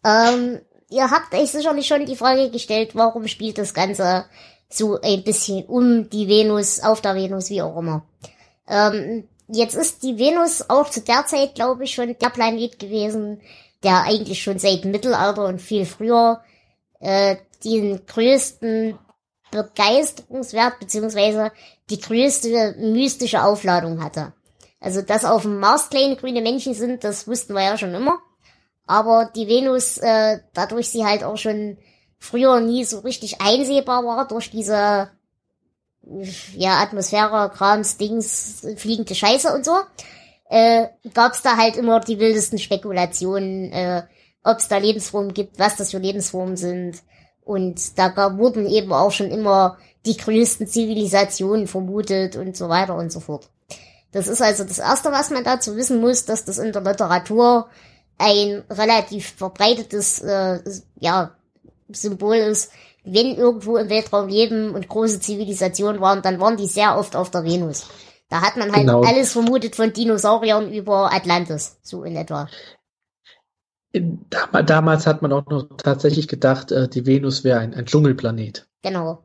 Ähm, 0.05 0.61
ihr 0.91 1.11
habt 1.11 1.35
euch 1.35 1.51
sicherlich 1.51 1.87
schon 1.87 2.05
die 2.05 2.17
Frage 2.17 2.51
gestellt, 2.51 2.95
warum 2.95 3.29
spielt 3.29 3.59
das 3.59 3.75
Ganze 3.75 4.27
so 4.69 5.01
ein 5.01 5.25
bisschen 5.25 5.65
um 5.67 6.11
die 6.11 6.29
Venus, 6.29 6.81
auf 6.81 7.01
der 7.01 7.15
Venus, 7.15 7.51
wie 7.51 7.63
auch 7.63 7.77
immer. 7.79 8.05
Ähm, 8.67 9.27
jetzt 9.49 9.75
ist 9.75 10.03
die 10.03 10.19
Venus 10.19 10.69
auch 10.69 10.91
zu 10.91 11.01
der 11.01 11.25
Zeit, 11.27 11.55
glaube 11.55 11.85
ich, 11.85 11.95
schon 11.95 12.17
der 12.19 12.29
Planet 12.29 12.79
gewesen, 12.79 13.41
der 13.83 14.03
eigentlich 14.03 14.43
schon 14.43 14.59
seit 14.59 14.85
Mittelalter 14.85 15.47
und 15.47 15.61
viel 15.61 15.87
früher 15.87 16.43
äh, 17.01 17.37
den 17.65 18.05
größten 18.07 18.99
Begeisterungswert 19.51 20.79
beziehungsweise 20.79 21.53
die 21.89 22.01
größte 22.01 22.75
mystische 22.79 23.43
Aufladung 23.43 24.03
hatte. 24.03 24.33
Also, 24.81 25.03
dass 25.03 25.25
auf 25.25 25.43
dem 25.43 25.59
Mars 25.59 25.89
kleine 25.91 26.17
grüne 26.17 26.43
Männchen 26.43 26.75
sind, 26.75 27.03
das 27.03 27.27
wussten 27.27 27.55
wir 27.55 27.63
ja 27.63 27.79
schon 27.79 27.95
immer. 27.95 28.19
Aber 28.87 29.31
die 29.35 29.49
Venus, 29.49 29.99
äh, 29.99 30.39
dadurch 30.55 30.89
sie 30.89 31.05
halt 31.05 31.25
auch 31.25 31.37
schon 31.37 31.79
früher 32.19 32.61
nie 32.61 32.85
so 32.85 33.01
richtig 33.01 33.41
einsehbar 33.41 34.05
war 34.05 34.29
durch 34.29 34.51
diese 34.51 35.11
ja 36.57 36.81
Atmosphäre, 36.81 37.51
Krams, 37.55 37.97
Dings, 37.97 38.67
fliegende 38.77 39.15
Scheiße 39.15 39.53
und 39.53 39.65
so, 39.65 39.77
äh, 40.49 40.89
gab's 41.13 41.43
da 41.43 41.57
halt 41.57 41.77
immer 41.77 42.01
die 42.01 42.19
wildesten 42.19 42.59
Spekulationen, 42.59 43.73
äh, 43.73 44.03
ob 44.43 44.59
es 44.59 44.69
da 44.69 44.79
Lebensformen 44.79 45.35
gibt, 45.35 45.59
was 45.59 45.77
das 45.77 45.91
für 45.91 45.99
Lebensformen 45.99 46.57
sind. 46.57 47.03
Und 47.45 47.99
da 47.99 48.09
gab, 48.09 48.39
wurden 48.39 48.67
eben 48.67 48.93
auch 48.93 49.11
schon 49.11 49.31
immer 49.31 49.79
die 50.07 50.17
größten 50.17 50.67
Zivilisationen 50.67 51.67
vermutet 51.67 52.37
und 52.37 52.57
so 52.57 52.69
weiter 52.69 52.95
und 52.95 53.13
so 53.13 53.21
fort. 53.21 53.49
Das 54.13 54.27
ist 54.27 54.41
also 54.41 54.65
das 54.65 54.79
Erste, 54.79 55.13
was 55.13 55.31
man 55.31 55.45
dazu 55.45 55.77
wissen 55.77 56.01
muss, 56.01 56.25
dass 56.25 56.45
das 56.45 56.59
in 56.59 56.73
der 56.73 56.83
Literatur 56.83 57.69
ein 58.17 58.65
relativ 58.71 59.35
verbreitetes 59.37 60.21
äh, 60.21 60.61
ja, 60.99 61.37
Symbol 61.93 62.37
ist, 62.37 62.73
wenn 63.05 63.37
irgendwo 63.37 63.77
im 63.77 63.89
Weltraum 63.89 64.29
Leben 64.29 64.75
und 64.75 64.89
große 64.89 65.21
Zivilisationen 65.21 66.01
waren, 66.01 66.23
dann 66.23 66.41
waren 66.41 66.57
die 66.57 66.67
sehr 66.67 66.99
oft 66.99 67.17
auf 67.17 67.31
der 67.31 67.45
Venus. 67.45 67.89
Da 68.29 68.43
hat 68.43 68.57
man 68.57 68.73
halt 68.73 68.87
genau. 68.87 69.03
alles 69.03 69.33
vermutet 69.33 69.77
von 69.77 69.93
Dinosauriern 69.93 70.73
über 70.73 71.13
Atlantis, 71.13 71.79
so 71.83 72.05
in 72.05 72.17
etwa. 72.17 72.49
Damals 73.93 75.07
hat 75.07 75.23
man 75.23 75.33
auch 75.33 75.47
noch 75.47 75.69
tatsächlich 75.79 76.29
gedacht, 76.29 76.71
äh, 76.73 76.89
die 76.89 77.07
Venus 77.07 77.43
wäre 77.43 77.61
ein, 77.61 77.75
ein 77.75 77.87
Dschungelplanet. 77.87 78.69
Genau. 78.83 79.25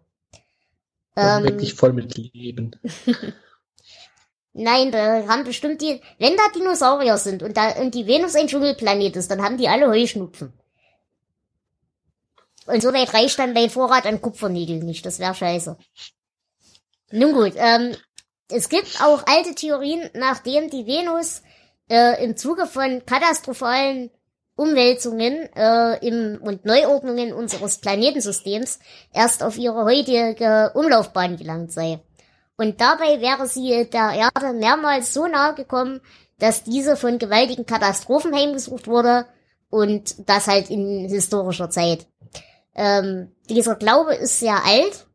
Ähm, 1.18 1.44
wirklich 1.44 1.74
voll 1.74 1.92
mit 1.92 2.18
Leben. 2.18 2.76
Nein, 4.54 4.92
da 4.92 5.28
haben 5.28 5.44
bestimmt 5.44 5.82
die, 5.82 6.00
wenn 6.20 6.38
da 6.38 6.44
Dinosaurier 6.56 7.18
sind 7.18 7.44
und 7.44 7.58
da 7.58 7.72
und 7.82 7.94
die 7.94 8.08
Venus 8.08 8.36
ein 8.36 8.48
Dschungelplanet 8.48 9.16
ist, 9.16 9.30
dann 9.30 9.42
haben 9.44 9.58
die 9.58 9.68
alle 9.68 9.90
Heuschnupfen. 9.90 10.54
Und 12.66 12.82
so 12.82 12.94
weit 12.94 13.14
reicht 13.14 13.40
dann 13.40 13.56
dein 13.56 13.70
Vorrat 13.70 14.06
an 14.06 14.22
Kupferniedeln 14.22 14.86
nicht. 14.86 15.06
Das 15.06 15.20
wäre 15.20 15.36
scheiße. 15.36 15.78
Nun 17.12 17.34
gut, 17.34 17.54
ähm, 17.58 17.96
es 18.50 18.70
gibt 18.70 19.02
auch 19.02 19.24
alte 19.28 19.56
Theorien, 19.56 20.10
nachdem 20.14 20.70
die 20.70 20.86
Venus 20.86 21.42
äh, 21.90 22.24
im 22.24 22.38
Zuge 22.38 22.66
von 22.66 23.06
katastrophalen 23.06 24.10
Umwälzungen 24.56 25.50
äh, 25.56 26.08
im, 26.08 26.40
und 26.42 26.66
Neuordnungen 26.66 27.34
unseres 27.34 27.80
Planetensystems 27.80 28.80
erst 29.12 29.44
auf 29.44 29.58
ihre 29.58 29.84
heutige 29.84 30.72
Umlaufbahn 30.76 31.38
gelangt 31.38 31.72
sei. 31.72 32.00
Und 32.56 32.80
dabei 32.82 33.20
wäre 33.20 33.48
sie 33.48 33.90
der 33.90 34.12
Erde 34.12 34.54
mehrmals 34.54 35.14
so 35.14 35.26
nahe 35.28 35.56
gekommen, 35.56 36.02
dass 36.38 36.64
diese 36.64 36.96
von 36.96 37.18
gewaltigen 37.18 37.66
Katastrophen 37.66 38.36
heimgesucht 38.36 38.88
wurde 38.88 39.26
und 39.70 40.30
das 40.30 40.48
halt 40.48 40.70
in 40.70 41.10
historischer 41.10 41.70
Zeit. 41.70 42.06
Ähm, 42.76 43.32
dieser 43.50 43.76
Glaube 43.76 44.16
ist 44.16 44.40
sehr 44.40 44.66
alt, 44.66 45.08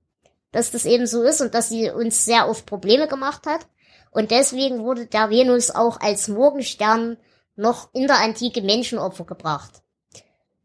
dass 0.53 0.71
das 0.71 0.85
eben 0.85 1.07
so 1.07 1.23
ist 1.23 1.41
und 1.41 1.55
dass 1.55 1.69
sie 1.69 1.91
uns 1.91 2.25
sehr 2.25 2.49
oft 2.49 2.67
Probleme 2.67 3.09
gemacht 3.09 3.47
hat. 3.47 3.67
Und 4.11 4.31
deswegen 4.31 4.85
wurde 4.85 5.07
der 5.07 5.31
Venus 5.31 5.71
auch 5.71 6.01
als 6.01 6.29
Morgenstern 6.29 7.19
noch 7.57 7.93
in 7.93 8.07
der 8.07 8.21
Antike 8.21 8.63
Menschenopfer 8.63 9.25
gebracht. 9.25 9.83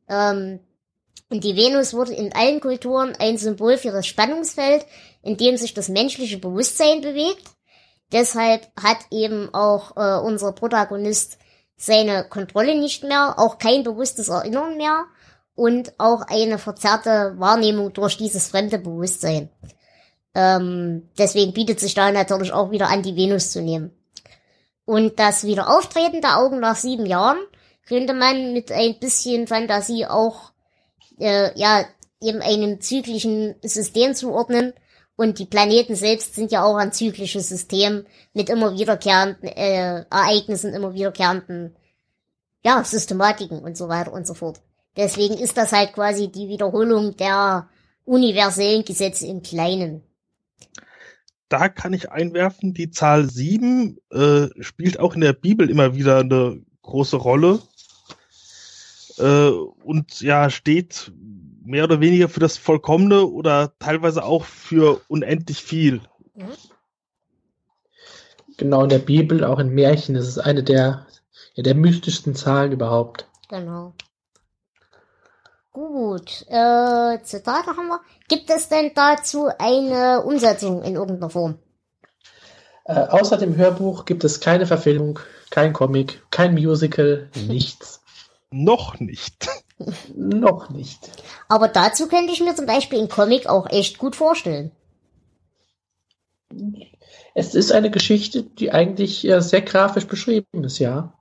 Ähm, 0.08 0.60
und 1.30 1.44
die 1.44 1.56
Venus 1.56 1.94
wurde 1.94 2.14
in 2.14 2.34
allen 2.34 2.60
Kulturen 2.62 3.16
ein 3.18 3.38
Symbol 3.38 3.78
für 3.78 3.91
das 3.91 4.06
Spannungsfeld, 4.06 4.86
in 5.24 5.36
dem 5.36 5.58
sich 5.58 5.74
das 5.74 5.89
menschliche 5.89 6.38
Bewusstsein 6.38 7.02
bewegt. 7.02 7.44
Deshalb 8.12 8.68
hat 8.82 9.00
eben 9.10 9.52
auch 9.54 9.98
äh, 9.98 10.24
unser 10.24 10.52
Protagonist 10.52 11.39
seine 11.76 12.24
Kontrolle 12.30 12.80
nicht 12.80 13.04
mehr, 13.04 13.39
auch 13.39 13.58
kein 13.58 13.84
bewusstes 13.84 14.30
Erinnern 14.30 14.78
mehr 14.78 15.06
und 15.56 15.93
auch 15.99 16.22
eine 16.22 16.58
verzerrte 16.58 17.36
Wahrnehmung 17.38 17.93
durch 17.93 18.18
dieses 18.18 18.47
fremde 18.47 18.80
Bewusstsein. 18.80 19.49
Ähm, 20.36 21.10
deswegen 21.18 21.54
bietet 21.54 21.80
sich 21.80 21.93
da 21.93 22.12
natürlich 22.12 22.54
auch 22.54 22.72
wieder 22.72 22.89
an, 22.89 23.04
die 23.04 23.16
Venus 23.16 23.51
zu 23.51 23.62
nehmen. 23.62 23.91
Und 24.86 25.20
das 25.20 25.43
Wiederauftreten 25.43 26.22
der 26.22 26.39
Augen 26.39 26.60
nach 26.60 26.76
sieben 26.76 27.06
Jahren 27.06 27.38
könnte 27.88 28.14
man 28.14 28.54
mit 28.54 28.72
ein 28.72 28.99
bisschen 28.99 29.47
Fantasie 29.47 30.06
auch 30.06 30.51
äh, 31.20 31.58
ja 31.58 31.86
eben 32.22 32.41
einem 32.41 32.82
zyklischen 32.82 33.56
System 33.62 34.16
zuordnen. 34.16 34.74
Und 35.16 35.38
die 35.38 35.45
Planeten 35.45 35.95
selbst 35.95 36.34
sind 36.34 36.51
ja 36.51 36.64
auch 36.64 36.76
ein 36.76 36.91
zyklisches 36.91 37.47
System 37.47 38.06
mit 38.34 38.49
immer 38.49 38.74
wiederkehrenden 38.74 39.47
äh, 39.47 40.06
Ereignissen, 40.10 40.74
immer 40.74 40.95
wiederkehrenden 40.95 41.76
ja, 42.64 42.84
Systematiken 42.84 43.60
und 43.60 43.78
so 43.78 43.89
weiter 43.89 44.12
und 44.12 44.26
so 44.26 44.34
fort. 44.34 44.60
Deswegen 44.96 45.36
ist 45.36 45.58
das 45.58 45.72
halt 45.72 45.94
quasi 45.94 46.30
die 46.30 46.48
Wiederholung 46.48 47.18
der 47.18 47.70
universellen 48.06 48.86
Gesetze 48.86 49.28
im 49.28 49.41
Kleinen. 49.41 50.04
Da 51.50 51.70
kann 51.70 51.94
ich 51.94 52.12
einwerfen, 52.12 52.74
die 52.74 52.91
Zahl 52.91 53.30
sieben 53.30 53.98
äh, 54.12 54.48
spielt 54.60 55.00
auch 55.00 55.16
in 55.16 55.22
der 55.22 55.34
Bibel 55.34 55.70
immer 55.70 55.96
wieder 55.96 56.20
eine 56.20 56.62
große 56.82 57.18
Rolle 57.18 57.60
äh, 59.18 59.50
und 59.50 60.22
ja 60.22 60.50
steht 60.50 61.12
mehr 61.64 61.86
oder 61.86 62.02
weniger 62.02 62.28
für 62.28 62.39
das 62.39 62.58
Vollkommene 62.58 63.26
oder 63.26 63.74
teilweise 63.80 64.24
auch 64.24 64.46
für 64.46 65.02
unendlich 65.08 65.62
viel. 65.62 66.02
Mhm. 66.36 66.50
Genau, 68.58 68.84
in 68.84 68.89
der 68.89 69.00
Bibel, 69.00 69.44
auch 69.44 69.60
in 69.60 69.70
Märchen, 69.70 70.16
ist 70.16 70.28
es 70.28 70.38
eine 70.38 70.64
der, 70.64 71.08
ja, 71.56 71.64
der 71.64 71.76
mystischsten 71.76 72.36
Zahlen 72.36 72.72
überhaupt. 72.72 73.28
Genau. 73.50 73.94
Gut, 75.74 76.45
äh, 76.49 77.17
Zitate 77.24 77.71
haben 77.76 77.88
wir. 77.88 77.99
Gibt 78.28 78.49
es 78.51 78.69
denn 78.69 78.91
dazu 78.93 79.49
eine 79.57 80.21
Umsetzung 80.24 80.84
in 80.84 80.93
irgendeiner 80.93 81.32
Form? 81.32 81.57
Äh, 82.86 82.93
außer 82.93 83.38
dem 83.38 83.57
Hörbuch 83.57 84.05
gibt 84.05 84.24
es 84.24 84.39
keine 84.39 84.67
Verfilmung, 84.67 85.19
kein 85.49 85.74
Comic, 85.74 86.21
kein 86.30 86.53
Musical, 86.53 87.30
nichts. 87.47 88.01
Noch 88.51 88.99
nicht. 88.99 89.47
Noch 90.15 90.69
nicht. 90.69 91.09
Aber 91.49 91.69
dazu 91.69 92.07
könnte 92.07 92.34
ich 92.34 92.41
mir 92.41 92.55
zum 92.55 92.67
Beispiel 92.67 92.99
einen 92.99 93.09
Comic 93.09 93.47
auch 93.47 93.67
echt 93.67 93.97
gut 93.97 94.15
vorstellen. 94.15 94.71
Es 97.34 97.55
ist 97.55 97.71
eine 97.71 97.89
Geschichte, 97.89 98.43
die 98.43 98.71
eigentlich 98.71 99.28
äh, 99.28 99.41
sehr 99.41 99.61
grafisch 99.61 100.05
beschrieben 100.05 100.63
ist, 100.63 100.78
ja. 100.78 101.13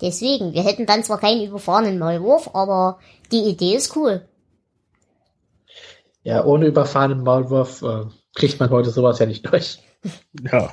Deswegen, 0.00 0.52
wir 0.52 0.62
hätten 0.62 0.86
dann 0.86 1.04
zwar 1.04 1.18
keinen 1.18 1.46
überfahrenen 1.46 1.98
Maulwurf, 1.98 2.50
aber 2.54 2.98
die 3.30 3.48
Idee 3.48 3.76
ist 3.76 3.96
cool. 3.96 4.26
Ja, 6.22 6.44
ohne 6.44 6.66
überfahrenen 6.66 7.22
Maulwurf 7.22 7.82
äh, 7.82 8.06
kriegt 8.34 8.58
man 8.58 8.70
heute 8.70 8.90
sowas 8.90 9.18
ja 9.18 9.26
nicht 9.26 9.50
durch. 9.50 9.78
Ja. 10.42 10.70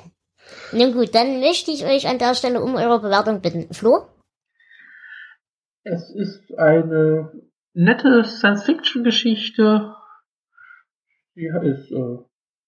Nun 0.74 0.92
gut, 0.92 1.16
dann 1.16 1.40
möchte 1.40 1.72
ich 1.72 1.86
euch 1.86 2.06
an 2.08 2.18
der 2.18 2.36
Stelle 2.36 2.62
um 2.62 2.76
eure 2.76 3.00
Bewertung 3.00 3.40
bitten. 3.40 3.74
Flo? 3.74 4.10
Es 5.84 6.10
ist 6.10 6.54
eine 6.58 7.32
nette 7.74 8.26
Science-Fiction-Geschichte. 8.26 9.96
Die 11.36 11.46
ist, 11.46 11.92
äh, 11.92 12.18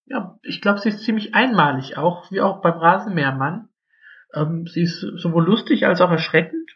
ja, 0.06 0.39
ich 0.43 0.62
glaube, 0.62 0.80
sie 0.80 0.89
ist 0.89 1.04
ziemlich 1.04 1.36
einmalig 1.36 1.97
auch, 1.97 2.32
wie 2.32 2.41
auch 2.41 2.62
beim 2.62 2.78
Rasenmähermann. 2.78 3.70
Ähm, 4.34 4.67
sie 4.67 4.84
ist 4.84 4.99
sowohl 4.99 5.45
lustig 5.45 5.86
als 5.86 6.01
auch 6.01 6.11
erschreckend. 6.11 6.71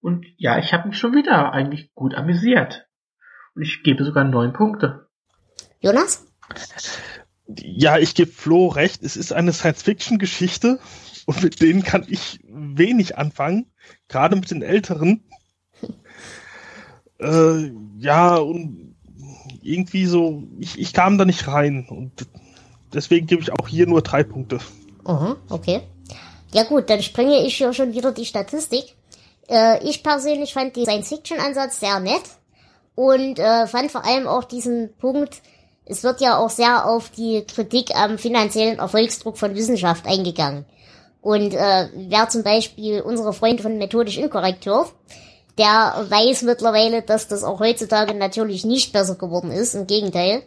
Und 0.00 0.26
ja, 0.36 0.58
ich 0.58 0.72
habe 0.72 0.88
mich 0.88 0.98
schon 0.98 1.14
wieder 1.14 1.52
eigentlich 1.52 1.92
gut 1.94 2.14
amüsiert. 2.14 2.86
Und 3.54 3.62
ich 3.62 3.82
gebe 3.82 4.04
sogar 4.04 4.24
neun 4.24 4.52
Punkte. 4.52 5.08
Jonas? 5.80 6.26
Ja, 7.46 7.98
ich 7.98 8.14
gebe 8.14 8.30
Flo 8.30 8.68
recht. 8.68 9.02
Es 9.02 9.16
ist 9.16 9.32
eine 9.32 9.52
Science-Fiction-Geschichte 9.52 10.78
und 11.26 11.42
mit 11.42 11.60
denen 11.60 11.82
kann 11.82 12.04
ich 12.08 12.40
wenig 12.44 13.16
anfangen. 13.16 13.72
Gerade 14.08 14.36
mit 14.36 14.50
den 14.50 14.62
Älteren. 14.62 15.24
äh, 17.18 17.70
ja, 17.98 18.36
und 18.36 18.96
irgendwie 19.62 20.06
so, 20.06 20.46
ich, 20.58 20.78
ich 20.78 20.92
kam 20.92 21.18
da 21.18 21.24
nicht 21.24 21.48
rein 21.48 21.86
und 21.88 22.26
deswegen 22.92 23.26
gebe 23.26 23.42
ich 23.42 23.52
auch 23.52 23.68
hier 23.68 23.86
nur 23.86 24.02
drei 24.02 24.22
Punkte. 24.22 24.58
Aha, 25.04 25.36
okay. 25.48 25.82
Ja 26.54 26.62
gut, 26.62 26.88
dann 26.88 27.02
springe 27.02 27.44
ich 27.44 27.56
hier 27.56 27.72
schon 27.72 27.94
wieder 27.94 28.12
die 28.12 28.24
Statistik. 28.24 28.94
Äh, 29.50 29.84
ich 29.84 30.04
persönlich 30.04 30.54
fand 30.54 30.76
den 30.76 30.84
Science-Fiction-Ansatz 30.84 31.80
sehr 31.80 31.98
nett 31.98 32.22
und 32.94 33.40
äh, 33.40 33.66
fand 33.66 33.90
vor 33.90 34.04
allem 34.04 34.28
auch 34.28 34.44
diesen 34.44 34.94
Punkt, 34.98 35.42
es 35.84 36.04
wird 36.04 36.20
ja 36.20 36.38
auch 36.38 36.50
sehr 36.50 36.86
auf 36.86 37.10
die 37.10 37.44
Kritik 37.44 37.96
am 37.96 38.18
finanziellen 38.18 38.78
Erfolgsdruck 38.78 39.36
von 39.36 39.56
Wissenschaft 39.56 40.06
eingegangen. 40.06 40.64
Und 41.20 41.54
äh, 41.54 41.88
wer 41.92 42.28
zum 42.28 42.44
Beispiel 42.44 43.00
unsere 43.00 43.32
Freunde 43.32 43.64
von 43.64 43.76
Methodisch 43.76 44.16
Inkorrekt 44.16 44.64
hört, 44.66 44.92
der 45.58 46.06
weiß 46.08 46.42
mittlerweile, 46.42 47.02
dass 47.02 47.26
das 47.26 47.42
auch 47.42 47.58
heutzutage 47.58 48.14
natürlich 48.14 48.64
nicht 48.64 48.92
besser 48.92 49.16
geworden 49.16 49.50
ist, 49.50 49.74
im 49.74 49.88
Gegenteil. 49.88 50.44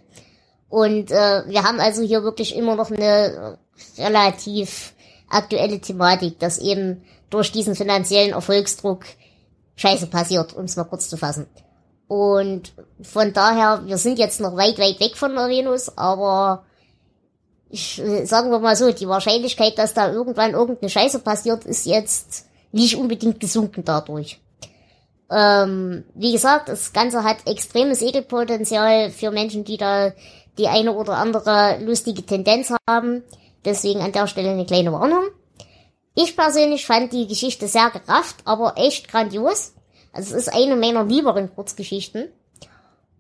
Und 0.70 1.12
äh, 1.12 1.44
wir 1.48 1.64
haben 1.64 1.82
also 1.82 2.02
hier 2.02 2.24
wirklich 2.24 2.56
immer 2.56 2.76
noch 2.76 2.92
eine 2.92 3.58
relativ 3.98 4.94
aktuelle 5.30 5.80
Thematik, 5.80 6.40
dass 6.40 6.60
eben 6.60 7.04
durch 7.30 7.52
diesen 7.52 7.76
finanziellen 7.76 8.32
Erfolgsdruck 8.32 9.06
Scheiße 9.76 10.08
passiert, 10.08 10.54
um 10.54 10.66
es 10.66 10.76
mal 10.76 10.86
kurz 10.86 11.10
zu 11.10 11.18
fassen. 11.18 11.48
Und 12.08 12.74
von 13.02 13.34
daher, 13.34 13.86
wir 13.86 13.98
sind 13.98 14.18
jetzt 14.18 14.40
noch 14.40 14.56
weit, 14.56 14.80
weit 14.80 15.00
weg 15.00 15.18
von 15.18 15.36
der 15.36 15.50
Venus, 15.50 15.98
aber 15.98 16.64
ich, 17.70 18.02
sagen 18.24 18.50
wir 18.50 18.60
mal 18.60 18.76
so, 18.76 18.92
die 18.92 19.08
Wahrscheinlichkeit, 19.08 19.78
dass 19.78 19.94
da 19.94 20.12
irgendwann 20.12 20.52
irgendeine 20.52 20.90
Scheiße 20.90 21.20
passiert, 21.20 21.66
ist 21.66 21.86
jetzt 21.86 22.46
nicht 22.72 22.96
unbedingt 22.96 23.40
gesunken 23.40 23.84
dadurch. 23.84 24.40
Ähm, 25.30 26.06
wie 26.16 26.32
gesagt, 26.32 26.70
das 26.70 26.94
Ganze 26.94 27.24
hat 27.24 27.46
extremes 27.46 28.02
Ekelpotenzial 28.02 29.10
für 29.12 29.32
Menschen, 29.32 29.66
die 29.66 29.78
da 29.78 30.14
die 30.58 30.68
eine 30.68 30.94
oder 30.94 31.18
andere 31.18 31.80
lustige 31.84 32.26
Tendenz 32.26 32.74
haben. 32.90 33.24
Deswegen 33.68 34.00
an 34.00 34.14
der 34.14 34.28
Stelle 34.28 34.52
eine 34.52 34.66
kleine 34.66 34.94
Warnung. 34.94 35.26
Ich 36.16 36.38
persönlich 36.38 36.86
fand 36.86 37.12
die 37.12 37.28
Geschichte 37.28 37.68
sehr 37.68 37.90
gerafft, 37.90 38.38
aber 38.46 38.78
echt 38.78 39.10
grandios. 39.10 39.74
Also 40.14 40.38
es 40.38 40.48
ist 40.48 40.54
eine 40.54 40.78
meiner 40.78 41.04
lieberen 41.04 41.54
Kurzgeschichten. 41.54 42.32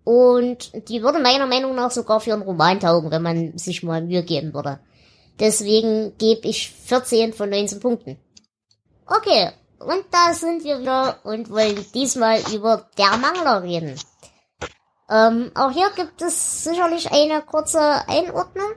Und 0.05 0.71
die 0.87 1.03
würde 1.03 1.19
meiner 1.19 1.47
Meinung 1.47 1.75
nach 1.75 1.91
sogar 1.91 2.21
für 2.21 2.31
einen 2.31 2.43
Roman 2.43 2.79
taugen, 2.79 3.11
wenn 3.11 3.23
man 3.23 3.57
sich 3.57 3.83
mal 3.83 4.01
Mühe 4.01 4.23
geben 4.23 4.53
würde. 4.53 4.79
Deswegen 5.37 6.17
gebe 6.17 6.47
ich 6.47 6.71
14 6.71 7.33
von 7.33 7.49
19 7.49 7.81
Punkten. 7.81 8.17
Okay, 9.05 9.51
und 9.79 10.05
da 10.11 10.33
sind 10.33 10.63
wir 10.63 10.79
wieder 10.79 11.19
und 11.25 11.51
wollen 11.51 11.85
diesmal 11.93 12.39
über 12.53 12.87
der 12.97 13.17
Mangler 13.17 13.63
reden. 13.63 13.99
Ähm, 15.09 15.51
auch 15.55 15.71
hier 15.71 15.89
gibt 15.93 16.21
es 16.21 16.63
sicherlich 16.63 17.11
eine 17.11 17.41
kurze 17.41 17.81
Einordnung. 18.07 18.71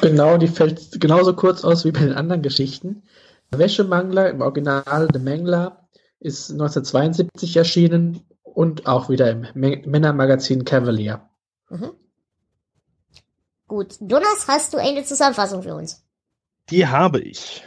Genau, 0.00 0.36
die 0.36 0.48
fällt 0.48 1.00
genauso 1.00 1.34
kurz 1.34 1.64
aus 1.64 1.84
wie 1.84 1.92
bei 1.92 2.00
den 2.00 2.14
anderen 2.14 2.42
Geschichten. 2.42 3.02
Wäschemangler 3.50 4.30
im 4.30 4.40
Original 4.40 5.08
The 5.12 5.18
Mangler 5.18 5.88
ist 6.20 6.50
1972 6.50 7.56
erschienen 7.56 8.20
und 8.42 8.86
auch 8.86 9.08
wieder 9.08 9.30
im 9.30 9.46
Männermagazin 9.54 10.64
Cavalier. 10.64 11.28
Mhm. 11.68 11.92
Gut, 13.68 13.96
Jonas, 14.00 14.46
hast 14.48 14.74
du 14.74 14.78
eine 14.78 15.04
Zusammenfassung 15.04 15.62
für 15.62 15.74
uns? 15.74 16.04
Die 16.70 16.86
habe 16.86 17.20
ich. 17.20 17.64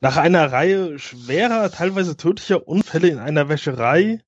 Nach 0.00 0.16
einer 0.16 0.50
Reihe 0.50 0.98
schwerer, 0.98 1.70
teilweise 1.70 2.16
tödlicher 2.16 2.66
Unfälle 2.66 3.08
in 3.08 3.18
einer 3.18 3.48
Wäscherei 3.48 4.20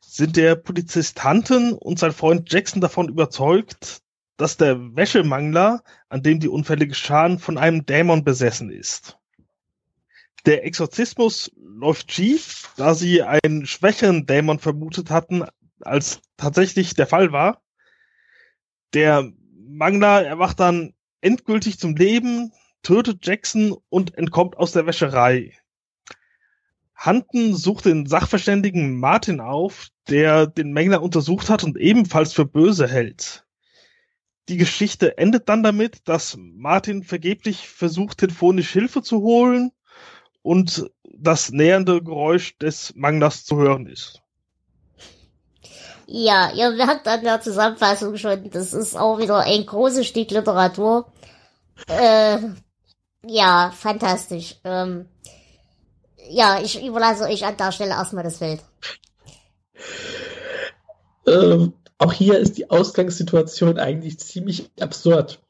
sind 0.00 0.36
der 0.36 0.54
Polizist 0.54 1.24
Hunton 1.24 1.72
und 1.72 1.98
sein 1.98 2.12
Freund 2.12 2.52
Jackson 2.52 2.80
davon 2.80 3.08
überzeugt, 3.08 4.02
dass 4.36 4.56
der 4.56 4.96
Wäschemangler, 4.96 5.82
an 6.08 6.22
dem 6.22 6.40
die 6.40 6.48
Unfälle 6.48 6.86
geschahen, 6.86 7.38
von 7.38 7.58
einem 7.58 7.86
Dämon 7.86 8.24
besessen 8.24 8.70
ist. 8.70 9.18
Der 10.46 10.64
Exorzismus 10.66 11.50
läuft 11.56 12.12
schief, 12.12 12.72
da 12.76 12.94
sie 12.94 13.22
einen 13.22 13.66
schwächeren 13.66 14.26
Dämon 14.26 14.58
vermutet 14.58 15.10
hatten, 15.10 15.44
als 15.80 16.20
tatsächlich 16.36 16.94
der 16.94 17.06
Fall 17.06 17.32
war. 17.32 17.62
Der 18.92 19.32
Mangler 19.66 20.24
erwacht 20.24 20.60
dann 20.60 20.94
endgültig 21.20 21.78
zum 21.78 21.96
Leben, 21.96 22.52
tötet 22.82 23.26
Jackson 23.26 23.76
und 23.88 24.16
entkommt 24.16 24.56
aus 24.56 24.72
der 24.72 24.86
Wäscherei. 24.86 25.56
Hunton 27.04 27.54
sucht 27.54 27.86
den 27.86 28.06
Sachverständigen 28.06 28.98
Martin 28.98 29.40
auf, 29.40 29.88
der 30.08 30.46
den 30.46 30.72
Mängler 30.72 31.02
untersucht 31.02 31.50
hat 31.50 31.64
und 31.64 31.76
ebenfalls 31.76 32.32
für 32.32 32.44
böse 32.44 32.86
hält. 32.86 33.44
Die 34.48 34.56
Geschichte 34.58 35.16
endet 35.16 35.48
dann 35.48 35.62
damit, 35.62 36.06
dass 36.08 36.36
Martin 36.38 37.02
vergeblich 37.02 37.68
versucht, 37.68 38.18
telefonisch 38.18 38.70
Hilfe 38.70 39.02
zu 39.02 39.22
holen 39.22 39.72
und 40.42 40.90
das 41.02 41.50
nähernde 41.50 42.02
Geräusch 42.02 42.58
des 42.58 42.94
Manglers 42.94 43.44
zu 43.44 43.56
hören 43.56 43.86
ist. 43.86 44.20
Ja, 46.06 46.52
ihr 46.52 46.70
merkt 46.72 47.08
an 47.08 47.22
der 47.22 47.40
Zusammenfassung 47.40 48.16
schon, 48.18 48.50
das 48.50 48.74
ist 48.74 48.96
auch 48.96 49.18
wieder 49.18 49.38
ein 49.38 49.64
großes 49.64 50.06
Stück 50.06 50.30
Literatur. 50.30 51.10
Äh, 51.88 52.38
ja, 53.26 53.72
fantastisch. 53.74 54.56
Ähm, 54.64 55.08
ja, 56.28 56.60
ich 56.60 56.84
überlasse 56.84 57.24
euch 57.24 57.44
an 57.44 57.56
der 57.56 57.72
Stelle 57.72 57.92
erstmal 57.92 58.24
das 58.24 58.38
Feld. 58.38 58.62
Ähm, 61.26 61.72
auch 61.98 62.12
hier 62.12 62.38
ist 62.38 62.58
die 62.58 62.70
Ausgangssituation 62.70 63.78
eigentlich 63.78 64.18
ziemlich 64.18 64.70
absurd. 64.80 65.40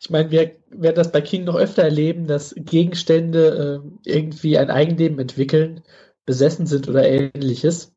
Ich 0.00 0.10
meine, 0.10 0.30
wir 0.30 0.56
werden 0.70 0.96
das 0.96 1.12
bei 1.12 1.20
King 1.20 1.44
noch 1.44 1.56
öfter 1.56 1.82
erleben, 1.82 2.26
dass 2.26 2.54
Gegenstände 2.56 3.82
äh, 4.04 4.10
irgendwie 4.10 4.58
ein 4.58 4.70
Eigenleben 4.70 5.18
entwickeln, 5.18 5.82
besessen 6.26 6.66
sind 6.66 6.88
oder 6.88 7.08
ähnliches. 7.08 7.92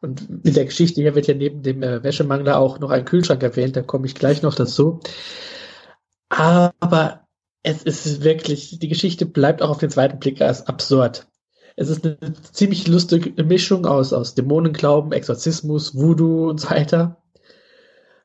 Und 0.00 0.28
in 0.44 0.54
der 0.54 0.64
Geschichte 0.64 1.00
hier 1.00 1.14
wird 1.14 1.26
ja 1.26 1.34
neben 1.34 1.62
dem 1.62 1.82
äh, 1.82 2.02
Wäschemangler 2.02 2.58
auch 2.58 2.78
noch 2.78 2.90
ein 2.90 3.04
Kühlschrank 3.04 3.42
erwähnt, 3.42 3.76
da 3.76 3.82
komme 3.82 4.06
ich 4.06 4.14
gleich 4.14 4.42
noch 4.42 4.54
dazu. 4.54 5.00
Aber 6.28 7.26
es 7.62 7.82
ist 7.82 8.24
wirklich, 8.24 8.78
die 8.78 8.88
Geschichte 8.88 9.26
bleibt 9.26 9.62
auch 9.62 9.70
auf 9.70 9.78
den 9.78 9.90
zweiten 9.90 10.18
Blick 10.18 10.40
als 10.40 10.66
absurd. 10.66 11.26
Es 11.80 11.88
ist 11.88 12.04
eine 12.04 12.18
ziemlich 12.52 12.86
lustige 12.88 13.42
Mischung 13.42 13.86
aus, 13.86 14.12
aus 14.12 14.34
Dämonenglauben, 14.34 15.12
Exorzismus, 15.12 15.94
Voodoo 15.94 16.50
und 16.50 16.60
so 16.60 16.68
weiter. 16.68 17.16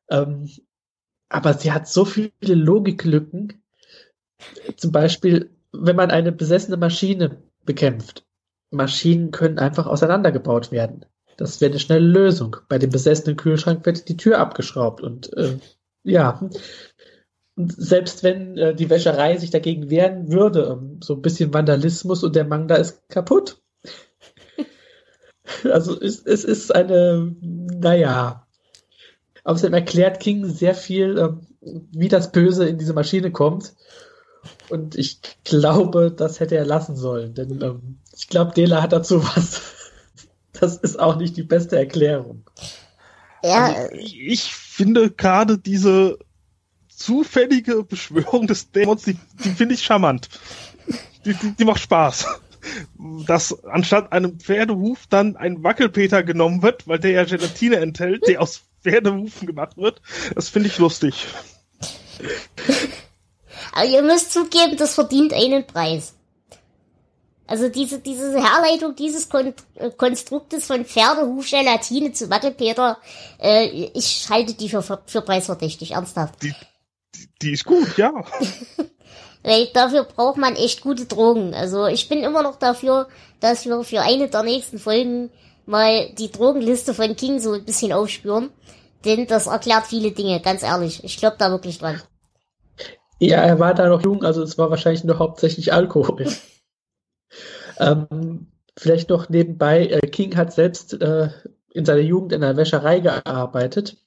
Ähm, 0.10 0.50
aber 1.30 1.54
sie 1.54 1.72
hat 1.72 1.88
so 1.88 2.04
viele 2.04 2.34
Logiklücken. 2.42 3.64
Zum 4.76 4.92
Beispiel, 4.92 5.52
wenn 5.72 5.96
man 5.96 6.12
eine 6.12 6.34
besessene 6.34 6.76
Maschine 6.76 7.44
bekämpft. 7.64 8.26
Maschinen 8.72 9.32
können 9.32 9.58
einfach 9.58 9.88
auseinandergebaut 9.88 10.74
werden. 10.74 11.06
Das 11.38 11.62
wäre 11.62 11.72
eine 11.72 11.80
schnelle 11.80 12.06
Lösung. 12.06 12.58
Bei 12.68 12.78
dem 12.78 12.90
besessenen 12.90 13.38
Kühlschrank 13.38 13.86
wird 13.86 14.10
die 14.10 14.18
Tür 14.18 14.40
abgeschraubt 14.40 15.00
und 15.00 15.32
äh, 15.38 15.60
ja. 16.04 16.42
Und 17.56 17.74
selbst 17.78 18.24
wenn 18.24 18.58
äh, 18.58 18.76
die 18.76 18.90
Wäscherei 18.90 19.38
sich 19.38 19.50
dagegen 19.50 19.90
wehren 19.90 20.32
würde, 20.32 20.78
ähm, 20.78 21.00
so 21.02 21.14
ein 21.16 21.22
bisschen 21.22 21.54
Vandalismus 21.54 22.24
und 22.24 22.36
der 22.36 22.46
Manga 22.46 22.76
ist 22.76 23.08
kaputt. 23.10 23.62
also 25.64 26.00
es, 26.00 26.22
es 26.26 26.44
ist 26.44 26.74
eine, 26.76 27.36
naja, 27.42 28.46
Außerdem 29.46 29.76
erklärt 29.76 30.20
King 30.20 30.48
sehr 30.48 30.74
viel, 30.74 31.20
ähm, 31.20 31.48
wie 31.92 32.08
das 32.08 32.32
Böse 32.32 32.68
in 32.68 32.80
diese 32.80 32.94
Maschine 32.94 33.32
kommt. 33.32 33.74
Und 34.70 34.96
ich 34.96 35.22
glaube, 35.44 36.12
das 36.12 36.40
hätte 36.40 36.58
er 36.58 36.66
lassen 36.66 36.96
sollen. 36.96 37.36
Denn 37.36 37.62
ähm, 37.62 38.00
ich 38.18 38.28
glaube, 38.28 38.54
Dela 38.54 38.82
hat 38.82 38.92
dazu 38.92 39.24
was. 39.24 39.62
Das 40.58 40.78
ist 40.78 40.98
auch 40.98 41.18
nicht 41.18 41.36
die 41.36 41.44
beste 41.44 41.76
Erklärung. 41.76 42.46
Ja, 43.44 43.74
Also, 43.74 43.92
ich, 43.92 44.18
ich 44.18 44.56
finde 44.56 45.12
gerade 45.12 45.58
diese 45.58 46.18
zufällige 46.96 47.84
Beschwörung 47.84 48.48
des 48.48 48.72
Dämons, 48.72 49.04
die, 49.04 49.18
die 49.44 49.50
finde 49.50 49.76
ich 49.76 49.84
charmant. 49.84 50.30
Die, 51.26 51.34
die, 51.34 51.52
die 51.52 51.66
macht 51.66 51.82
Spaß. 51.82 52.26
Dass 53.28 53.64
anstatt 53.66 54.12
einem 54.12 54.40
Pferdehuf 54.40 55.06
dann 55.08 55.38
ein 55.38 55.64
Wackelpeter 55.64 56.24
genommen 56.24 56.64
wird, 56.64 56.88
weil 56.88 57.00
der 57.00 57.12
ja 57.12 57.24
Gelatine 57.24 57.78
enthält, 57.78 58.28
der 58.28 58.42
aus 58.42 58.62
Pferdehufen 58.82 59.48
gemacht 59.48 59.78
wird, 59.78 60.02
das 60.34 60.50
finde 60.50 60.70
ich 60.70 60.78
lustig. 60.78 61.28
aber 63.74 63.86
ihr 63.86 64.02
müsst 64.02 64.34
zugeben, 64.34 64.78
das 64.78 64.96
verdient 64.96 65.34
einen 65.34 65.66
Preis. 65.66 66.16
Also 67.48 67.70
diese, 67.70 68.00
diese 68.00 68.32
Herleitung 68.32 68.96
dieses 68.96 69.30
Kon 69.30 69.54
äh, 69.76 69.92
Konstruktes 69.92 70.66
von 70.66 70.84
Pferdehuf, 70.84 71.48
Gelatine 71.50 72.12
zu 72.12 72.30
Wackelpeter, 72.30 72.98
äh, 73.40 73.90
ich 73.94 74.28
halte 74.30 74.56
die 74.56 74.70
für, 74.70 74.82
für 74.82 75.22
preisverdächtig, 75.22 75.92
ernsthaft. 75.92 76.42
Die, 76.42 76.54
die 77.42 77.52
ist 77.52 77.66
gut, 77.66 77.98
ja. 77.98 78.12
Weil 79.44 79.68
dafür 79.74 80.04
braucht 80.04 80.38
man 80.38 80.56
echt 80.56 80.82
gute 80.82 81.06
Drogen. 81.06 81.54
Also 81.54 81.86
ich 81.86 82.10
bin 82.10 82.24
immer 82.24 82.42
noch 82.42 82.56
dafür, 82.56 83.08
dass 83.40 83.66
wir 83.66 83.84
für 83.84 84.02
eine 84.02 84.28
der 84.28 84.44
nächsten 84.44 84.80
Folgen 84.80 85.30
mal 85.66 86.10
die 86.18 86.32
Drogenliste 86.32 86.94
von 86.94 87.16
King 87.16 87.40
so 87.40 87.54
ein 87.54 87.66
bisschen 87.66 87.94
aufspüren. 87.94 88.50
Denn 89.06 89.28
das 89.28 89.46
erklärt 89.46 89.86
viele 89.86 90.12
Dinge, 90.12 90.42
ganz 90.42 90.64
ehrlich. 90.64 91.04
Ich 91.04 91.18
glaube 91.18 91.36
da 91.38 91.52
wirklich 91.52 91.78
dran. 91.78 92.02
Ja, 93.20 93.38
er 93.38 93.60
war 93.60 93.74
da 93.74 93.88
noch 93.88 94.04
jung, 94.04 94.24
also 94.24 94.42
es 94.42 94.58
war 94.58 94.70
wahrscheinlich 94.70 95.04
nur 95.04 95.20
hauptsächlich 95.20 95.72
Alkohol. 95.72 96.28
ähm, 97.80 98.48
vielleicht 98.76 99.10
noch 99.10 99.30
nebenbei, 99.30 99.88
äh, 99.88 100.08
King 100.08 100.36
hat 100.36 100.54
selbst 100.54 101.00
äh, 101.02 101.30
in 101.70 101.86
seiner 101.86 102.02
Jugend 102.02 102.34
in 102.34 102.44
einer 102.44 102.58
Wäscherei 102.58 103.00
gearbeitet. 103.00 103.98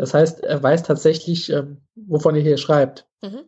Das 0.00 0.14
heißt, 0.14 0.40
er 0.40 0.62
weiß 0.62 0.82
tatsächlich, 0.84 1.50
ähm, 1.50 1.82
wovon 1.94 2.34
er 2.34 2.40
hier 2.40 2.56
schreibt. 2.56 3.06
Mhm. 3.20 3.42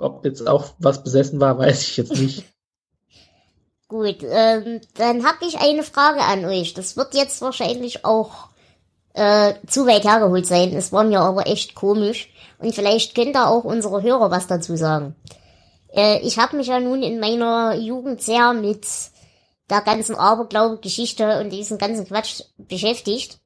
Ob 0.00 0.24
jetzt 0.24 0.48
auch 0.48 0.74
was 0.80 1.04
besessen 1.04 1.38
war, 1.38 1.56
weiß 1.56 1.82
ich 1.82 1.96
jetzt 1.96 2.16
nicht. 2.18 2.44
Gut, 3.88 4.16
ähm, 4.24 4.80
dann 4.96 5.24
habe 5.24 5.46
ich 5.46 5.60
eine 5.60 5.84
Frage 5.84 6.22
an 6.22 6.44
euch. 6.44 6.74
Das 6.74 6.96
wird 6.96 7.14
jetzt 7.14 7.40
wahrscheinlich 7.40 8.04
auch 8.04 8.48
äh, 9.12 9.54
zu 9.68 9.86
weit 9.86 10.02
hergeholt 10.02 10.48
sein. 10.48 10.74
Es 10.74 10.90
war 10.90 11.04
mir 11.04 11.20
aber 11.20 11.46
echt 11.46 11.76
komisch. 11.76 12.34
Und 12.58 12.74
vielleicht 12.74 13.14
könnt 13.14 13.36
ihr 13.36 13.46
auch 13.46 13.62
unsere 13.62 14.02
Hörer 14.02 14.32
was 14.32 14.48
dazu 14.48 14.76
sagen. 14.76 15.14
Äh, 15.94 16.18
ich 16.26 16.36
habe 16.36 16.56
mich 16.56 16.66
ja 16.66 16.80
nun 16.80 17.04
in 17.04 17.20
meiner 17.20 17.76
Jugend 17.76 18.20
sehr 18.20 18.52
mit 18.54 18.84
der 19.70 19.82
ganzen 19.82 20.16
Aberglaube-Geschichte 20.16 21.38
und 21.38 21.50
diesem 21.50 21.78
ganzen 21.78 22.08
Quatsch 22.08 22.42
beschäftigt. 22.58 23.38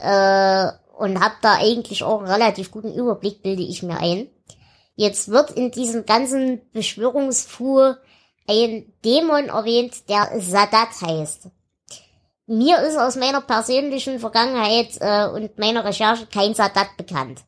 Äh, 0.00 0.72
und 0.98 1.20
habe 1.20 1.34
da 1.42 1.54
eigentlich 1.54 2.02
auch 2.02 2.18
einen 2.18 2.30
relativ 2.30 2.70
guten 2.70 2.92
Überblick, 2.92 3.42
bilde 3.42 3.62
ich 3.62 3.82
mir 3.82 3.98
ein. 3.98 4.28
Jetzt 4.96 5.28
wird 5.28 5.52
in 5.52 5.70
diesem 5.70 6.06
ganzen 6.06 6.60
Beschwörungsfuhr 6.72 7.98
ein 8.48 8.92
Dämon 9.04 9.48
erwähnt, 9.48 10.08
der 10.08 10.40
Sadat 10.40 11.00
heißt. 11.00 11.50
Mir 12.46 12.80
ist 12.80 12.96
aus 12.96 13.14
meiner 13.14 13.42
persönlichen 13.42 14.18
Vergangenheit 14.18 14.96
äh, 15.00 15.28
und 15.28 15.56
meiner 15.58 15.84
Recherche 15.84 16.26
kein 16.26 16.54
Sadat 16.54 16.96
bekannt. 16.96 17.44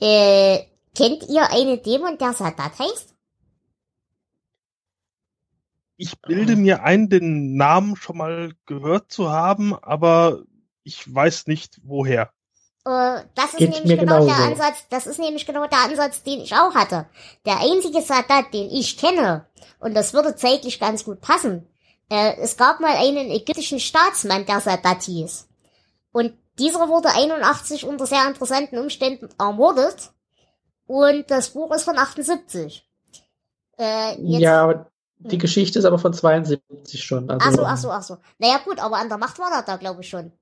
Äh, 0.00 0.60
kennt 0.96 1.28
ihr 1.28 1.50
einen 1.52 1.82
Dämon, 1.82 2.18
der 2.18 2.32
Sadat 2.32 2.78
heißt? 2.78 3.14
Ich 5.98 6.18
bilde 6.22 6.56
mir 6.56 6.82
ein, 6.82 7.10
den 7.10 7.56
Namen 7.56 7.94
schon 7.94 8.16
mal 8.16 8.54
gehört 8.64 9.12
zu 9.12 9.30
haben, 9.30 9.74
aber 9.74 10.44
ich 10.84 11.12
weiß 11.12 11.46
nicht 11.46 11.80
woher. 11.82 12.30
Äh, 12.84 13.22
das 13.34 13.52
ist 13.52 13.58
Geht 13.58 13.70
nämlich 13.70 13.98
genau 13.98 14.24
der. 14.24 14.36
Ansatz, 14.36 14.86
das 14.88 15.06
ist 15.06 15.18
nämlich 15.18 15.46
genau 15.46 15.66
der 15.66 15.80
Ansatz, 15.80 16.22
den 16.22 16.40
ich 16.40 16.54
auch 16.54 16.74
hatte. 16.74 17.06
Der 17.44 17.60
einzige 17.60 18.00
Sadat, 18.00 18.52
den 18.54 18.70
ich 18.70 18.96
kenne, 18.96 19.46
und 19.80 19.94
das 19.94 20.14
würde 20.14 20.34
zeitlich 20.36 20.80
ganz 20.80 21.04
gut 21.04 21.20
passen, 21.20 21.66
äh, 22.10 22.36
es 22.38 22.56
gab 22.56 22.80
mal 22.80 22.96
einen 22.96 23.30
ägyptischen 23.30 23.80
Staatsmann, 23.80 24.46
der 24.46 24.60
Sadat 24.60 25.02
hieß. 25.02 25.46
Und 26.12 26.34
dieser 26.58 26.88
wurde 26.88 27.10
81 27.10 27.86
unter 27.86 28.06
sehr 28.06 28.26
interessanten 28.26 28.78
Umständen 28.78 29.28
ermordet. 29.38 30.10
Und 30.86 31.30
das 31.30 31.50
Buch 31.50 31.72
ist 31.72 31.84
von 31.84 31.96
78. 31.96 32.86
Äh, 33.78 34.20
jetzt, 34.20 34.40
ja, 34.40 34.62
aber 34.62 34.90
die 35.18 35.32
Hm. 35.32 35.38
Geschichte 35.38 35.78
ist 35.78 35.84
aber 35.84 35.98
von 35.98 36.12
72 36.12 37.04
schon. 37.04 37.30
Also, 37.30 37.46
Ach 37.46 37.52
so, 37.52 37.64
ach 37.64 37.76
so, 37.76 37.90
ach 37.90 38.02
so. 38.02 38.16
Naja 38.38 38.58
gut, 38.64 38.78
aber 38.80 38.96
an 38.96 39.08
der 39.08 39.18
Macht 39.18 39.38
war 39.38 39.52
er 39.52 39.62
da, 39.62 39.76
glaube 39.76 40.00
ich 40.00 40.08
schon. 40.08 40.32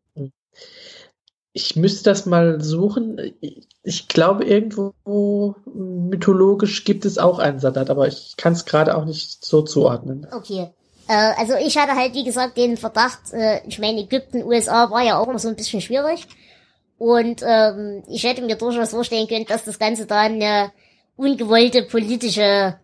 Ich 1.52 1.76
müsste 1.76 2.10
das 2.10 2.26
mal 2.26 2.60
suchen. 2.60 3.34
Ich 3.82 4.08
glaube, 4.08 4.44
irgendwo 4.44 5.56
mythologisch 5.74 6.84
gibt 6.84 7.04
es 7.04 7.18
auch 7.18 7.38
einen 7.38 7.58
Sadat, 7.58 7.90
aber 7.90 8.06
ich 8.06 8.34
kann 8.36 8.52
es 8.52 8.64
gerade 8.64 8.96
auch 8.96 9.04
nicht 9.04 9.44
so 9.44 9.62
zuordnen. 9.62 10.26
Okay. 10.30 10.70
Äh, 11.08 11.32
also 11.38 11.54
ich 11.54 11.76
hatte 11.76 11.96
halt, 11.96 12.14
wie 12.14 12.24
gesagt, 12.24 12.56
den 12.56 12.76
Verdacht, 12.76 13.32
äh, 13.32 13.60
ich 13.66 13.78
meine, 13.78 14.00
Ägypten, 14.00 14.44
USA 14.44 14.90
war 14.90 15.02
ja 15.02 15.18
auch 15.18 15.26
immer 15.26 15.38
so 15.38 15.48
ein 15.48 15.56
bisschen 15.56 15.80
schwierig. 15.80 16.28
Und 16.98 17.42
ähm, 17.46 18.02
ich 18.08 18.24
hätte 18.24 18.42
mir 18.42 18.56
durchaus 18.56 18.90
vorstellen 18.90 19.28
können, 19.28 19.46
dass 19.46 19.64
das 19.64 19.78
Ganze 19.78 20.06
da 20.06 20.20
eine 20.20 20.72
ungewollte 21.16 21.84
politische, 21.84 22.76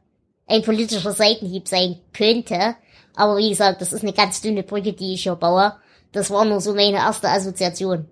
ein 0.46 0.62
politischer 0.62 1.12
Seitenhieb 1.12 1.68
sein 1.68 2.00
könnte. 2.12 2.76
Aber 3.16 3.36
wie 3.36 3.50
gesagt, 3.50 3.80
das 3.80 3.92
ist 3.92 4.02
eine 4.02 4.12
ganz 4.12 4.40
dünne 4.40 4.62
Brücke, 4.62 4.92
die 4.92 5.14
ich 5.14 5.24
hier 5.24 5.36
baue. 5.36 5.74
Das 6.14 6.30
war 6.30 6.44
nur 6.44 6.60
so 6.60 6.74
meine 6.74 6.98
erste 6.98 7.28
Assoziation. 7.28 8.08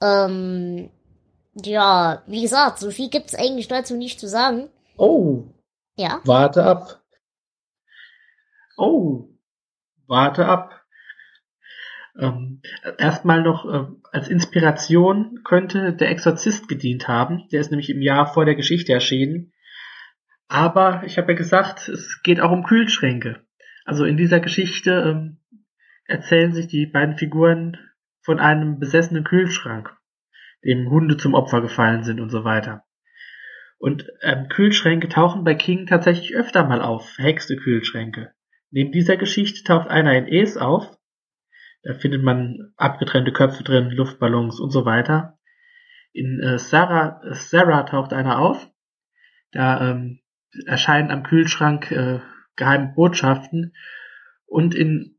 Ähm, 0.00 0.90
ja, 1.54 2.22
wie 2.26 2.40
gesagt, 2.40 2.78
so 2.78 2.90
viel 2.92 3.10
gibt's 3.10 3.34
eigentlich 3.34 3.66
dazu 3.66 3.96
nicht 3.96 4.20
zu 4.20 4.28
sagen. 4.28 4.68
Oh, 4.96 5.44
Ja. 5.96 6.20
warte 6.24 6.62
ab. 6.62 7.02
Oh, 8.78 9.28
warte 10.06 10.46
ab. 10.46 10.82
Ähm, 12.18 12.62
erstmal 12.98 13.42
noch 13.42 13.64
äh, 13.66 13.86
als 14.12 14.28
Inspiration 14.28 15.40
könnte 15.44 15.94
der 15.94 16.10
Exorzist 16.10 16.68
gedient 16.68 17.08
haben. 17.08 17.48
Der 17.50 17.60
ist 17.60 17.70
nämlich 17.70 17.90
im 17.90 18.00
Jahr 18.02 18.32
vor 18.32 18.44
der 18.44 18.54
Geschichte 18.54 18.92
erschienen. 18.92 19.52
Aber 20.46 21.02
ich 21.04 21.18
habe 21.18 21.32
ja 21.32 21.38
gesagt, 21.38 21.88
es 21.88 22.20
geht 22.22 22.40
auch 22.40 22.52
um 22.52 22.62
Kühlschränke. 22.64 23.44
Also 23.84 24.04
in 24.04 24.16
dieser 24.16 24.40
Geschichte 24.40 24.90
ähm, 24.92 25.38
erzählen 26.08 26.52
sich 26.52 26.66
die 26.66 26.86
beiden 26.86 27.16
Figuren 27.16 27.76
von 28.22 28.40
einem 28.40 28.78
besessenen 28.78 29.24
Kühlschrank, 29.24 29.96
dem 30.64 30.90
Hunde 30.90 31.16
zum 31.16 31.34
Opfer 31.34 31.60
gefallen 31.60 32.04
sind 32.04 32.20
und 32.20 32.30
so 32.30 32.44
weiter. 32.44 32.84
Und 33.78 34.06
ähm, 34.22 34.48
Kühlschränke 34.48 35.08
tauchen 35.08 35.44
bei 35.44 35.54
King 35.54 35.86
tatsächlich 35.86 36.34
öfter 36.34 36.64
mal 36.64 36.80
auf, 36.80 37.10
verhexte 37.10 37.56
Kühlschränke. 37.56 38.32
Neben 38.70 38.90
dieser 38.90 39.16
Geschichte 39.16 39.62
taucht 39.64 39.88
einer 39.88 40.16
in 40.16 40.26
Es 40.26 40.56
auf. 40.56 40.96
Da 41.82 41.94
findet 41.94 42.22
man 42.22 42.72
abgetrennte 42.76 43.32
Köpfe 43.32 43.62
drin, 43.62 43.90
Luftballons 43.90 44.58
und 44.60 44.70
so 44.70 44.84
weiter. 44.84 45.38
In 46.12 46.40
äh, 46.40 46.58
Sarah, 46.58 47.20
Sarah 47.32 47.84
taucht 47.84 48.12
einer 48.12 48.38
auf. 48.38 48.68
Da 49.52 49.90
ähm, 49.90 50.20
erscheinen 50.66 51.10
am 51.10 51.22
Kühlschrank 51.22 51.90
äh, 51.92 52.20
geheime 52.56 52.92
Botschaften. 52.96 53.74
Und 54.46 54.74
in, 54.74 55.15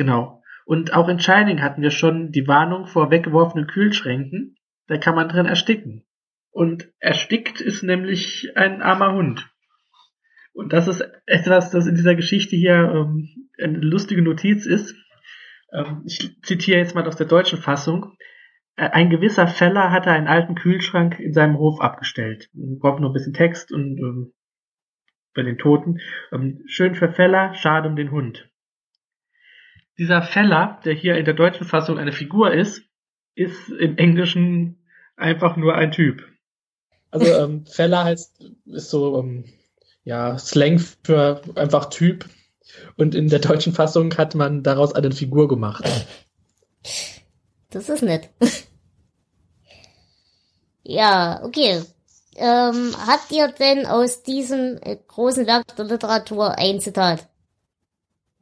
genau. 0.00 0.42
Und 0.64 0.94
auch 0.94 1.08
in 1.08 1.20
Shining 1.20 1.60
hatten 1.60 1.82
wir 1.82 1.90
schon 1.90 2.32
die 2.32 2.48
Warnung 2.48 2.86
vor 2.86 3.10
weggeworfenen 3.10 3.66
Kühlschränken. 3.66 4.56
Da 4.86 4.96
kann 4.96 5.14
man 5.14 5.28
drin 5.28 5.44
ersticken. 5.44 6.06
Und 6.50 6.90
erstickt 7.00 7.60
ist 7.60 7.82
nämlich 7.82 8.50
ein 8.56 8.80
armer 8.80 9.12
Hund. 9.12 9.46
Und 10.54 10.72
das 10.72 10.88
ist 10.88 11.04
etwas, 11.26 11.70
das 11.70 11.86
in 11.86 11.96
dieser 11.96 12.14
Geschichte 12.14 12.56
hier 12.56 12.76
ähm, 12.76 13.28
eine 13.62 13.76
lustige 13.76 14.22
Notiz 14.22 14.64
ist. 14.64 14.94
Ähm, 15.70 16.02
ich 16.06 16.40
zitiere 16.42 16.78
jetzt 16.78 16.94
mal 16.94 17.06
aus 17.06 17.16
der 17.16 17.26
deutschen 17.26 17.58
Fassung. 17.58 18.16
Äh, 18.76 18.88
Ein 18.88 19.10
gewisser 19.10 19.48
Feller 19.48 19.90
hatte 19.90 20.10
einen 20.10 20.28
alten 20.28 20.54
Kühlschrank 20.54 21.20
in 21.20 21.34
seinem 21.34 21.58
Hof 21.58 21.78
abgestellt. 21.82 22.48
Braucht 22.54 23.00
noch 23.00 23.10
ein 23.10 23.14
bisschen 23.14 23.34
Text 23.34 23.70
und 23.70 23.98
ähm, 23.98 24.32
bei 25.34 25.42
den 25.42 25.58
Toten. 25.58 25.98
Ähm, 26.32 26.62
schön 26.66 26.94
für 26.94 27.12
Feller, 27.12 27.52
schade 27.52 27.86
um 27.86 27.96
den 27.96 28.10
Hund. 28.10 28.49
Dieser 29.98 30.22
Feller, 30.22 30.80
der 30.84 30.94
hier 30.94 31.16
in 31.16 31.24
der 31.24 31.34
deutschen 31.34 31.66
Fassung 31.66 31.98
eine 31.98 32.12
Figur 32.12 32.52
ist, 32.52 32.82
ist 33.34 33.68
im 33.68 33.96
Englischen 33.98 34.82
einfach 35.16 35.56
nur 35.56 35.74
ein 35.74 35.92
Typ. 35.92 36.26
Also 37.10 37.26
ähm, 37.44 37.66
Feller 37.66 38.04
heißt 38.04 38.44
ist 38.66 38.90
so 38.90 39.18
ähm, 39.18 39.44
ja 40.04 40.38
Slang 40.38 40.78
für 40.78 41.42
einfach 41.54 41.90
Typ. 41.90 42.28
Und 42.96 43.14
in 43.14 43.28
der 43.28 43.40
deutschen 43.40 43.72
Fassung 43.72 44.16
hat 44.16 44.34
man 44.34 44.62
daraus 44.62 44.94
eine 44.94 45.10
Figur 45.10 45.48
gemacht. 45.48 45.84
Das 47.70 47.88
ist 47.88 48.02
nett. 48.02 48.28
ja, 50.82 51.42
okay. 51.42 51.82
Ähm, 52.36 52.94
habt 53.06 53.32
ihr 53.32 53.48
denn 53.48 53.86
aus 53.86 54.22
diesem 54.22 54.78
äh, 54.82 54.96
großen 54.96 55.46
Werk 55.46 55.76
der 55.76 55.84
Literatur 55.84 56.56
ein 56.56 56.80
Zitat? 56.80 57.29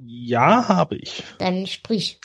Ja, 0.00 0.68
habe 0.68 0.96
ich. 0.96 1.24
Dann 1.38 1.66
sprich. 1.66 2.20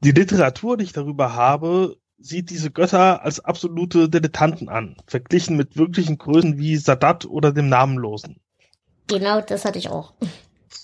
die 0.00 0.12
Literatur, 0.12 0.76
die 0.76 0.84
ich 0.84 0.92
darüber 0.92 1.34
habe, 1.34 1.96
sieht 2.18 2.50
diese 2.50 2.70
Götter 2.70 3.22
als 3.22 3.40
absolute 3.40 4.08
Dilettanten 4.08 4.68
an, 4.68 4.96
verglichen 5.06 5.56
mit 5.56 5.76
wirklichen 5.76 6.18
Größen 6.18 6.58
wie 6.58 6.76
Sadat 6.76 7.26
oder 7.26 7.52
dem 7.52 7.68
Namenlosen. 7.68 8.40
Genau, 9.08 9.40
das 9.40 9.64
hatte 9.64 9.78
ich 9.78 9.88
auch. 9.88 10.14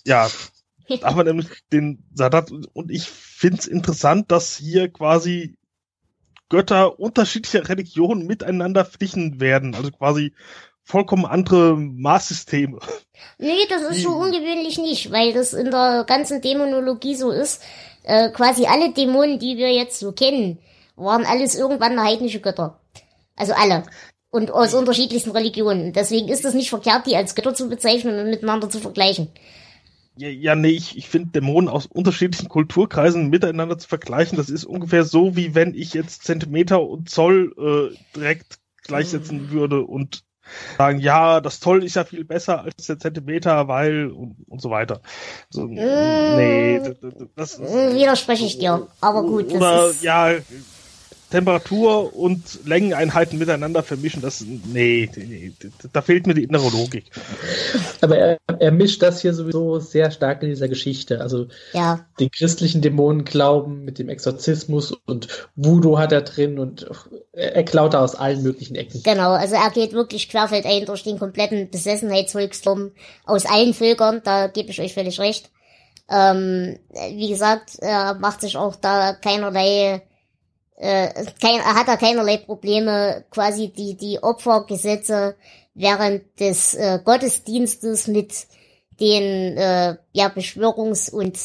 Ja, 0.04 0.28
wir 0.88 1.24
nämlich 1.24 1.48
den 1.72 2.04
Sadat 2.14 2.50
und 2.50 2.90
ich 2.90 3.08
finde 3.08 3.58
es 3.58 3.66
interessant, 3.66 4.30
dass 4.30 4.56
hier 4.56 4.88
quasi 4.88 5.56
Götter 6.48 6.98
unterschiedlicher 6.98 7.68
Religionen 7.68 8.26
miteinander 8.26 8.84
fliegen 8.84 9.38
werden, 9.38 9.74
also 9.74 9.90
quasi 9.90 10.32
vollkommen 10.88 11.26
andere 11.26 11.76
Maßsysteme. 11.76 12.78
Nee, 13.38 13.66
das 13.68 13.82
ist 13.82 14.02
so 14.02 14.10
ungewöhnlich 14.10 14.78
nicht, 14.78 15.12
weil 15.12 15.34
das 15.34 15.52
in 15.52 15.70
der 15.70 16.04
ganzen 16.08 16.40
Dämonologie 16.40 17.14
so 17.14 17.30
ist. 17.30 17.62
Äh, 18.04 18.30
quasi 18.30 18.64
alle 18.64 18.92
Dämonen, 18.92 19.38
die 19.38 19.58
wir 19.58 19.70
jetzt 19.70 20.00
so 20.00 20.12
kennen, 20.12 20.58
waren 20.96 21.26
alles 21.26 21.56
irgendwann 21.56 22.02
heidnische 22.02 22.40
Götter. 22.40 22.80
Also 23.36 23.52
alle. 23.52 23.82
Und 24.30 24.50
aus 24.50 24.72
unterschiedlichsten 24.72 25.30
Religionen. 25.30 25.92
Deswegen 25.92 26.28
ist 26.28 26.46
es 26.46 26.54
nicht 26.54 26.70
verkehrt, 26.70 27.06
die 27.06 27.16
als 27.16 27.34
Götter 27.34 27.54
zu 27.54 27.68
bezeichnen 27.68 28.18
und 28.18 28.30
miteinander 28.30 28.70
zu 28.70 28.80
vergleichen. 28.80 29.28
Ja, 30.16 30.28
ja 30.28 30.54
nee, 30.54 30.70
ich, 30.70 30.96
ich 30.96 31.08
finde 31.08 31.32
Dämonen 31.32 31.68
aus 31.68 31.84
unterschiedlichen 31.84 32.48
Kulturkreisen 32.48 33.28
miteinander 33.28 33.78
zu 33.78 33.88
vergleichen, 33.88 34.38
das 34.38 34.48
ist 34.48 34.64
ungefähr 34.64 35.04
so, 35.04 35.36
wie 35.36 35.54
wenn 35.54 35.74
ich 35.74 35.92
jetzt 35.92 36.24
Zentimeter 36.24 36.82
und 36.82 37.10
Zoll 37.10 37.54
äh, 37.58 37.96
direkt 38.16 38.58
gleichsetzen 38.82 39.50
würde 39.50 39.82
und 39.82 40.22
sagen, 40.76 40.98
ja, 41.00 41.40
das 41.40 41.60
Zoll 41.60 41.84
ist 41.84 41.96
ja 41.96 42.04
viel 42.04 42.24
besser 42.24 42.62
als 42.62 42.86
der 42.86 42.98
Zentimeter, 42.98 43.68
weil 43.68 44.06
und, 44.06 44.36
und 44.48 44.60
so 44.60 44.70
weiter. 44.70 45.00
So, 45.50 45.66
mm, 45.66 45.74
nee, 45.74 46.80
das, 47.36 47.58
das 47.58 47.60
widerspreche 47.60 48.44
ich 48.44 48.58
dir, 48.58 48.86
aber 49.00 49.22
gut. 49.22 49.52
Oder 49.52 49.90
ja, 50.02 50.32
Temperatur 51.30 52.16
und 52.16 52.66
Längeneinheiten 52.66 53.38
miteinander 53.38 53.82
vermischen, 53.82 54.22
das, 54.22 54.42
nee, 54.42 55.10
nee, 55.14 55.52
da 55.92 56.00
fehlt 56.00 56.26
mir 56.26 56.32
die 56.32 56.44
innere 56.44 56.70
Logik. 56.70 57.10
Aber 58.00 58.16
er, 58.16 58.38
er 58.58 58.72
mischt 58.72 59.02
das 59.02 59.20
hier 59.20 59.34
sowieso 59.34 59.78
sehr 59.78 60.10
stark 60.10 60.42
in 60.42 60.48
dieser 60.48 60.68
Geschichte. 60.68 61.20
Also 61.20 61.48
ja. 61.74 62.06
den 62.18 62.30
christlichen 62.30 62.80
Dämonenglauben 62.80 63.84
mit 63.84 63.98
dem 63.98 64.08
Exorzismus 64.08 64.92
und 64.92 65.28
Voodoo 65.54 65.98
hat 65.98 66.12
er 66.12 66.22
drin 66.22 66.58
und 66.58 66.88
er 67.32 67.64
klaut 67.64 67.92
da 67.92 68.02
aus 68.02 68.14
allen 68.14 68.42
möglichen 68.42 68.74
Ecken. 68.74 69.02
Genau, 69.02 69.32
also 69.32 69.54
er 69.54 69.70
geht 69.70 69.92
wirklich 69.92 70.30
querfeldein 70.30 70.86
durch 70.86 71.02
den 71.02 71.18
kompletten 71.18 71.70
Besessenheitsvolkstum 71.70 72.92
aus 73.26 73.44
allen 73.44 73.74
Völkern, 73.74 74.22
da 74.24 74.46
gebe 74.46 74.70
ich 74.70 74.80
euch 74.80 74.94
völlig 74.94 75.20
recht. 75.20 75.50
Ähm, 76.10 76.78
wie 77.12 77.28
gesagt, 77.28 77.78
er 77.80 78.14
macht 78.14 78.40
sich 78.40 78.56
auch 78.56 78.76
da 78.76 79.12
keinerlei 79.12 80.02
äh, 80.78 81.26
kein, 81.40 81.62
hat 81.64 81.88
er 81.88 81.96
keinerlei 81.96 82.36
Probleme, 82.36 83.24
quasi 83.30 83.68
die, 83.68 83.96
die 83.96 84.22
Opfergesetze 84.22 85.34
während 85.74 86.38
des 86.38 86.74
äh, 86.74 87.00
Gottesdienstes 87.04 88.06
mit 88.06 88.46
den 89.00 89.56
äh, 89.56 89.96
ja, 90.12 90.28
Beschwörungs- 90.28 91.10
und 91.10 91.36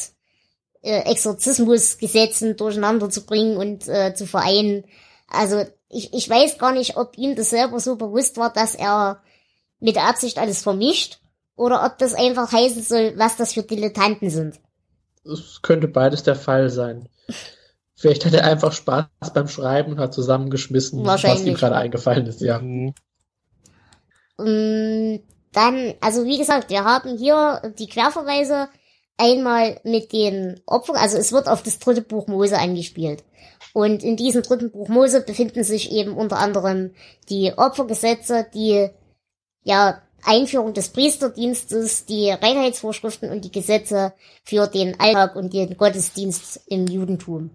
äh, 0.82 1.00
Exorzismusgesetzen 1.10 2.56
durcheinander 2.56 3.10
zu 3.10 3.26
bringen 3.26 3.56
und 3.56 3.88
äh, 3.88 4.14
zu 4.14 4.26
vereinen. 4.26 4.84
Also 5.28 5.64
ich, 5.88 6.12
ich 6.14 6.28
weiß 6.28 6.58
gar 6.58 6.72
nicht, 6.72 6.96
ob 6.96 7.18
ihm 7.18 7.34
das 7.34 7.50
selber 7.50 7.80
so 7.80 7.96
bewusst 7.96 8.36
war, 8.36 8.52
dass 8.52 8.74
er 8.74 9.20
mit 9.80 9.96
der 9.96 10.08
Absicht 10.08 10.38
alles 10.38 10.62
vermischt 10.62 11.20
oder 11.56 11.84
ob 11.84 11.98
das 11.98 12.14
einfach 12.14 12.52
heißen 12.52 12.82
soll, 12.82 13.14
was 13.16 13.36
das 13.36 13.52
für 13.54 13.62
Dilettanten 13.62 14.30
sind. 14.30 14.60
Es 15.24 15.60
könnte 15.62 15.88
beides 15.88 16.22
der 16.22 16.36
Fall 16.36 16.70
sein. 16.70 17.08
Vielleicht 17.96 18.24
hat 18.24 18.34
er 18.34 18.44
einfach 18.44 18.72
Spaß 18.72 19.06
beim 19.32 19.48
Schreiben 19.48 19.92
und 19.92 19.98
hat 19.98 20.14
zusammengeschmissen, 20.14 21.04
was 21.04 21.44
ihm 21.44 21.54
gerade 21.54 21.76
eingefallen 21.76 22.26
ist, 22.26 22.40
ja. 22.40 22.58
Mhm. 22.58 22.94
Mm, 24.38 25.20
dann, 25.52 25.94
also 26.00 26.24
wie 26.24 26.38
gesagt, 26.38 26.70
wir 26.70 26.84
haben 26.84 27.16
hier 27.16 27.74
die 27.78 27.88
Querverweise 27.88 28.68
einmal 29.16 29.80
mit 29.84 30.12
den 30.12 30.60
Opfern, 30.66 30.96
also 30.96 31.16
es 31.16 31.32
wird 31.32 31.48
auf 31.48 31.62
das 31.62 31.78
dritte 31.78 32.02
Buch 32.02 32.26
Mose 32.26 32.58
angespielt. 32.58 33.22
Und 33.72 34.02
in 34.02 34.16
diesem 34.16 34.42
dritten 34.42 34.70
Buch 34.70 34.88
Mose 34.88 35.20
befinden 35.20 35.62
sich 35.62 35.92
eben 35.92 36.16
unter 36.16 36.38
anderem 36.38 36.92
die 37.28 37.52
Opfergesetze, 37.56 38.46
die 38.52 38.88
ja 39.62 40.02
Einführung 40.24 40.74
des 40.74 40.88
Priesterdienstes, 40.90 42.06
die 42.06 42.30
Reinheitsvorschriften 42.30 43.30
und 43.30 43.44
die 43.44 43.52
Gesetze 43.52 44.12
für 44.44 44.66
den 44.66 44.98
Alltag 45.00 45.36
und 45.36 45.52
den 45.52 45.76
Gottesdienst 45.76 46.62
im 46.66 46.86
Judentum. 46.86 47.50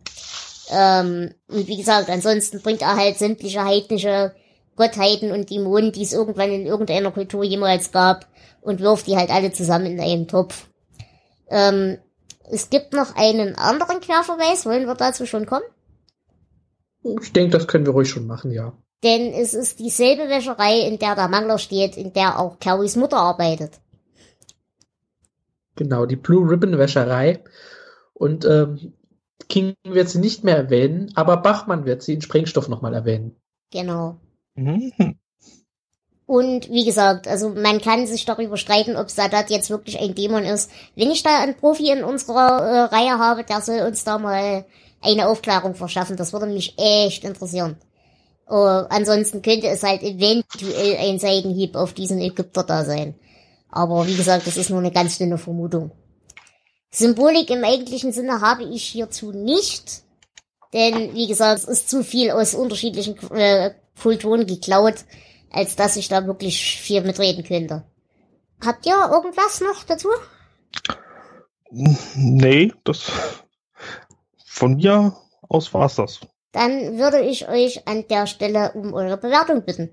Ähm, 0.72 1.34
und 1.47 1.67
wie 1.67 1.78
gesagt, 1.78 2.09
ansonsten 2.09 2.61
bringt 2.61 2.82
er 2.82 2.95
halt 2.95 3.17
sämtliche 3.17 3.63
heidnische 3.63 4.34
Gottheiten 4.76 5.32
und 5.32 5.49
Dämonen, 5.49 5.91
die 5.91 6.03
es 6.03 6.13
irgendwann 6.13 6.51
in 6.51 6.65
irgendeiner 6.65 7.11
Kultur 7.11 7.43
jemals 7.43 7.91
gab, 7.91 8.28
und 8.61 8.82
wirft 8.82 9.07
die 9.07 9.17
halt 9.17 9.30
alle 9.30 9.51
zusammen 9.51 9.86
in 9.86 9.99
einen 9.99 10.28
Topf. 10.28 10.67
Ähm, 11.49 11.97
es 12.51 12.70
gibt 12.70 12.93
noch 12.93 13.15
einen 13.15 13.55
anderen 13.55 13.99
Querverweis. 13.99 14.65
Wollen 14.65 14.86
wir 14.86 14.95
dazu 14.95 15.26
schon 15.26 15.45
kommen? 15.45 15.63
Ich 17.22 17.32
denke, 17.32 17.51
das 17.57 17.67
können 17.67 17.86
wir 17.86 17.93
ruhig 17.93 18.09
schon 18.09 18.28
machen, 18.28 18.51
ja. 18.51 18.74
Denn 19.04 19.34
es 19.34 19.54
ist 19.54 19.80
dieselbe 19.80 20.30
Wäscherei, 20.30 20.80
in 20.82 21.00
der 21.00 21.16
der 21.16 21.30
Mangler 21.30 21.58
steht, 21.58 21.95
in 21.95 22.12
der 22.14 22.39
auch 22.39 22.60
Carries 22.60 22.95
Mutter 22.95 23.18
arbeitet. 23.18 23.80
Genau, 25.76 26.06
die 26.06 26.18
Blue 26.18 26.50
Ribbon 26.50 26.78
Wäscherei. 26.78 27.41
Und 28.14 28.43
ähm, 28.43 28.93
King 29.47 29.76
wird 29.84 30.10
sie 30.10 30.20
nicht 30.20 30.43
mehr 30.43 30.58
erwähnen, 30.58 31.12
aber 31.16 31.38
Bachmann 31.38 31.86
wird 31.86 32.04
sie 32.04 32.14
in 32.14 32.22
Sprengstoff 32.22 32.68
nochmal 32.68 32.93
erwähnen. 32.93 33.36
Genau. 33.72 34.18
Mhm. 34.56 34.91
Und 36.26 36.70
wie 36.70 36.86
gesagt, 36.86 37.28
also 37.28 37.50
man 37.50 37.82
kann 37.82 38.06
sich 38.06 38.26
darüber 38.26 38.58
streiten, 38.58 38.95
ob 38.97 39.10
Sadat 39.10 39.50
jetzt 39.50 39.72
wirklich 39.72 40.00
ein 40.00 40.14
Dämon 40.14 40.43
ist. 40.43 40.70
Wenn 40.95 41.10
ich 41.10 41.24
da 41.24 41.39
einen 41.41 41.56
Profi 41.56 41.89
in 41.89 42.04
unserer 42.04 42.62
äh, 42.62 42.80
Reihe 42.95 43.18
habe, 43.18 43.43
der 43.43 43.62
soll 43.62 43.80
uns 43.80 44.04
da 44.04 44.20
mal 44.20 44.66
eine 45.02 45.28
Aufklärung 45.28 45.74
verschaffen. 45.74 46.18
Das 46.18 46.32
würde 46.32 46.45
mich 46.45 46.76
echt 46.78 47.24
interessieren. 47.24 47.78
Uh, 48.50 48.88
ansonsten 48.89 49.43
könnte 49.43 49.68
es 49.68 49.84
halt 49.84 50.02
eventuell 50.02 50.97
ein 50.97 51.20
Seitenhieb 51.20 51.76
auf 51.76 51.93
diesen 51.93 52.20
Ägypter 52.20 52.64
da 52.64 52.84
sein. 52.84 53.14
Aber 53.70 54.08
wie 54.08 54.16
gesagt, 54.16 54.47
das 54.47 54.58
ist 54.58 54.72
nur 54.72 54.80
eine 54.80 54.91
ganz 54.91 55.20
dünne 55.20 55.38
Vermutung. 55.38 55.91
Symbolik 56.89 57.52
im 57.52 57.64
eigentlichen 57.64 58.12
Sinne 58.12 58.41
habe 58.41 58.64
ich 58.64 58.84
hierzu 58.84 59.32
nicht. 59.32 60.02
Denn, 60.74 61.14
wie 61.14 61.28
gesagt, 61.28 61.60
es 61.60 61.68
ist 61.68 61.89
zu 61.89 62.04
viel 62.04 62.32
aus 62.32 62.56
unterschiedlichen 62.56 63.18
äh, 63.32 63.76
Kulturen 64.02 64.47
geklaut, 64.47 64.95
als 65.52 65.76
dass 65.76 65.95
ich 65.95 66.08
da 66.08 66.26
wirklich 66.26 66.80
viel 66.80 67.02
mitreden 67.02 67.43
könnte. 67.43 67.84
Habt 68.66 68.86
ihr 68.88 69.10
irgendwas 69.12 69.62
noch 69.62 69.84
dazu? 69.84 70.10
Nee, 72.16 72.74
das 72.84 73.12
von 74.43 74.76
mir 74.76 75.16
aus 75.47 75.72
war's 75.74 75.95
das 75.95 76.20
dann 76.52 76.97
würde 76.97 77.22
ich 77.22 77.47
euch 77.47 77.88
an 77.88 78.06
der 78.10 78.28
Stelle 78.28 78.72
um 78.74 78.93
eure 78.93 79.18
Bewertung 79.18 79.64
bitten. 79.64 79.89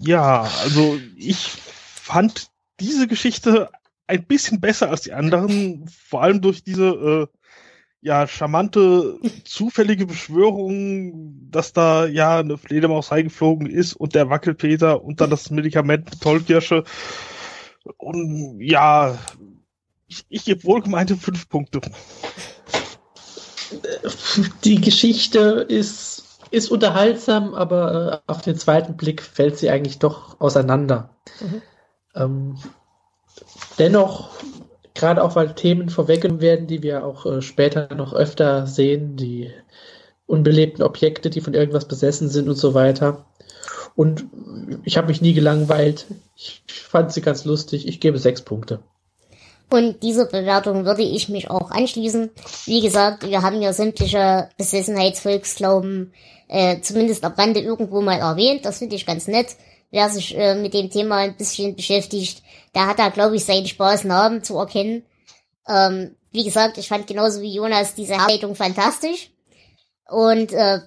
Ja, 0.00 0.48
also 0.62 0.98
ich 1.16 1.48
fand 1.48 2.48
diese 2.80 3.06
Geschichte 3.06 3.70
ein 4.06 4.24
bisschen 4.24 4.60
besser 4.60 4.90
als 4.90 5.02
die 5.02 5.12
anderen, 5.12 5.86
vor 5.88 6.22
allem 6.22 6.40
durch 6.40 6.64
diese 6.64 6.88
äh, 6.88 7.26
ja 8.00 8.26
charmante 8.26 9.18
zufällige 9.44 10.06
Beschwörung, 10.06 11.50
dass 11.50 11.72
da 11.72 12.06
ja 12.06 12.38
eine 12.38 12.58
Fledermaus 12.58 13.12
reingeflogen 13.12 13.68
ist 13.68 13.94
und 13.94 14.14
der 14.14 14.30
Wackelpeter 14.30 15.04
und 15.04 15.20
dann 15.20 15.30
das 15.30 15.50
Medikament 15.50 16.10
mit 16.10 16.20
Tollkirsche. 16.20 16.84
Und 17.98 18.60
ja, 18.60 19.18
ich, 20.06 20.24
ich 20.28 20.44
gebe 20.44 20.64
wohlgemeinte 20.64 21.16
fünf 21.16 21.48
Punkte 21.48 21.80
die 24.64 24.80
Geschichte 24.80 25.64
ist, 25.68 26.24
ist 26.50 26.70
unterhaltsam, 26.70 27.54
aber 27.54 28.22
äh, 28.26 28.30
auf 28.30 28.42
den 28.42 28.56
zweiten 28.56 28.96
Blick 28.96 29.22
fällt 29.22 29.58
sie 29.58 29.70
eigentlich 29.70 29.98
doch 29.98 30.40
auseinander. 30.40 31.10
Mhm. 31.40 31.62
Ähm, 32.14 32.56
dennoch, 33.78 34.30
gerade 34.94 35.22
auch 35.22 35.36
weil 35.36 35.54
Themen 35.54 35.88
vorweggenommen 35.88 36.42
werden, 36.42 36.66
die 36.66 36.82
wir 36.82 37.04
auch 37.04 37.26
äh, 37.26 37.42
später 37.42 37.94
noch 37.94 38.12
öfter 38.12 38.66
sehen, 38.66 39.16
die 39.16 39.50
unbelebten 40.26 40.82
Objekte, 40.82 41.30
die 41.30 41.40
von 41.40 41.54
irgendwas 41.54 41.86
besessen 41.86 42.28
sind 42.28 42.48
und 42.48 42.56
so 42.56 42.74
weiter. 42.74 43.26
Und 43.96 44.26
ich 44.84 44.96
habe 44.96 45.08
mich 45.08 45.20
nie 45.20 45.34
gelangweilt. 45.34 46.06
Ich 46.36 46.62
fand 46.66 47.12
sie 47.12 47.20
ganz 47.20 47.44
lustig. 47.44 47.86
Ich 47.88 48.00
gebe 48.00 48.18
sechs 48.18 48.42
Punkte. 48.42 48.80
Und 49.70 50.02
dieser 50.02 50.26
Bewertung 50.26 50.84
würde 50.84 51.02
ich 51.02 51.28
mich 51.28 51.48
auch 51.48 51.70
anschließen. 51.70 52.30
Wie 52.66 52.80
gesagt, 52.80 53.26
wir 53.28 53.42
haben 53.42 53.62
ja 53.62 53.72
sämtliche 53.72 54.48
Besessenheitsvolksglauben 54.58 56.12
äh, 56.48 56.80
zumindest 56.80 57.24
am 57.24 57.34
Rande 57.34 57.60
irgendwo 57.60 58.00
mal 58.00 58.18
erwähnt. 58.18 58.64
Das 58.64 58.78
finde 58.78 58.96
ich 58.96 59.06
ganz 59.06 59.28
nett. 59.28 59.56
Wer 59.92 60.08
sich 60.08 60.36
äh, 60.36 60.56
mit 60.56 60.74
dem 60.74 60.90
Thema 60.90 61.18
ein 61.18 61.36
bisschen 61.36 61.76
beschäftigt, 61.76 62.42
der 62.74 62.86
hat 62.86 62.98
da, 62.98 63.08
glaube 63.08 63.36
ich, 63.36 63.44
seinen 63.44 63.66
Spaß 63.66 64.04
Namen 64.04 64.42
zu 64.42 64.56
erkennen. 64.56 65.04
Ähm, 65.68 66.16
wie 66.32 66.44
gesagt, 66.44 66.78
ich 66.78 66.88
fand 66.88 67.06
genauso 67.06 67.40
wie 67.40 67.54
Jonas 67.54 67.94
diese 67.94 68.14
Herleitung 68.14 68.56
fantastisch. 68.56 69.30
Und 70.08 70.52
äh, 70.52 70.80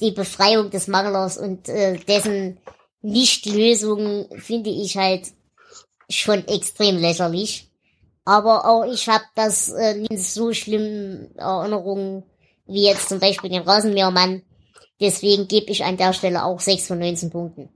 die 0.00 0.12
Befreiung 0.12 0.70
des 0.70 0.86
Manglers 0.86 1.38
und 1.38 1.68
äh, 1.68 1.98
dessen 1.98 2.60
Nichtlösung 3.02 4.28
finde 4.38 4.70
ich 4.70 4.96
halt 4.96 5.28
schon 6.08 6.46
extrem 6.46 6.96
lächerlich. 6.96 7.67
Aber 8.28 8.66
auch 8.66 8.84
ich 8.84 9.08
habe 9.08 9.24
das 9.36 9.70
äh, 9.70 9.94
nicht 9.94 10.22
so 10.22 10.52
schlimm 10.52 11.30
Erinnerungen 11.36 12.24
wie 12.66 12.84
jetzt 12.84 13.08
zum 13.08 13.20
Beispiel 13.20 13.48
den 13.48 13.62
Rasenmähermann. 13.62 14.42
Deswegen 15.00 15.48
gebe 15.48 15.70
ich 15.70 15.82
an 15.82 15.96
der 15.96 16.12
Stelle 16.12 16.44
auch 16.44 16.60
6 16.60 16.88
von 16.88 16.98
19 16.98 17.30
Punkten. 17.30 17.70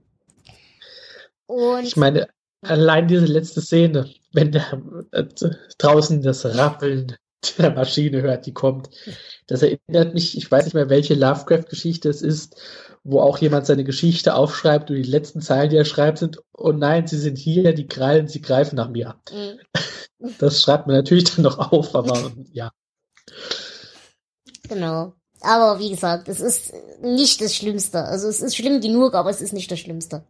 Und 1.47 1.85
ich 1.85 1.97
meine, 1.97 2.27
allein 2.61 3.07
diese 3.07 3.25
letzte 3.25 3.61
Szene, 3.61 4.13
wenn 4.31 4.51
der 4.51 4.79
äh, 5.11 5.23
draußen 5.79 6.21
das 6.21 6.45
Rappeln 6.45 7.15
der 7.57 7.71
Maschine 7.71 8.21
hört, 8.21 8.45
die 8.45 8.53
kommt, 8.53 8.91
das 9.47 9.63
erinnert 9.63 10.13
mich, 10.13 10.37
ich 10.37 10.51
weiß 10.51 10.65
nicht 10.65 10.75
mehr, 10.75 10.87
welche 10.87 11.15
Lovecraft-Geschichte 11.15 12.09
es 12.09 12.21
ist, 12.21 12.61
wo 13.03 13.19
auch 13.19 13.37
jemand 13.37 13.65
seine 13.65 13.83
Geschichte 13.83 14.35
aufschreibt 14.35 14.89
und 14.89 14.95
die 14.95 15.03
letzten 15.03 15.41
Zeilen, 15.41 15.69
die 15.69 15.75
er 15.75 15.85
schreibt, 15.85 16.19
sind, 16.19 16.41
oh 16.53 16.71
nein, 16.71 17.05
sie 17.05 17.19
sind 17.19 17.37
hier, 17.37 17.73
die 17.73 17.87
Krallen, 17.87 18.27
sie 18.27 18.41
greifen 18.41 18.75
nach 18.75 18.89
mir. 18.89 19.15
Mhm. 19.31 19.59
Das 20.39 20.61
schreibt 20.61 20.87
man 20.87 20.95
natürlich 20.95 21.25
dann 21.25 21.43
noch 21.43 21.71
auf, 21.71 21.95
aber 21.95 22.31
ja. 22.51 22.71
Genau. 24.69 25.13
Aber 25.41 25.79
wie 25.79 25.89
gesagt, 25.89 26.29
es 26.29 26.39
ist 26.39 26.73
nicht 27.01 27.41
das 27.41 27.53
Schlimmste. 27.53 28.05
Also 28.05 28.29
es 28.29 28.41
ist 28.41 28.55
schlimm 28.55 28.79
genug, 28.79 29.13
aber 29.13 29.29
es 29.29 29.41
ist 29.41 29.51
nicht 29.51 29.69
das 29.69 29.79
Schlimmste. 29.79 30.23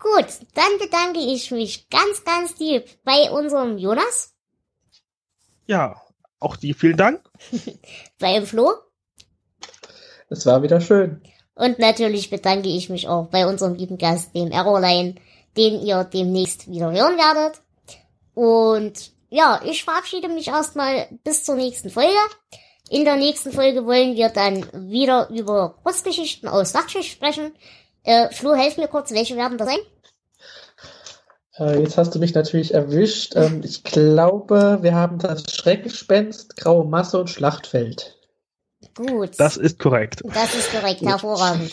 Gut, 0.00 0.26
dann 0.54 0.78
bedanke 0.80 1.20
ich 1.20 1.52
mich 1.52 1.88
ganz, 1.88 2.24
ganz 2.24 2.58
lieb 2.58 2.84
bei 3.04 3.30
unserem 3.30 3.78
Jonas. 3.78 4.34
Ja, 5.66 6.02
auch 6.40 6.56
dir 6.56 6.74
vielen 6.74 6.96
Dank. 6.96 7.22
bei 8.18 8.44
Flo. 8.44 8.72
Es 10.28 10.44
war 10.46 10.62
wieder 10.62 10.80
schön. 10.80 11.22
Und 11.54 11.78
natürlich 11.78 12.30
bedanke 12.30 12.68
ich 12.68 12.90
mich 12.90 13.08
auch 13.08 13.26
bei 13.26 13.46
unserem 13.46 13.74
lieben 13.74 13.98
Gast, 13.98 14.34
dem 14.34 14.50
Errorline, 14.50 15.14
den 15.56 15.80
ihr 15.80 16.04
demnächst 16.04 16.68
wieder 16.68 16.90
hören 16.90 17.16
werdet. 17.16 17.60
Und 18.34 19.12
ja, 19.30 19.60
ich 19.64 19.84
verabschiede 19.84 20.28
mich 20.28 20.48
erstmal 20.48 21.08
bis 21.22 21.44
zur 21.44 21.54
nächsten 21.54 21.90
Folge. 21.90 22.18
In 22.90 23.04
der 23.04 23.16
nächsten 23.16 23.52
Folge 23.52 23.86
wollen 23.86 24.14
wir 24.14 24.28
dann 24.28 24.66
wieder 24.90 25.28
über 25.30 25.76
Kurzgeschichten 25.82 26.48
aus 26.48 26.74
Nachtschicht 26.74 27.12
sprechen. 27.12 27.52
Äh, 28.02 28.30
Flo, 28.30 28.54
helf 28.54 28.76
mir 28.76 28.88
kurz, 28.88 29.12
welche 29.12 29.36
werden 29.36 29.56
das 29.56 29.68
sein? 29.68 29.78
Äh, 31.56 31.80
jetzt 31.80 31.96
hast 31.96 32.14
du 32.14 32.18
mich 32.18 32.34
natürlich 32.34 32.74
erwischt. 32.74 33.34
Ähm, 33.36 33.62
ich 33.64 33.84
glaube, 33.84 34.78
wir 34.82 34.94
haben 34.94 35.18
das 35.18 35.44
Schreckgespenst, 35.52 36.56
Graue 36.56 36.84
Masse 36.84 37.18
und 37.18 37.30
Schlachtfeld. 37.30 38.13
Gut. 38.94 39.30
Das 39.38 39.56
ist 39.56 39.78
korrekt. 39.78 40.22
Das 40.32 40.54
ist 40.54 40.70
korrekt, 40.70 41.02
hervorragend. 41.02 41.72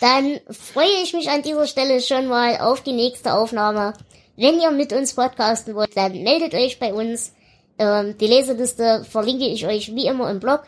Dann 0.00 0.40
freue 0.50 1.02
ich 1.02 1.12
mich 1.12 1.28
an 1.28 1.42
dieser 1.42 1.66
Stelle 1.66 2.00
schon 2.00 2.26
mal 2.26 2.58
auf 2.58 2.82
die 2.82 2.92
nächste 2.92 3.34
Aufnahme. 3.34 3.92
Wenn 4.36 4.60
ihr 4.60 4.70
mit 4.70 4.92
uns 4.92 5.14
podcasten 5.14 5.74
wollt, 5.74 5.96
dann 5.96 6.22
meldet 6.22 6.54
euch 6.54 6.78
bei 6.78 6.94
uns. 6.94 7.32
Ähm, 7.78 8.16
die 8.18 8.26
Leseliste 8.26 9.04
verlinke 9.04 9.46
ich 9.46 9.66
euch 9.66 9.94
wie 9.94 10.06
immer 10.06 10.30
im 10.30 10.40
Blog. 10.40 10.62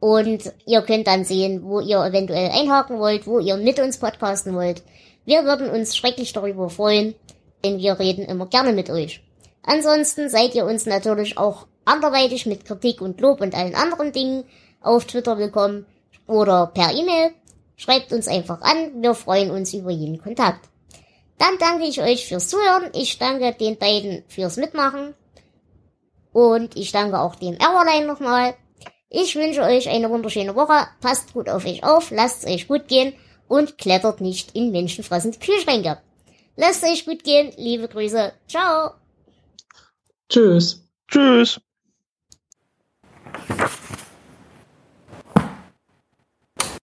Und 0.00 0.52
ihr 0.66 0.82
könnt 0.82 1.06
dann 1.06 1.24
sehen, 1.24 1.62
wo 1.64 1.80
ihr 1.80 1.98
eventuell 2.04 2.50
einhaken 2.50 2.98
wollt, 2.98 3.26
wo 3.26 3.40
ihr 3.40 3.56
mit 3.56 3.80
uns 3.80 3.98
podcasten 3.98 4.54
wollt. 4.54 4.82
Wir 5.24 5.44
würden 5.44 5.70
uns 5.70 5.96
schrecklich 5.96 6.32
darüber 6.32 6.70
freuen, 6.70 7.14
denn 7.64 7.78
wir 7.78 7.98
reden 7.98 8.24
immer 8.24 8.46
gerne 8.46 8.72
mit 8.72 8.90
euch. 8.90 9.22
Ansonsten 9.62 10.28
seid 10.28 10.54
ihr 10.54 10.64
uns 10.64 10.86
natürlich 10.86 11.36
auch 11.36 11.66
anderweitig 11.84 12.46
mit 12.46 12.64
Kritik 12.64 13.00
und 13.00 13.20
Lob 13.20 13.40
und 13.40 13.54
allen 13.54 13.74
anderen 13.74 14.12
Dingen 14.12 14.44
auf 14.80 15.04
Twitter 15.06 15.38
willkommen 15.38 15.86
oder 16.26 16.66
per 16.66 16.92
E-Mail. 16.92 17.32
Schreibt 17.76 18.12
uns 18.12 18.28
einfach 18.28 18.60
an, 18.60 19.02
wir 19.02 19.14
freuen 19.14 19.50
uns 19.50 19.72
über 19.72 19.90
jeden 19.90 20.20
Kontakt. 20.20 20.68
Dann 21.38 21.58
danke 21.58 21.84
ich 21.84 22.02
euch 22.02 22.26
fürs 22.26 22.48
Zuhören, 22.48 22.90
ich 22.94 23.18
danke 23.18 23.52
den 23.52 23.78
beiden 23.78 24.24
fürs 24.28 24.56
Mitmachen 24.56 25.14
und 26.32 26.76
ich 26.76 26.90
danke 26.90 27.20
auch 27.20 27.36
dem 27.36 27.54
Errorline 27.54 28.06
nochmal. 28.06 28.54
Ich 29.08 29.36
wünsche 29.36 29.62
euch 29.62 29.88
eine 29.88 30.10
wunderschöne 30.10 30.54
Woche, 30.54 30.86
passt 31.00 31.32
gut 31.32 31.48
auf 31.48 31.64
euch 31.64 31.84
auf, 31.84 32.10
lasst 32.10 32.44
es 32.44 32.52
euch 32.52 32.68
gut 32.68 32.88
gehen 32.88 33.14
und 33.46 33.78
klettert 33.78 34.20
nicht 34.20 34.54
in 34.54 34.72
menschenfressende 34.72 35.38
Kühlschränke. 35.38 35.98
Lasst 36.56 36.82
es 36.82 36.90
euch 36.90 37.06
gut 37.06 37.22
gehen, 37.22 37.52
liebe 37.56 37.88
Grüße, 37.88 38.32
ciao. 38.48 38.94
Tschüss. 40.28 40.84
Tschüss. 41.06 41.60